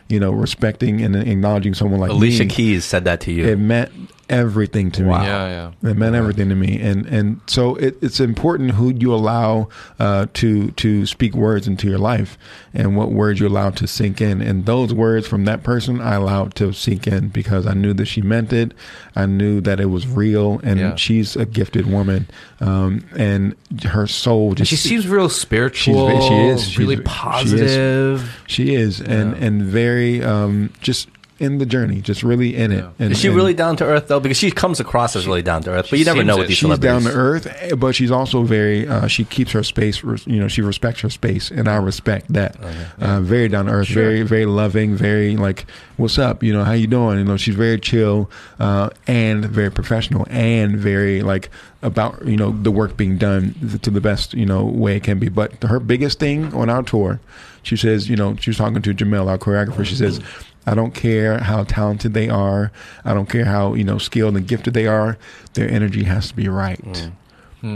[0.09, 3.45] You know, respecting and acknowledging someone like Alicia me, Keys said that to you.
[3.45, 3.91] it meant
[4.29, 5.11] everything to me.
[5.11, 5.91] Yeah, yeah.
[5.91, 10.27] It meant everything to me, and and so it, it's important who you allow uh,
[10.35, 12.37] to to speak words into your life,
[12.75, 14.41] and what words you allow to sink in.
[14.43, 18.07] And those words from that person, I allowed to sink in because I knew that
[18.07, 18.73] she meant it.
[19.15, 20.95] I knew that it was real, and Yeah.
[20.97, 22.27] she's a gifted woman,
[22.61, 23.55] um, and
[23.85, 26.09] her soul And just she seems real spiritual.
[26.11, 26.63] She's- she is.
[26.65, 27.09] She's- really she is.
[27.09, 28.41] positive.
[28.47, 29.47] she is, and Yeah.
[29.47, 31.09] and very um, just
[31.39, 32.79] in the journey, just really in it.
[32.79, 32.91] Yeah.
[32.99, 34.21] And, Is she really down to earth though?
[34.21, 36.41] Because she comes across as really down to earth, but you never know it.
[36.41, 38.89] with these she's down to earth, eh, but she's also very.
[38.89, 40.03] Uh, she keeps her space.
[40.03, 42.57] You know, she respects her space, and I respect that.
[43.01, 46.43] Uh, very down to earth, very very loving, very like, "What's up?
[46.43, 50.77] You know, how you doing?" You know, she's very chill uh, and very professional, and
[50.77, 51.51] very like
[51.83, 55.19] about you know the work being done to the best you know way it can
[55.19, 55.29] be.
[55.29, 57.21] But her biggest thing on our tour,
[57.63, 59.85] she says, you know, she was talking to Jamel, our choreographer.
[59.85, 60.21] She says.
[60.67, 62.73] I don't care how talented they are.
[63.05, 65.17] I don't care how you know skilled and gifted they are.
[65.55, 66.83] Their energy has to be right.
[66.83, 67.13] Mm.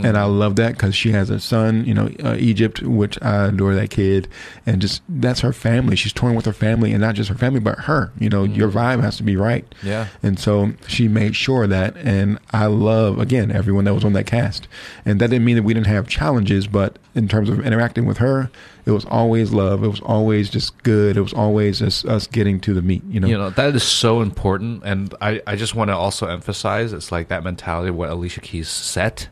[0.05, 3.47] And I love that because she has a son, you know, uh, Egypt, which I
[3.47, 4.29] adore that kid,
[4.67, 5.97] and just that's her family.
[5.97, 8.13] She's touring with her family, and not just her family, but her.
[8.19, 9.67] You know, your vibe has to be right.
[9.83, 10.09] Yeah.
[10.23, 14.13] And so she made sure of that, and I love again everyone that was on
[14.15, 14.69] that cast.
[15.05, 18.19] And that didn't mean that we didn't have challenges, but in terms of interacting with
[18.19, 18.51] her,
[18.87, 19.83] it was always love.
[19.85, 21.17] It was always just good.
[21.17, 23.03] It was always just us getting to the meat.
[23.09, 23.29] You know.
[23.29, 24.83] You know, that is so important.
[24.85, 28.41] And I, I just want to also emphasize it's like that mentality of what Alicia
[28.41, 29.29] Keys set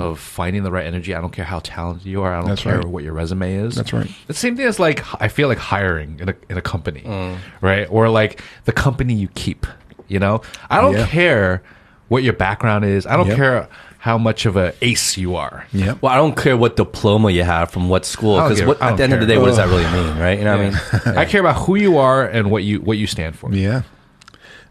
[0.00, 1.14] of finding the right energy.
[1.14, 2.32] I don't care how talented you are.
[2.32, 2.48] I don't Mm-hmm.
[2.50, 2.84] That's care right.
[2.86, 3.74] what your resume is.
[3.76, 4.10] That's right.
[4.26, 7.02] The same thing as like, I feel like hiring in a, in a company,
[7.60, 7.86] right?
[7.90, 9.66] Or like the company you keep,
[10.08, 10.42] you know?
[10.68, 11.06] I don't Yeah.
[11.06, 11.62] care
[12.08, 13.06] what your background is.
[13.06, 13.36] I don't Yep.
[13.36, 13.68] care
[13.98, 15.66] how much of an ace you are.
[15.72, 15.94] Yeah.
[16.00, 19.02] Well, I don't care what diploma you have from what school, because at don't the
[19.04, 19.34] end of the care.
[19.34, 20.38] day, what does that really mean, right?
[20.38, 21.18] You know what I mean?
[21.18, 23.52] I care about who you are and what you what you stand for.
[23.52, 23.82] Yeah.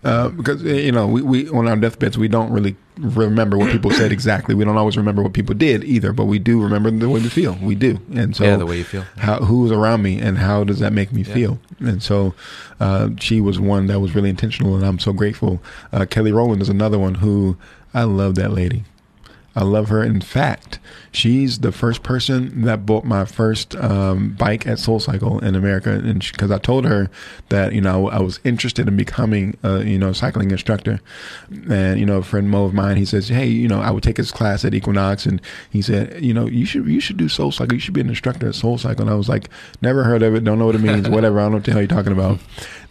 [0.03, 3.69] Uh, because uh, you know, we, we on our deathbeds we don't really remember what
[3.71, 4.55] people said exactly.
[4.55, 7.27] We don't always remember what people did either, but we do remember the way we
[7.29, 7.57] feel.
[7.61, 9.03] We do, and so Yeah, the way you feel.
[9.17, 11.59] How who's around me and how does that make me feel?
[11.79, 12.33] And so,
[12.79, 15.61] uh, she was one that was really intentional, and I'm so grateful.
[15.91, 17.57] Uh, Kelly Rowland is another one who
[17.93, 18.35] I love.
[18.35, 18.83] That lady,
[19.59, 20.01] I love her.
[20.01, 20.79] In fact,
[21.11, 25.91] she's the first person that bought my first um, bike at Soul Cycle in America,
[25.91, 27.09] and because I told her
[27.49, 31.01] that you know I was interested in becoming a you know cycling instructor,
[31.69, 34.01] and you know a friend Mo of mine, he says, hey, you know I would
[34.01, 37.27] take his class at Equinox, and he said, you know you should you should do
[37.27, 39.49] Soul Cycle, you should be an instructor at Soul Cycle, and I was like,
[39.81, 41.71] never heard of it, don't know what it means, whatever, I don't know what the
[41.73, 42.39] hell you're talking about.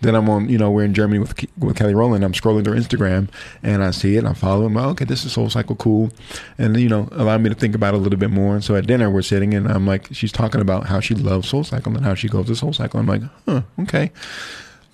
[0.01, 2.25] Then I'm on, you know, we're in Germany with with Kelly Rowland.
[2.25, 3.29] I'm scrolling through Instagram
[3.63, 4.25] and I see it.
[4.25, 4.77] I follow him.
[4.77, 6.11] Oh, okay, this is Soul Cycle, cool,
[6.57, 8.55] and you know, allow me to think about it a little bit more.
[8.55, 11.49] And so at dinner we're sitting and I'm like, she's talking about how she loves
[11.49, 13.01] Soul Cycle and how she goes to Soul Cycle.
[13.01, 14.13] I'm like, huh, okay.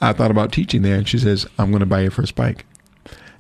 [0.01, 2.67] I thought about teaching there, and she says, I'm going to buy your first bike.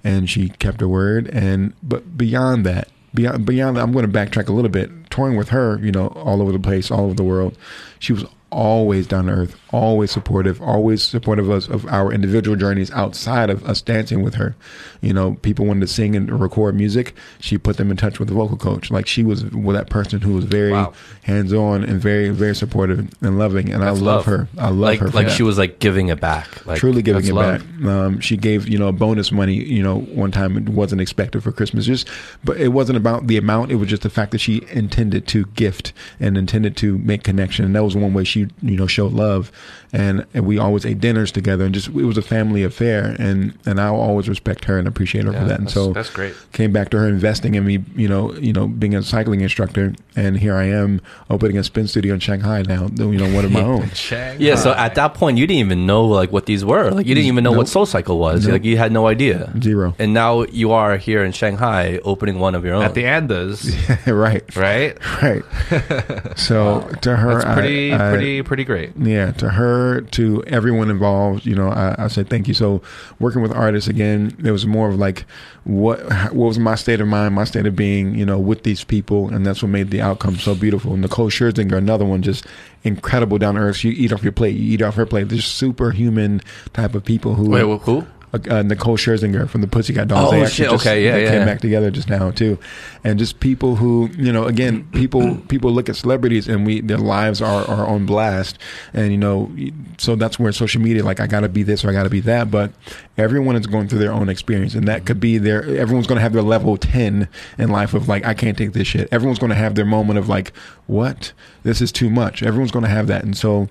[0.04, 1.28] and she kept her word.
[1.28, 4.90] And but beyond that, beyond beyond that, I'm going to backtrack a little bit.
[5.10, 7.56] Touring with her, you know, all over the place, all over the world,
[7.98, 8.24] she was
[8.54, 13.50] always down to earth, always supportive, always supportive of, us of our individual journeys outside
[13.50, 14.54] of us dancing with her.
[15.00, 17.14] You know, people wanted to sing and record music.
[17.40, 18.90] She put them in touch with the vocal coach.
[18.90, 20.92] Like she was well, that person who was very Wow.
[21.24, 23.72] hands on and very, very supportive and loving.
[23.72, 24.24] And That's I love, love.
[24.26, 24.48] her.
[24.56, 25.08] I love like her.
[25.08, 26.64] like that she was like giving it back.
[26.64, 27.60] Like truly giving it love.
[27.60, 27.84] back.
[27.86, 29.54] Um, she gave you know bonus money.
[29.54, 31.84] You know, one time it wasn't expected for Christmas.
[31.86, 32.08] Just,
[32.44, 33.72] but it wasn't about the amount.
[33.72, 37.64] It was just the fact that she intended to gift and intended to make connection.
[37.64, 39.50] And that was one way she you know showed love.
[39.96, 43.14] And, and we always ate dinners together, and just it was a family affair.
[43.16, 45.58] And and I always respect her and appreciate her Yeah, for that.
[45.60, 46.34] And that's- so that's great.
[46.52, 47.78] Came back to her investing in me.
[47.94, 51.00] You know, you know, being a cycling instructor, and here I am
[51.30, 52.88] opening a spin studio in Shanghai now.
[52.96, 53.88] You know, one of my own.
[54.10, 56.90] Yeah, so at that point, you didn't even know like what these were.
[56.90, 57.68] Like you didn't even know what Nope.
[57.68, 58.46] Soul Cycle was.
[58.46, 58.52] Nope.
[58.54, 59.52] Like you had no idea.
[59.62, 59.94] Zero.
[60.00, 62.82] And now you are here in Shanghai opening one of your own.
[62.82, 63.70] At the Andaz,
[64.12, 64.56] right.
[64.56, 64.98] right?
[65.22, 65.44] Right.
[66.36, 68.92] So to her, That's pretty, I, I- pretty, pretty great.
[68.96, 72.54] Yeah, to her, to everyone involved, you know, I, I said thank you.
[72.54, 72.82] So,
[73.18, 75.24] working with artists again, it was more of like,
[75.64, 76.00] what
[76.32, 79.28] what was my state of mind, my state of being, you know, with these people,
[79.28, 80.96] and that's what made the outcome so beautiful.
[80.96, 82.46] Nicole Scherzinger, another one, just
[82.82, 83.84] incredible down to earth.
[83.84, 85.28] You eat off your plate, you eat off her plate.
[85.28, 86.40] There's superhuman
[86.72, 87.50] type of people who.
[87.50, 88.06] Wait, wh- who?
[88.48, 90.28] Uh, Nicole Scherzinger from the Pussycat Dolls.
[90.28, 90.70] Oh, they actually shit.
[90.70, 91.44] just Okay, yeah, they yeah, came yeah.
[91.44, 92.58] back together just now too,
[93.02, 96.98] and just people who you know, again, people people look at celebrities and we their
[96.98, 98.58] lives are are on blast,
[98.92, 99.50] and you know,
[99.98, 102.10] so that's where social media like I got to be this or I got to
[102.10, 102.72] be that, but
[103.16, 106.22] everyone is going through their own experience, and that could be their everyone's going to
[106.22, 107.28] have their level ten
[107.58, 109.08] in life of like I can't take this shit.
[109.12, 110.52] Everyone's going to have their moment of like
[110.86, 111.32] what
[111.62, 112.42] this is too much.
[112.42, 113.68] Everyone's going to have that, and so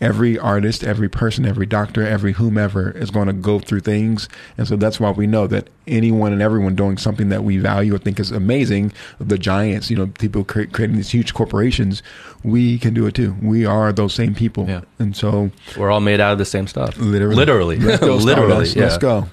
[0.00, 4.28] every artist, every person, every doctor, every whomever is going to go through things.
[4.56, 7.94] And so that's why we know that anyone and everyone doing something that we value
[7.94, 12.02] or think is amazing, the giants, you know, people cre- creating these huge corporations,
[12.42, 13.36] we can do it too.
[13.42, 14.66] We are those same people.
[14.68, 14.80] Yeah.
[14.98, 16.96] And so We're all made out of the same stuff.
[16.96, 17.78] literally, Literally.
[17.78, 18.68] let's go, Literally.
[18.70, 18.84] Yeah.
[18.84, 19.28] Let's go.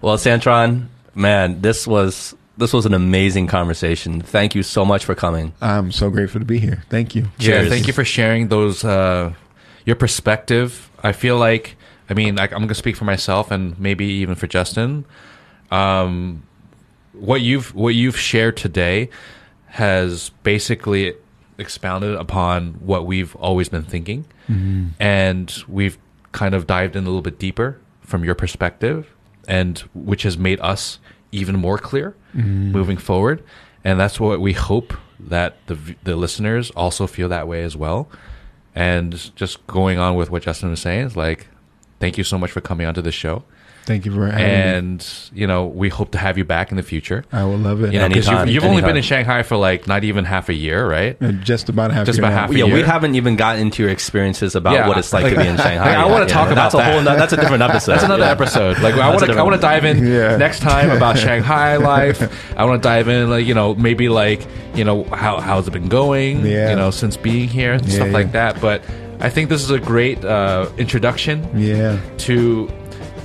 [0.00, 4.20] Well, Santron, man, this was this was an amazing conversation.
[4.20, 5.52] Thank you so much for coming.
[5.62, 6.82] I'm so grateful to be here.
[6.90, 7.28] Thank you.
[7.38, 9.32] Yeah, thank you for sharing those uh,
[9.84, 10.90] your perspective.
[11.02, 11.76] I feel like,
[12.08, 15.04] I mean, I, I'm going to speak for myself and maybe even for Justin.
[15.70, 16.42] Um,
[17.12, 19.08] what you've what you've shared today
[19.66, 21.14] has basically
[21.58, 24.24] expounded upon what we've always been thinking,
[25.00, 25.98] and we've
[26.32, 29.08] kind of dived in a little bit deeper from your perspective,
[29.48, 30.98] and which has made us
[31.32, 32.14] even more clear
[32.72, 33.42] moving forward.
[33.84, 38.08] And that's what we hope that the the listeners also feel that way as well.
[38.74, 41.48] And just going on with what Justin was saying is like,
[42.00, 43.44] thank you so much for coming onto the show.
[43.84, 44.50] Thank you for having me.
[44.52, 47.24] And you know, we hope to have you back in the future.
[47.32, 47.92] I will love it.
[47.92, 50.48] You know, because Anytime, you've, you've only been in Shanghai for like not even half
[50.48, 51.16] a year, right?
[51.20, 52.06] Uh, Just about half.
[52.06, 54.86] Just year about half a yeah, we haven't even gotten into your experiences about Yeah,
[54.88, 55.94] what it's like, like- to be in Shanghai.
[55.94, 56.62] I wanna talk you know?
[56.62, 57.02] about that's a whole.
[57.02, 57.12] that.
[57.12, 57.92] no- That's a different episode.
[57.92, 58.30] That's another Yeah.
[58.30, 58.78] episode.
[58.78, 60.36] Like I want to, I want to dive in Yeah.
[60.36, 62.22] next time about Shanghai life.
[62.56, 65.72] I want to dive in, like you know, maybe like you know how how's it
[65.72, 66.70] been going, Yeah.
[66.70, 68.12] you know, since being here and Yeah, stuff yeah.
[68.12, 68.60] like that.
[68.60, 68.82] But
[69.20, 71.98] I think this is a great uh, introduction Yeah.
[72.18, 72.70] to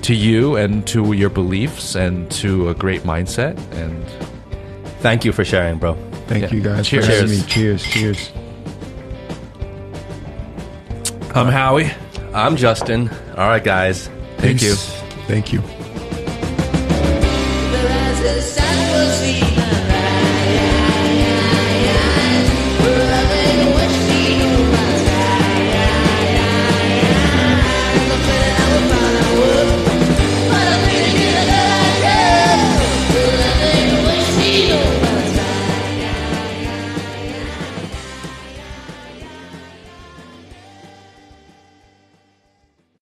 [0.03, 3.57] to you and to your beliefs and to a great mindset.
[3.73, 4.05] And
[4.99, 5.93] Thank you for sharing, bro.
[6.27, 6.53] Thank Yeah.
[6.53, 7.05] you guys Cheers.
[7.05, 7.45] for having Cheers.
[7.45, 7.51] me.
[7.51, 7.83] Cheers.
[7.83, 8.31] Cheers.
[11.35, 11.91] I'm Howie.
[12.33, 13.09] I'm Justin.
[13.37, 14.09] All right, guys.
[14.37, 14.73] Thank you.
[15.27, 15.61] Thank you.